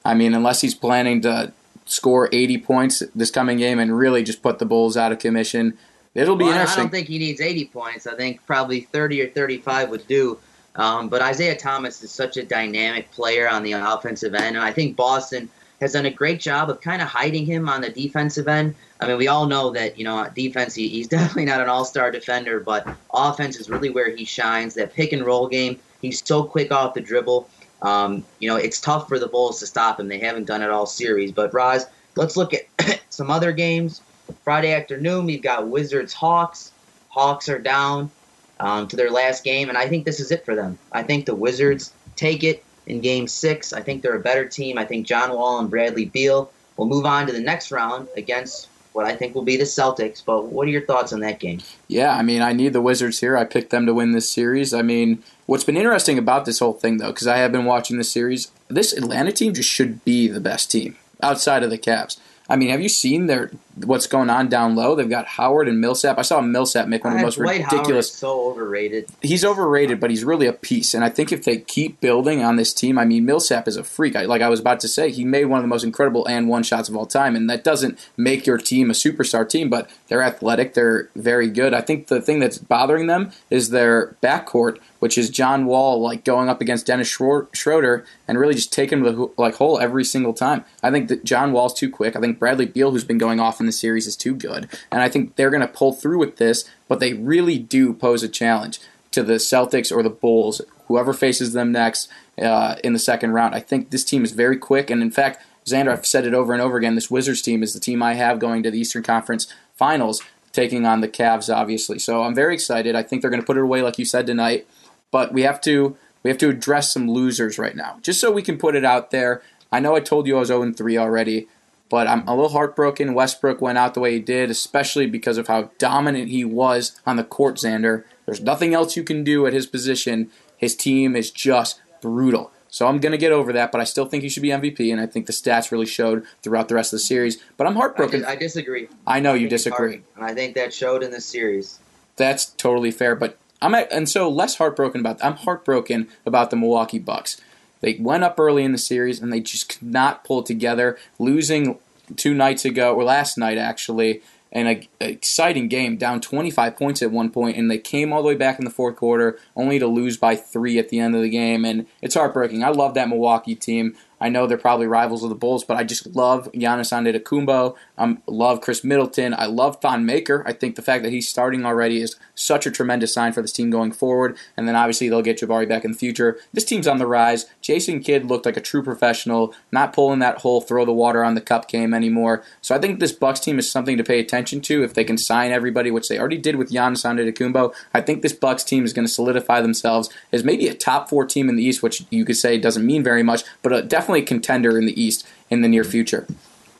I 0.03 0.14
mean, 0.14 0.34
unless 0.34 0.62
he's 0.62 0.76
planning 0.76 1.22
to 1.22 1.53
score 1.90 2.30
80 2.32 2.60
points 2.60 3.04
this 3.16 3.32
coming 3.32 3.58
game 3.58 3.80
and 3.80 3.98
really 3.98 4.24
just 4.24 4.42
put 4.42 4.60
the 4.60 4.66
Bulls 4.66 4.98
out 4.98 5.12
of 5.12 5.20
commission. 5.20 5.78
It'll 6.14 6.36
be 6.36 6.46
Well, 6.46 6.68
I 6.68 6.76
don't 6.76 6.90
think 6.90 7.08
he 7.08 7.20
needs 7.20 7.42
80 7.42 7.66
points. 7.66 8.08
I 8.08 8.16
think 8.16 8.46
probably 8.46 8.82
30 8.82 9.22
or 9.22 9.30
35 9.30 9.90
would 9.90 10.08
do. 10.08 10.40
Um, 10.76 11.10
but 11.10 11.22
Isaiah 11.22 11.58
Thomas 11.58 12.04
is 12.04 12.12
such 12.12 12.38
a 12.38 12.44
dynamic 12.44 13.12
player 13.12 13.50
on 13.50 13.64
the 13.64 13.74
offensive 13.74 14.36
end, 14.36 14.56
and 14.56 14.64
I 14.64 14.72
think 14.72 14.96
Boston 14.96 15.50
has 15.82 15.94
done 15.94 16.06
a 16.06 16.12
great 16.12 16.40
job 16.40 16.70
of 16.70 16.82
kind 16.82 17.02
of 17.02 17.08
hiding 17.08 17.46
him 17.46 17.68
on 17.70 17.82
the 17.82 17.90
defensive 17.90 18.48
end. 18.48 18.76
I 19.00 19.08
mean, 19.08 19.18
we 19.18 19.28
all 19.28 19.46
know 19.48 19.72
that 19.72 19.98
you 19.98 20.04
know 20.04 20.28
defense. 20.36 20.76
He, 20.76 20.88
he's 20.88 21.08
definitely 21.18 21.46
not 21.46 21.62
an 21.62 21.70
all-star 21.70 22.12
defender, 22.12 22.60
but 22.60 22.88
offense 23.14 23.58
is 23.58 23.70
really 23.70 23.90
where 23.90 24.16
he 24.16 24.26
shines. 24.26 24.76
That 24.76 24.94
pick 24.94 25.14
and 25.14 25.26
roll 25.26 25.48
game, 25.48 25.80
he's 26.02 26.24
so 26.24 26.44
quick 26.44 26.72
off 26.72 26.94
the 26.94 27.02
dribble. 27.02 27.50
Um, 27.82 28.24
you 28.40 28.50
know, 28.50 28.56
it's 28.56 28.80
tough 28.80 29.08
for 29.08 29.20
the 29.20 29.28
Bulls 29.28 29.60
to 29.60 29.68
stop 29.68 30.00
him. 30.00 30.08
They 30.08 30.20
haven't 30.20 30.46
done 30.46 30.62
it 30.62 30.70
all 30.70 30.86
series. 30.86 31.32
But 31.32 31.54
Roz, 31.54 31.86
let's 32.16 32.36
look 32.36 32.54
at 32.54 32.66
some 33.10 33.30
other 33.30 33.52
games. 33.52 34.02
Friday 34.44 34.74
afternoon, 34.74 35.26
we've 35.26 35.42
got 35.42 35.68
Wizards 35.68 36.14
Hawks. 36.14 36.72
Hawks 37.10 37.50
are 37.50 37.60
down 37.60 38.12
um, 38.60 38.88
to 38.88 38.96
their 38.96 39.12
last 39.12 39.44
game, 39.44 39.70
and 39.70 39.78
I 39.78 39.88
think 39.88 40.06
this 40.06 40.20
is 40.20 40.32
it 40.32 40.46
for 40.46 40.56
them. 40.56 40.78
I 40.92 41.04
think 41.04 41.26
the 41.26 41.36
Wizards 41.36 41.94
take 42.16 42.44
it 42.44 42.64
in 42.86 43.02
Game 43.02 43.28
Six. 43.28 43.74
I 43.74 43.82
think 43.82 44.02
they're 44.02 44.16
a 44.16 44.20
better 44.20 44.48
team. 44.48 44.78
I 44.78 44.86
think 44.86 45.06
John 45.06 45.34
Wall 45.34 45.60
and 45.60 45.70
Bradley 45.70 46.06
Beal 46.06 46.52
will 46.76 46.88
move 46.88 47.06
on 47.06 47.28
to 47.28 47.34
the 47.34 47.40
next 47.40 47.72
round 47.72 48.08
against 48.16 48.70
what 48.98 49.06
I 49.06 49.16
think 49.16 49.36
will 49.36 49.43
be 49.43 49.58
the 49.58 49.64
Celtics. 49.64 50.24
But 50.26 50.45
what 50.45 50.68
are 50.68 50.72
your 50.72 50.82
thoughts 50.82 51.14
on 51.14 51.20
that 51.20 51.39
game? 51.39 51.62
Yeah, 51.88 52.18
I 52.18 52.24
mean, 52.24 52.41
I 52.41 52.52
need 52.52 52.74
the 52.74 52.82
Wizards 52.82 53.20
here. 53.20 53.38
I 53.38 53.45
picked 53.45 53.70
them 53.70 53.86
to 53.86 53.93
win 53.93 54.12
this 54.12 54.28
series. 54.28 54.74
I 54.74 54.82
mean, 54.82 55.22
what's 55.45 55.64
been 55.64 55.78
interesting 55.78 56.18
about 56.18 56.45
this 56.45 56.58
whole 56.58 56.74
thing, 56.74 56.98
though, 56.98 57.12
because 57.12 57.28
I 57.28 57.38
have 57.38 57.52
been 57.52 57.66
watching 57.66 57.98
this 57.98 58.12
series, 58.12 58.52
this 58.70 58.93
Atlanta 58.93 59.32
team 59.32 59.54
just 59.54 59.70
should 59.70 60.04
be 60.04 60.28
the 60.28 60.39
best 60.39 60.72
team 60.72 60.98
outside 61.22 61.62
of 61.62 61.70
the 61.70 61.78
Cavs. 61.78 62.18
I 62.50 62.56
mean, 62.56 62.70
have 62.70 62.82
you 62.82 62.89
seen 62.89 63.28
their 63.28 63.52
what's 63.86 64.08
going 64.08 64.30
on 64.30 64.50
down 64.50 64.76
low? 64.76 64.95
They've 64.95 65.10
got 65.10 65.28
Howard 65.28 65.68
and 65.68 65.80
Millsap. 65.80 66.18
I 66.18 66.22
saw 66.22 66.41
Millsap 66.41 66.88
make 66.88 67.04
one 67.04 67.14
of 67.14 67.18
the 67.20 67.24
uh, 67.24 67.28
most 67.28 67.36
Dwight 67.36 67.62
Howard 67.62 67.74
ridiculous. 67.74 68.12
so 68.12 68.50
overrated. 68.50 69.08
He's 69.22 69.45
overrated, 69.45 70.00
but 70.00 70.10
he's 70.10 70.24
really 70.24 70.48
a 70.48 70.54
piece. 70.54 70.93
And 70.93 71.04
I 71.04 71.10
think 71.10 71.32
if 71.32 71.43
they 71.43 71.58
keep 71.58 72.00
building 72.00 72.43
on 72.43 72.56
this 72.56 72.74
team, 72.74 72.98
I 72.98 73.06
mean, 73.06 73.26
Millsap 73.26 73.68
is 73.68 73.76
a 73.76 73.84
freak. 73.84 74.16
I, 74.16 74.26
like 74.26 74.41
I 74.41 74.50
was 74.50 74.60
about 74.60 74.80
to 74.82 74.88
say, 74.88 75.12
he 75.12 75.26
made 75.26 75.45
one 75.45 75.60
of 75.60 75.64
the 75.64 75.68
most 75.68 75.84
incredible 75.84 76.26
and 76.28 76.48
one 76.48 76.64
shots 76.64 76.89
of 76.89 76.95
all 76.95 77.06
time. 77.06 77.36
And 77.36 77.50
that 77.50 77.64
doesn't 77.64 78.00
make 78.16 78.48
your 78.48 78.58
team 78.58 78.89
a 78.89 78.93
superstar 78.93 79.48
team, 79.48 79.70
but 79.70 79.89
they're 80.08 80.24
athletic. 80.24 80.74
They're 80.74 81.10
very 81.16 81.50
good. 81.50 81.74
I 81.74 81.82
think 81.82 82.08
the 82.08 82.22
thing 82.22 82.39
that's 82.39 82.58
bothering 82.58 83.08
them 83.08 83.32
is 83.50 83.70
their 83.70 84.16
backcourt, 84.24 84.80
which 85.08 85.18
is 85.18 85.30
John 85.30 85.68
Wall 85.68 86.01
like 86.01 86.26
going 86.26 86.49
up 86.49 86.60
against 86.60 86.86
Dennis 86.86 87.08
Schroeder 87.08 88.05
and 88.28 88.38
really 88.38 88.55
just 88.55 88.74
taking 88.74 89.03
the 89.03 89.32
like 89.38 89.55
hole 89.55 89.80
every 89.80 90.03
single 90.03 90.34
time. 90.34 90.66
I 90.84 90.91
think 90.91 91.08
that 91.08 91.24
John 91.24 91.53
Wall's 91.53 91.74
too 91.74 91.89
quick. 91.89 92.18
I 92.18 92.20
think 92.20 92.39
Bradley 92.39 92.66
Beal, 92.66 92.91
who's 92.91 93.05
been 93.05 93.18
going 93.18 93.39
off 93.39 93.62
in 93.62 93.68
the 93.68 93.72
series, 93.72 94.05
is 94.05 94.18
too 94.18 94.36
good. 94.36 94.68
And 94.91 95.01
I 95.01 95.08
think 95.08 95.38
they're 95.38 95.49
going 95.49 95.62
to 95.62 95.68
pull 95.70 95.93
through 95.93 96.18
with 96.18 96.36
this, 96.36 96.70
but 96.89 96.99
they 96.99 97.14
really 97.14 97.58
do 97.58 97.93
pose 97.93 98.22
a 98.22 98.28
challenge 98.28 98.82
to 99.12 99.24
the 99.24 99.36
Celtics 99.36 99.95
or 99.95 100.03
the 100.03 100.10
Bulls, 100.10 100.62
whoever 100.88 101.14
faces 101.14 101.53
them 101.53 101.72
next 101.72 102.10
uh, 102.38 102.76
in 102.84 102.91
the 102.91 102.99
second 102.99 103.32
round. 103.32 103.55
I 103.55 103.62
think 103.62 103.91
this 103.91 104.03
team 104.03 104.26
is 104.26 104.34
very 104.34 104.58
quick, 104.58 104.89
and 104.89 105.01
in 105.01 105.10
fact, 105.10 105.41
Xander, 105.66 105.93
I've 105.93 106.05
said 106.05 106.26
it 106.26 106.34
over 106.34 106.51
and 106.51 106.62
over 106.62 106.76
again. 106.76 106.95
This 106.95 107.10
Wizards 107.10 107.41
team 107.41 107.64
is 107.64 107.74
the 107.74 107.80
team 107.80 108.03
I 108.03 108.16
have 108.16 108.39
going 108.39 108.62
to 108.64 108.72
the 108.72 108.80
Eastern 108.80 109.03
Conference 109.03 109.47
Finals, 109.74 110.22
taking 110.51 110.86
on 110.86 110.99
the 110.99 111.08
Cavs, 111.08 111.53
obviously. 111.53 111.97
So 111.97 112.24
I'm 112.24 112.36
very 112.36 112.53
excited. 112.53 112.93
I 112.93 113.03
think 113.03 113.22
they're 113.22 113.32
going 113.32 113.41
to 113.41 113.45
put 113.45 113.55
it 113.55 113.64
away, 113.64 113.82
like 113.82 113.97
you 113.97 114.03
said 114.03 114.28
tonight. 114.28 114.68
But 115.12 115.34
we 115.34 115.43
have 115.43 115.62
to 115.62 115.95
we 116.24 116.30
have 116.30 116.38
to 116.39 116.49
address 116.49 116.91
some 116.91 117.10
losers 117.10 117.58
right 117.58 117.76
now, 117.76 117.99
just 118.01 118.20
so 118.20 118.32
we 118.32 118.41
can 118.41 118.58
put 118.58 118.76
it 118.76 118.84
out 118.86 119.12
there. 119.12 119.41
I 119.72 119.80
know 119.80 119.95
I 119.95 119.99
told 119.99 120.28
you 120.28 120.38
I 120.38 120.39
was 120.39 120.47
0 120.49 120.74
3 120.74 120.97
already, 120.97 121.47
but 121.89 122.08
I'm 122.08 122.28
a 122.28 122.36
little 122.36 122.49
heartbroken. 122.51 123.14
Westbrook 123.14 123.62
went 123.62 123.78
out 123.78 123.93
the 123.93 123.99
way 123.99 124.14
he 124.14 124.20
did, 124.20 124.49
especially 124.49 125.08
because 125.08 125.38
of 125.38 125.47
how 125.47 125.72
dominant 125.78 126.30
he 126.30 126.43
was 126.43 126.99
on 127.05 127.16
the 127.16 127.24
court, 127.24 127.55
Xander. 127.55 128.03
There's 128.26 128.41
nothing 128.41 128.74
else 128.74 128.97
you 128.97 129.03
can 129.03 129.24
do 129.24 129.45
at 129.45 129.53
his 129.53 129.66
position. 129.68 130.30
His 130.58 130.76
team 130.76 131.16
is 131.16 131.32
just 131.32 131.80
brutal. 132.01 132.51
So 132.70 132.88
I'm 132.88 132.99
going 132.99 133.14
to 133.14 133.18
get 133.18 133.32
over 133.32 133.53
that, 133.53 133.72
but 133.72 133.80
I 133.80 133.86
still 133.86 134.05
think 134.05 134.24
he 134.24 134.30
should 134.30 134.43
be 134.43 134.49
MVP, 134.49 134.91
and 134.91 134.99
I 134.99 135.05
think 135.05 135.26
the 135.26 135.34
stats 135.34 135.72
really 135.72 135.86
showed 135.86 136.26
throughout 136.43 136.68
the 136.68 136.76
rest 136.76 136.91
of 136.91 136.99
the 136.99 137.05
series. 137.05 137.38
But 137.55 137.66
I'm 137.68 137.76
heartbroken. 137.76 138.20
dis- 138.20 138.30
I 138.30 138.36
disagree. 138.36 138.89
I 139.05 139.22
know 139.22 139.34
you 139.34 139.47
disagree. 139.47 140.01
and 140.16 140.26
I 140.26 140.34
think 140.34 140.55
that 140.55 140.74
showed 140.74 141.03
in 141.03 141.12
this 141.12 141.26
series. 141.26 141.80
That's 142.18 142.45
totally 142.45 142.91
fair, 142.91 143.16
but 143.16 143.38
I'm 143.62 143.76
at, 143.76 143.91
and 143.91 144.08
so 144.08 144.30
less 144.30 144.58
heartbroken 144.58 145.01
about. 145.01 145.24
I'm 145.24 145.36
heartbroken 145.36 146.10
about 146.26 146.49
the 146.49 146.55
Milwaukee 146.55 146.99
Bucks. 146.99 147.41
They 147.82 147.95
went 147.99 148.24
up 148.24 148.39
early 148.39 148.64
in 148.64 148.72
the 148.72 148.78
series 148.78 149.22
and 149.22 149.32
they 149.32 149.39
just 149.39 149.70
could 149.70 149.84
not 149.84 150.24
pull 150.24 150.43
together, 150.43 150.97
losing 151.20 151.78
two 152.16 152.34
nights 152.34 152.66
ago 152.66 152.95
or 152.95 153.03
last 153.03 153.38
night 153.38 153.58
actually 153.58 154.22
in 154.51 154.68
a, 154.68 154.89
a 155.01 155.10
exciting 155.10 155.68
game, 155.68 155.97
down 155.97 156.22
25 156.22 156.78
points 156.78 157.01
at 157.01 157.12
one 157.12 157.30
point, 157.30 157.58
and 157.58 157.70
they 157.70 157.78
came 157.78 158.14
all 158.14 158.22
the 158.22 158.30
way 158.30 158.36
back 158.36 158.58
in 158.60 158.66
the 158.66 158.72
fourth 158.72 158.95
quarter, 158.95 159.38
only 159.55 159.78
to 159.78 159.88
lose 159.88 160.18
by 160.18 160.36
three 160.36 160.80
at 160.80 160.89
the 160.89 160.99
end 160.99 161.16
of 161.16 161.22
the 161.22 161.30
game, 161.30 161.66
and 161.66 161.86
it's 162.01 162.16
heartbreaking. 162.16 162.64
I 162.64 162.70
love 162.70 162.93
that 162.93 163.10
Milwaukee 163.10 163.55
team. 163.55 163.95
I 164.20 164.30
know 164.30 164.47
they're 164.47 164.57
probably 164.57 164.88
rivals 164.88 165.24
of 165.24 165.30
the 165.30 165.36
Bulls, 165.36 165.63
but 165.63 165.78
I 165.78 165.84
just 165.84 166.15
love 166.15 166.51
Giannis 166.53 166.91
Antetokounmpo. 166.91 167.76
I 167.97 168.18
love 168.28 168.61
Khris 168.61 168.84
Middleton. 168.84 169.34
I 169.34 169.45
love 169.45 169.82
Thon 169.82 170.05
Maker. 170.05 170.43
I 170.45 170.53
think 170.53 170.76
the 170.76 170.82
fact 170.82 171.03
that 171.03 171.11
he's 171.11 171.28
starting 171.28 171.65
already 171.65 172.01
is 172.01 172.15
such 172.36 172.65
a 172.65 172.72
tremendous 172.72 173.13
sign 173.13 173.34
for 173.34 173.41
this 173.41 173.51
team 173.51 173.70
going 173.70 173.91
forward. 173.91 174.38
And 174.55 174.68
then 174.68 174.76
obviously 174.76 175.09
they'll 175.09 175.22
get 175.22 175.39
Jabari 175.39 175.68
back 175.68 175.86
in 175.86 175.91
the 175.91 175.97
future. 175.97 176.38
This 176.53 176.65
team's 176.65 176.88
on 176.88 176.97
the 176.97 177.07
rise. 177.07 177.45
Jason 177.61 177.99
Kidd 177.99 178.26
looked 178.26 178.45
like 178.45 178.57
a 178.57 178.61
true 178.61 178.84
professional, 178.84 179.53
not 179.72 179.93
pulling 179.93 180.20
that 180.20 180.39
whole 180.39 180.61
throw 180.61 180.86
the 180.86 180.93
water 180.93 181.24
on 181.24 181.36
the 181.36 181.41
cup 181.41 181.68
game 181.68 181.93
anymore. 181.93 182.43
So 182.61 182.76
I 182.76 182.80
think 182.80 182.99
this 182.99 183.11
Bucks 183.11 183.39
team 183.39 183.59
is 183.59 183.70
something 183.70 183.97
to 183.97 184.03
pay 184.03 184.20
attention 184.20 184.61
to 184.61 184.84
if 184.84 184.93
they 184.93 185.03
can 185.03 185.18
sign 185.18 185.51
everybody, 185.51 185.91
which 185.91 186.07
they 186.07 186.20
already 186.20 186.38
did 186.38 186.55
with 186.55 186.72
Giannis 186.72 187.05
Antetokounmpo. 187.05 187.74
I 187.93 188.01
think 188.01 188.22
this 188.22 188.34
Bucks 188.34 188.63
team 188.63 188.84
is 188.84 188.93
going 188.93 189.07
to 189.07 189.13
solidify 189.13 189.61
themselves 189.61 190.09
as 190.32 190.43
maybe 190.43 190.68
a 190.68 190.74
top 190.74 191.09
four 191.09 191.26
team 191.26 191.49
in 191.49 191.55
the 191.55 191.63
East, 191.63 191.84
which 191.84 192.03
you 192.09 192.26
could 192.26 192.38
say 192.38 192.57
doesn't 192.57 192.86
mean 192.86 193.03
very 193.03 193.24
much, 193.24 193.43
but 193.61 193.74
a, 193.74 193.82
definitely 194.08 194.24
a 194.24 194.26
contender 194.26 194.78
in 194.78 194.86
the 194.86 195.01
East 195.01 195.28
in 195.49 195.62
the 195.62 195.68
near 195.68 195.84
mm-hmm. 195.84 195.91
future. 195.91 196.28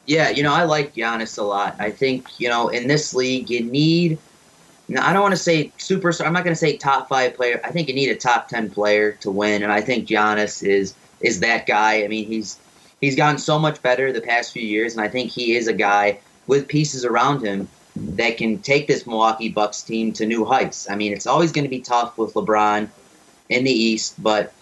Yeah, 0.06 0.30
you 0.30 0.42
know, 0.42 0.54
I 0.54 0.64
like 0.64 0.96
Giannis 0.96 1.38
a 1.38 1.44
lot. 1.44 1.76
I 1.80 1.92
think, 1.92 2.40
you 2.40 2.48
know, 2.48 2.70
in 2.70 2.88
this 2.88 3.14
league, 3.14 3.50
you 3.50 3.62
need, 3.62 4.18
now, 4.88 5.06
I 5.06 5.12
don't 5.12 5.22
want 5.22 5.34
to 5.34 5.42
say 5.42 5.74
superstar, 5.78 6.26
I'm 6.26 6.32
not 6.32 6.46
going 6.46 6.54
to 6.54 6.60
say 6.60 6.78
top 6.78 7.10
five 7.10 7.36
player. 7.36 7.60
I 7.66 7.72
think 7.72 7.90
you 7.90 7.94
need 7.94 8.10
a 8.10 8.16
top 8.16 8.48
10 8.48 8.70
player 8.70 9.12
to 9.20 9.30
win, 9.30 9.64
and 9.64 9.72
I 9.72 9.82
think 9.82 10.08
Giannis 10.08 10.66
is 10.66 10.94
is 11.20 11.42
that 11.42 11.66
guy. 11.66 12.06
I 12.06 12.08
mean, 12.08 12.26
he's 12.26 12.58
he's 13.02 13.18
gotten 13.18 13.38
so 13.38 13.60
much 13.60 13.82
better 13.82 14.14
the 14.14 14.22
past 14.22 14.54
few 14.54 14.64
years, 14.64 14.96
and 14.96 15.02
I 15.04 15.10
think 15.10 15.30
he 15.30 15.58
is 15.58 15.68
a 15.68 15.74
guy 15.74 16.20
with 16.46 16.70
pieces 16.70 17.04
around 17.04 17.44
him 17.44 17.68
that 17.98 18.38
can 18.38 18.60
take 18.60 18.88
this 18.88 19.06
Milwaukee 19.06 19.50
Bucks 19.50 19.82
team 19.82 20.14
to 20.14 20.26
new 20.26 20.46
heights. 20.46 20.90
I 20.90 20.96
mean, 20.96 21.12
it's 21.12 21.28
always 21.28 21.52
going 21.52 21.66
to 21.66 21.70
be 21.70 21.82
tough 21.82 22.18
with 22.18 22.34
LeBron 22.34 22.88
in 23.50 23.64
the 23.66 23.72
East, 23.72 24.24
but 24.24 24.54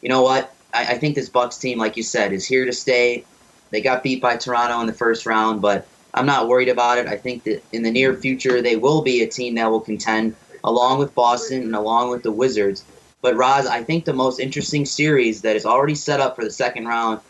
you 0.00 0.08
know 0.08 0.22
what? 0.22 0.54
I, 0.72 0.86
I 0.86 0.98
think 0.98 1.14
this 1.14 1.28
Bucks 1.28 1.58
team, 1.58 1.78
like 1.78 1.96
you 1.96 2.02
said, 2.02 2.32
is 2.32 2.46
here 2.46 2.64
to 2.64 2.72
stay. 2.72 3.24
They 3.70 3.80
got 3.80 4.02
beat 4.02 4.20
by 4.20 4.36
Toronto 4.36 4.80
in 4.80 4.86
the 4.86 4.92
first 4.92 5.26
round, 5.26 5.62
but 5.62 5.86
I'm 6.14 6.26
not 6.26 6.48
worried 6.48 6.68
about 6.68 6.98
it. 6.98 7.06
I 7.06 7.16
think 7.16 7.44
that 7.44 7.62
in 7.72 7.82
the 7.82 7.90
near 7.90 8.14
future 8.14 8.60
they 8.60 8.76
will 8.76 9.02
be 9.02 9.22
a 9.22 9.26
team 9.26 9.54
that 9.54 9.70
will 9.70 9.80
contend 9.80 10.36
along 10.64 10.98
with 10.98 11.14
Boston 11.14 11.62
and 11.62 11.74
along 11.74 12.10
with 12.10 12.22
the 12.22 12.32
Wizards. 12.32 12.84
But 13.22 13.36
Roz, 13.36 13.66
I 13.66 13.82
think 13.82 14.04
the 14.04 14.12
most 14.12 14.40
interesting 14.40 14.84
series 14.84 15.42
that 15.42 15.56
is 15.56 15.64
already 15.64 15.94
set 15.94 16.20
up 16.20 16.36
for 16.36 16.44
the 16.44 16.50
second 16.50 16.86
round 16.86 17.20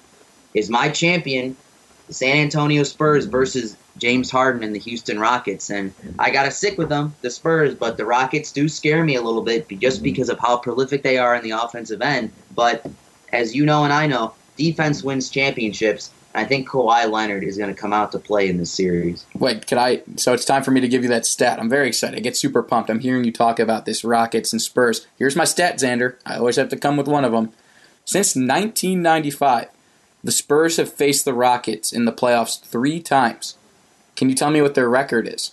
is 0.54 0.68
my 0.70 0.88
champion, 0.88 1.56
the 2.08 2.14
San 2.14 2.38
Antonio 2.38 2.82
Spurs 2.82 3.26
versus 3.26 3.76
James 3.98 4.30
Harden 4.30 4.62
and 4.62 4.74
the 4.74 4.78
Houston 4.80 5.20
Rockets. 5.20 5.70
And 5.70 5.94
I 6.18 6.30
got 6.30 6.44
to 6.44 6.50
stick 6.50 6.78
with 6.78 6.88
them, 6.88 7.14
the 7.20 7.30
Spurs, 7.30 7.74
but 7.74 7.96
the 7.96 8.06
Rockets 8.06 8.52
do 8.52 8.68
scare 8.68 9.04
me 9.04 9.16
a 9.16 9.22
little 9.22 9.42
bit 9.42 9.68
just 9.80 10.02
because 10.02 10.28
of 10.28 10.38
how 10.38 10.56
prolific 10.56 11.02
they 11.02 11.18
are 11.18 11.36
in 11.36 11.44
the 11.44 11.50
offensive 11.50 12.00
end. 12.00 12.32
But 12.54 12.84
as 13.32 13.54
you 13.54 13.64
know 13.64 13.84
and 13.84 13.92
I 13.92 14.06
know, 14.06 14.34
defense 14.56 15.02
wins 15.02 15.30
championships. 15.30 16.10
I 16.34 16.44
think 16.44 16.68
Kawhi 16.68 17.10
Leonard 17.10 17.44
is 17.44 17.58
going 17.58 17.74
to 17.74 17.78
come 17.78 17.92
out 17.92 18.12
to 18.12 18.18
play 18.18 18.48
in 18.48 18.56
this 18.56 18.70
series. 18.70 19.26
Wait, 19.34 19.66
could 19.66 19.76
I? 19.76 20.02
So 20.16 20.32
it's 20.32 20.46
time 20.46 20.62
for 20.62 20.70
me 20.70 20.80
to 20.80 20.88
give 20.88 21.02
you 21.02 21.08
that 21.10 21.26
stat. 21.26 21.58
I'm 21.60 21.68
very 21.68 21.88
excited. 21.88 22.16
I 22.16 22.20
get 22.20 22.36
super 22.36 22.62
pumped. 22.62 22.88
I'm 22.88 23.00
hearing 23.00 23.24
you 23.24 23.32
talk 23.32 23.58
about 23.58 23.84
this 23.84 24.02
Rockets 24.02 24.52
and 24.52 24.62
Spurs. 24.62 25.06
Here's 25.18 25.36
my 25.36 25.44
stat, 25.44 25.78
Xander. 25.78 26.16
I 26.24 26.38
always 26.38 26.56
have 26.56 26.70
to 26.70 26.76
come 26.78 26.96
with 26.96 27.06
one 27.06 27.24
of 27.24 27.32
them. 27.32 27.52
Since 28.06 28.34
1995, 28.34 29.68
the 30.24 30.32
Spurs 30.32 30.78
have 30.78 30.92
faced 30.92 31.24
the 31.24 31.34
Rockets 31.34 31.92
in 31.92 32.06
the 32.06 32.12
playoffs 32.12 32.62
three 32.62 33.00
times. 33.00 33.56
Can 34.16 34.28
you 34.28 34.34
tell 34.34 34.50
me 34.50 34.62
what 34.62 34.74
their 34.74 34.88
record 34.88 35.28
is? 35.28 35.52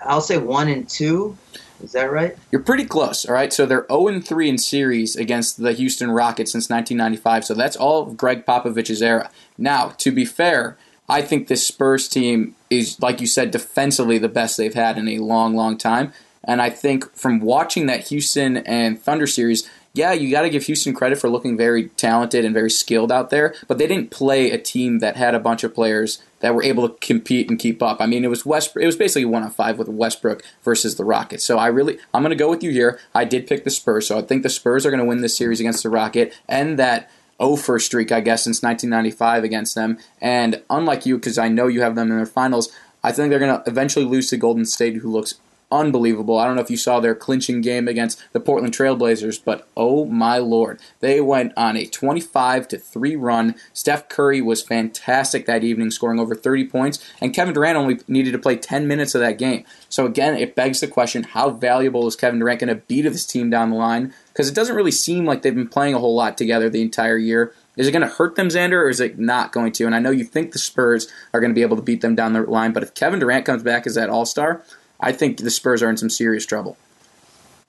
I'll 0.00 0.20
say 0.20 0.38
one 0.38 0.68
and 0.68 0.88
two. 0.88 1.36
Is 1.82 1.92
that 1.92 2.10
right? 2.10 2.36
You're 2.50 2.62
pretty 2.62 2.84
close, 2.84 3.24
all 3.24 3.34
right? 3.34 3.52
So 3.52 3.66
they're 3.66 3.86
0 3.90 4.20
3 4.20 4.48
in 4.48 4.58
series 4.58 5.16
against 5.16 5.62
the 5.62 5.72
Houston 5.72 6.10
Rockets 6.10 6.52
since 6.52 6.68
1995. 6.68 7.44
So 7.44 7.54
that's 7.54 7.76
all 7.76 8.02
of 8.02 8.16
Gregg 8.16 8.44
Popovich's 8.44 9.02
era. 9.02 9.30
Now, 9.56 9.90
to 9.98 10.10
be 10.10 10.24
fair, 10.24 10.76
I 11.08 11.22
think 11.22 11.48
this 11.48 11.66
Spurs 11.66 12.08
team 12.08 12.54
is, 12.68 13.00
like 13.00 13.20
you 13.20 13.26
said, 13.26 13.50
defensively 13.50 14.18
the 14.18 14.28
best 14.28 14.56
they've 14.56 14.74
had 14.74 14.98
in 14.98 15.08
a 15.08 15.18
long, 15.18 15.54
long 15.54 15.78
time. 15.78 16.12
And 16.44 16.60
I 16.62 16.70
think 16.70 17.14
from 17.14 17.40
watching 17.40 17.86
that 17.86 18.08
Houston 18.08 18.58
and 18.58 19.00
Thunder 19.00 19.26
series, 19.26 19.68
yeah, 19.98 20.12
you 20.12 20.30
got 20.30 20.42
to 20.42 20.50
give 20.50 20.62
Houston 20.62 20.94
credit 20.94 21.18
for 21.18 21.28
looking 21.28 21.56
very 21.56 21.88
talented 21.88 22.44
and 22.44 22.54
very 22.54 22.70
skilled 22.70 23.10
out 23.10 23.30
there, 23.30 23.52
but 23.66 23.78
they 23.78 23.86
didn't 23.88 24.12
play 24.12 24.52
a 24.52 24.56
team 24.56 25.00
that 25.00 25.16
had 25.16 25.34
a 25.34 25.40
bunch 25.40 25.64
of 25.64 25.74
players 25.74 26.22
that 26.38 26.54
were 26.54 26.62
able 26.62 26.88
to 26.88 26.94
compete 27.04 27.50
and 27.50 27.58
keep 27.58 27.82
up. 27.82 28.00
I 28.00 28.06
mean, 28.06 28.24
it 28.24 28.30
was 28.30 28.46
West. 28.46 28.76
It 28.76 28.86
was 28.86 28.94
basically 28.94 29.24
one 29.24 29.42
on 29.42 29.50
five 29.50 29.76
with 29.76 29.88
Westbrook 29.88 30.44
versus 30.62 30.94
the 30.94 31.04
Rockets. 31.04 31.42
So 31.42 31.58
I 31.58 31.66
really, 31.66 31.98
I'm 32.14 32.22
going 32.22 32.30
to 32.30 32.36
go 32.36 32.48
with 32.48 32.62
you 32.62 32.70
here. 32.70 33.00
I 33.12 33.24
did 33.24 33.48
pick 33.48 33.64
the 33.64 33.70
Spurs, 33.70 34.06
so 34.06 34.16
I 34.16 34.22
think 34.22 34.44
the 34.44 34.50
Spurs 34.50 34.86
are 34.86 34.90
going 34.90 35.02
to 35.02 35.06
win 35.06 35.20
this 35.20 35.36
series 35.36 35.58
against 35.58 35.82
the 35.82 35.90
Rocket, 35.90 36.32
and 36.48 36.78
that 36.78 37.10
0 37.42 37.56
first 37.56 37.86
streak, 37.86 38.12
I 38.12 38.20
guess, 38.20 38.44
since 38.44 38.62
1995 38.62 39.42
against 39.42 39.74
them. 39.74 39.98
And 40.20 40.62
unlike 40.70 41.06
you, 41.06 41.16
because 41.16 41.38
I 41.38 41.48
know 41.48 41.66
you 41.66 41.82
have 41.82 41.96
them 41.96 42.12
in 42.12 42.16
their 42.16 42.24
finals, 42.24 42.70
I 43.02 43.10
think 43.10 43.30
they're 43.30 43.40
going 43.40 43.60
to 43.60 43.68
eventually 43.68 44.04
lose 44.04 44.30
to 44.30 44.36
Golden 44.36 44.64
State, 44.64 44.96
who 44.96 45.10
looks 45.10 45.34
unbelievable. 45.70 46.38
I 46.38 46.46
don't 46.46 46.56
know 46.56 46.62
if 46.62 46.70
you 46.70 46.76
saw 46.76 47.00
their 47.00 47.14
clinching 47.14 47.60
game 47.60 47.88
against 47.88 48.22
the 48.32 48.40
Portland 48.40 48.74
Trailblazers, 48.74 49.40
but 49.44 49.68
oh 49.76 50.04
my 50.06 50.38
lord, 50.38 50.80
they 51.00 51.20
went 51.20 51.52
on 51.56 51.76
a 51.76 51.86
25 51.86 52.68
to 52.68 52.78
3 52.78 53.16
run. 53.16 53.54
Steph 53.72 54.08
Curry 54.08 54.40
was 54.40 54.62
fantastic 54.62 55.46
that 55.46 55.64
evening, 55.64 55.90
scoring 55.90 56.18
over 56.18 56.34
30 56.34 56.66
points, 56.66 57.04
and 57.20 57.34
Kevin 57.34 57.54
Durant 57.54 57.76
only 57.76 58.00
needed 58.08 58.32
to 58.32 58.38
play 58.38 58.56
10 58.56 58.86
minutes 58.86 59.14
of 59.14 59.20
that 59.20 59.38
game. 59.38 59.64
So 59.88 60.06
again, 60.06 60.36
it 60.36 60.54
begs 60.54 60.80
the 60.80 60.88
question, 60.88 61.22
how 61.22 61.50
valuable 61.50 62.06
is 62.06 62.16
Kevin 62.16 62.38
Durant 62.38 62.60
going 62.60 62.68
to 62.68 62.82
be 62.82 63.02
to 63.02 63.10
this 63.10 63.26
team 63.26 63.50
down 63.50 63.70
the 63.70 63.76
line? 63.76 64.14
Because 64.28 64.48
it 64.48 64.54
doesn't 64.54 64.76
really 64.76 64.90
seem 64.90 65.24
like 65.24 65.42
they've 65.42 65.54
been 65.54 65.68
playing 65.68 65.94
a 65.94 65.98
whole 65.98 66.14
lot 66.14 66.38
together 66.38 66.70
the 66.70 66.82
entire 66.82 67.18
year. 67.18 67.52
Is 67.76 67.86
it 67.86 67.92
going 67.92 68.02
to 68.02 68.08
hurt 68.12 68.34
them, 68.34 68.48
Xander, 68.48 68.82
or 68.82 68.88
is 68.88 68.98
it 68.98 69.20
not 69.20 69.52
going 69.52 69.70
to? 69.72 69.86
And 69.86 69.94
I 69.94 70.00
know 70.00 70.10
you 70.10 70.24
think 70.24 70.50
the 70.50 70.58
Spurs 70.58 71.06
are 71.32 71.40
going 71.40 71.50
to 71.50 71.54
be 71.54 71.62
able 71.62 71.76
to 71.76 71.82
beat 71.82 72.00
them 72.00 72.16
down 72.16 72.32
the 72.32 72.42
line, 72.42 72.72
but 72.72 72.82
if 72.82 72.94
Kevin 72.94 73.20
Durant 73.20 73.46
comes 73.46 73.62
back 73.62 73.86
as 73.86 73.94
that 73.94 74.10
All 74.10 74.26
Star, 74.26 74.62
I 75.00 75.12
think 75.12 75.38
the 75.38 75.50
Spurs 75.50 75.82
are 75.82 75.90
in 75.90 75.96
some 75.96 76.10
serious 76.10 76.44
trouble. 76.46 76.76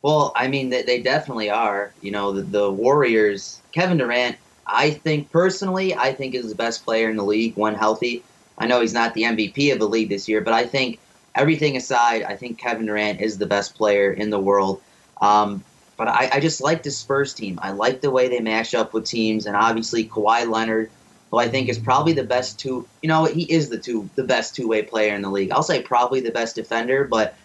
Well, 0.01 0.32
I 0.36 0.47
mean, 0.47 0.69
they, 0.69 0.84
they 0.84 1.01
definitely 1.01 1.49
are. 1.49 1.91
You 2.01 2.11
know, 2.11 2.32
the, 2.32 2.41
the 2.41 2.71
Warriors, 2.71 3.61
Kevin 3.71 3.97
Durant, 3.97 4.38
I 4.65 4.91
think 4.91 5.32
personally, 5.32 5.95
I 5.95 6.13
think 6.13 6.36
is 6.36 6.49
the 6.49 6.55
best 6.55 6.86
player 6.86 7.09
in 7.09 7.17
the 7.17 7.23
league 7.23 7.55
when 7.55 7.75
healthy. 7.75 8.23
I 8.57 8.67
know 8.67 8.82
he's 8.82 8.93
not 8.93 9.13
the 9.13 9.23
MVP 9.23 9.71
of 9.73 9.80
the 9.80 9.88
league 9.88 10.09
this 10.09 10.27
year, 10.27 10.41
but 10.41 10.53
I 10.53 10.65
think 10.65 10.99
everything 11.36 11.75
aside, 11.75 12.23
I 12.23 12.36
think 12.36 12.59
Kevin 12.59 12.86
Durant 12.86 13.21
is 13.21 13.38
the 13.38 13.45
best 13.45 13.75
player 13.75 14.11
in 14.11 14.30
the 14.30 14.39
world. 14.39 14.82
Um, 15.21 15.63
but 15.97 16.07
I, 16.07 16.30
I 16.34 16.39
just 16.39 16.61
like 16.61 16.84
the 16.84 16.91
Spurs 16.91 17.34
team. 17.34 17.59
I 17.61 17.71
like 17.71 18.01
the 18.01 18.11
way 18.11 18.30
they 18.30 18.39
match 18.39 18.73
up 18.73 18.93
with 18.93 19.05
teams, 19.05 19.45
and 19.45 19.55
obviously 19.55 20.07
Kawhi 20.07 20.49
Leonard, 20.49 20.89
who 21.32 21.38
I 21.38 21.47
think 21.47 21.69
is 21.69 21.77
probably 21.77 22.13
the 22.13 22.23
best 22.23 22.59
two. 22.59 22.88
You 23.01 23.09
know, 23.09 23.25
he 23.25 23.43
is 23.43 23.69
the 23.69 23.77
two 23.77 24.09
the 24.15 24.23
best 24.23 24.55
two 24.55 24.67
way 24.67 24.82
player 24.82 25.15
in 25.15 25.21
the 25.21 25.30
league. 25.30 25.51
I'll 25.51 25.63
say 25.63 25.82
probably 25.82 26.21
the 26.21 26.32
best 26.32 26.55
defender, 26.55 27.03
but 27.03 27.36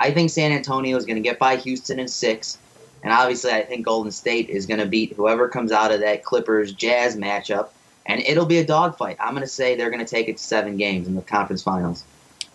I 0.00 0.10
think 0.10 0.30
San 0.30 0.52
Antonio 0.52 0.96
is 0.96 1.04
going 1.04 1.16
to 1.16 1.22
get 1.22 1.38
by 1.38 1.56
Houston 1.56 1.98
in 1.98 2.08
six, 2.08 2.58
and 3.02 3.12
obviously 3.12 3.52
I 3.52 3.62
think 3.62 3.84
Golden 3.84 4.12
State 4.12 4.48
is 4.48 4.66
going 4.66 4.80
to 4.80 4.86
beat 4.86 5.12
whoever 5.14 5.48
comes 5.48 5.72
out 5.72 5.92
of 5.92 6.00
that 6.00 6.24
Clippers 6.24 6.72
Jazz 6.72 7.16
matchup, 7.16 7.68
and 8.06 8.20
it'll 8.20 8.46
be 8.46 8.58
a 8.58 8.64
dogfight. 8.64 9.16
I'm 9.20 9.34
going 9.34 9.42
to 9.42 9.46
say 9.46 9.76
they're 9.76 9.90
going 9.90 10.04
to 10.04 10.10
take 10.10 10.28
it 10.28 10.38
to 10.38 10.42
seven 10.42 10.76
games 10.76 11.06
in 11.06 11.14
the 11.14 11.22
conference 11.22 11.62
finals. 11.62 12.04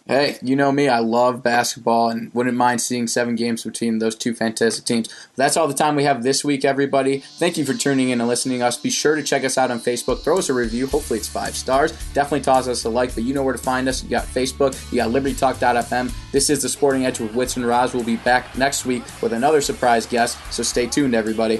Hey, 0.08 0.38
you 0.42 0.56
know 0.56 0.72
me. 0.72 0.88
I 0.88 1.00
love 1.00 1.44
basketball 1.44 2.10
and 2.10 2.34
wouldn't 2.34 2.56
mind 2.56 2.80
seeing 2.80 3.08
seven 3.08 3.36
games 3.36 3.66
between 3.66 4.00
those 4.00 4.16
two 4.16 4.34
fantastic 4.34 4.86
teams. 4.86 5.14
That's 5.36 5.58
all 5.58 5.68
the 5.68 5.74
time 5.74 5.98
we 5.98 6.06
have 6.06 6.24
this 6.24 6.46
week, 6.46 6.64
everybody. 6.64 7.20
Thank 7.20 7.58
you 7.58 7.66
for 7.66 7.74
tuning 7.74 8.10
in 8.12 8.22
and 8.22 8.28
listening 8.30 8.60
to 8.60 8.68
us. 8.68 8.78
Be 8.78 8.90
sure 8.90 9.18
to 9.18 9.24
check 9.24 9.44
us 9.44 9.58
out 9.58 9.70
on 9.70 9.82
Facebook. 9.82 10.22
Throw 10.22 10.38
us 10.38 10.48
a 10.48 10.54
review. 10.54 10.88
Hopefully, 10.88 11.20
it's 11.20 11.28
five 11.28 11.58
stars. 11.58 11.92
Definitely 12.14 12.42
toss 12.42 12.70
us 12.70 12.86
a 12.86 12.90
like, 12.90 13.16
but 13.16 13.26
you 13.26 13.34
know 13.34 13.44
where 13.44 13.54
to 13.54 13.62
find 13.62 13.90
us. 13.90 14.02
You 14.02 14.10
got 14.10 14.24
Facebook, 14.24 14.80
you 14.94 14.98
got 15.00 15.10
LibertyTalk.fm. 15.10 16.14
This 16.32 16.50
is 16.50 16.62
The 16.62 16.70
Sporting 16.70 17.06
Edge 17.06 17.20
with 17.20 17.36
Wits 17.36 17.58
and 17.58 17.68
Roz. 17.68 17.94
We'll 17.94 18.06
be 18.06 18.16
back 18.16 18.58
next 18.58 18.86
week 18.86 19.04
with 19.22 19.34
another 19.34 19.60
surprise 19.60 20.06
guest, 20.06 20.38
so 20.54 20.64
stay 20.64 20.88
tuned, 20.88 21.16
everybody. 21.16 21.60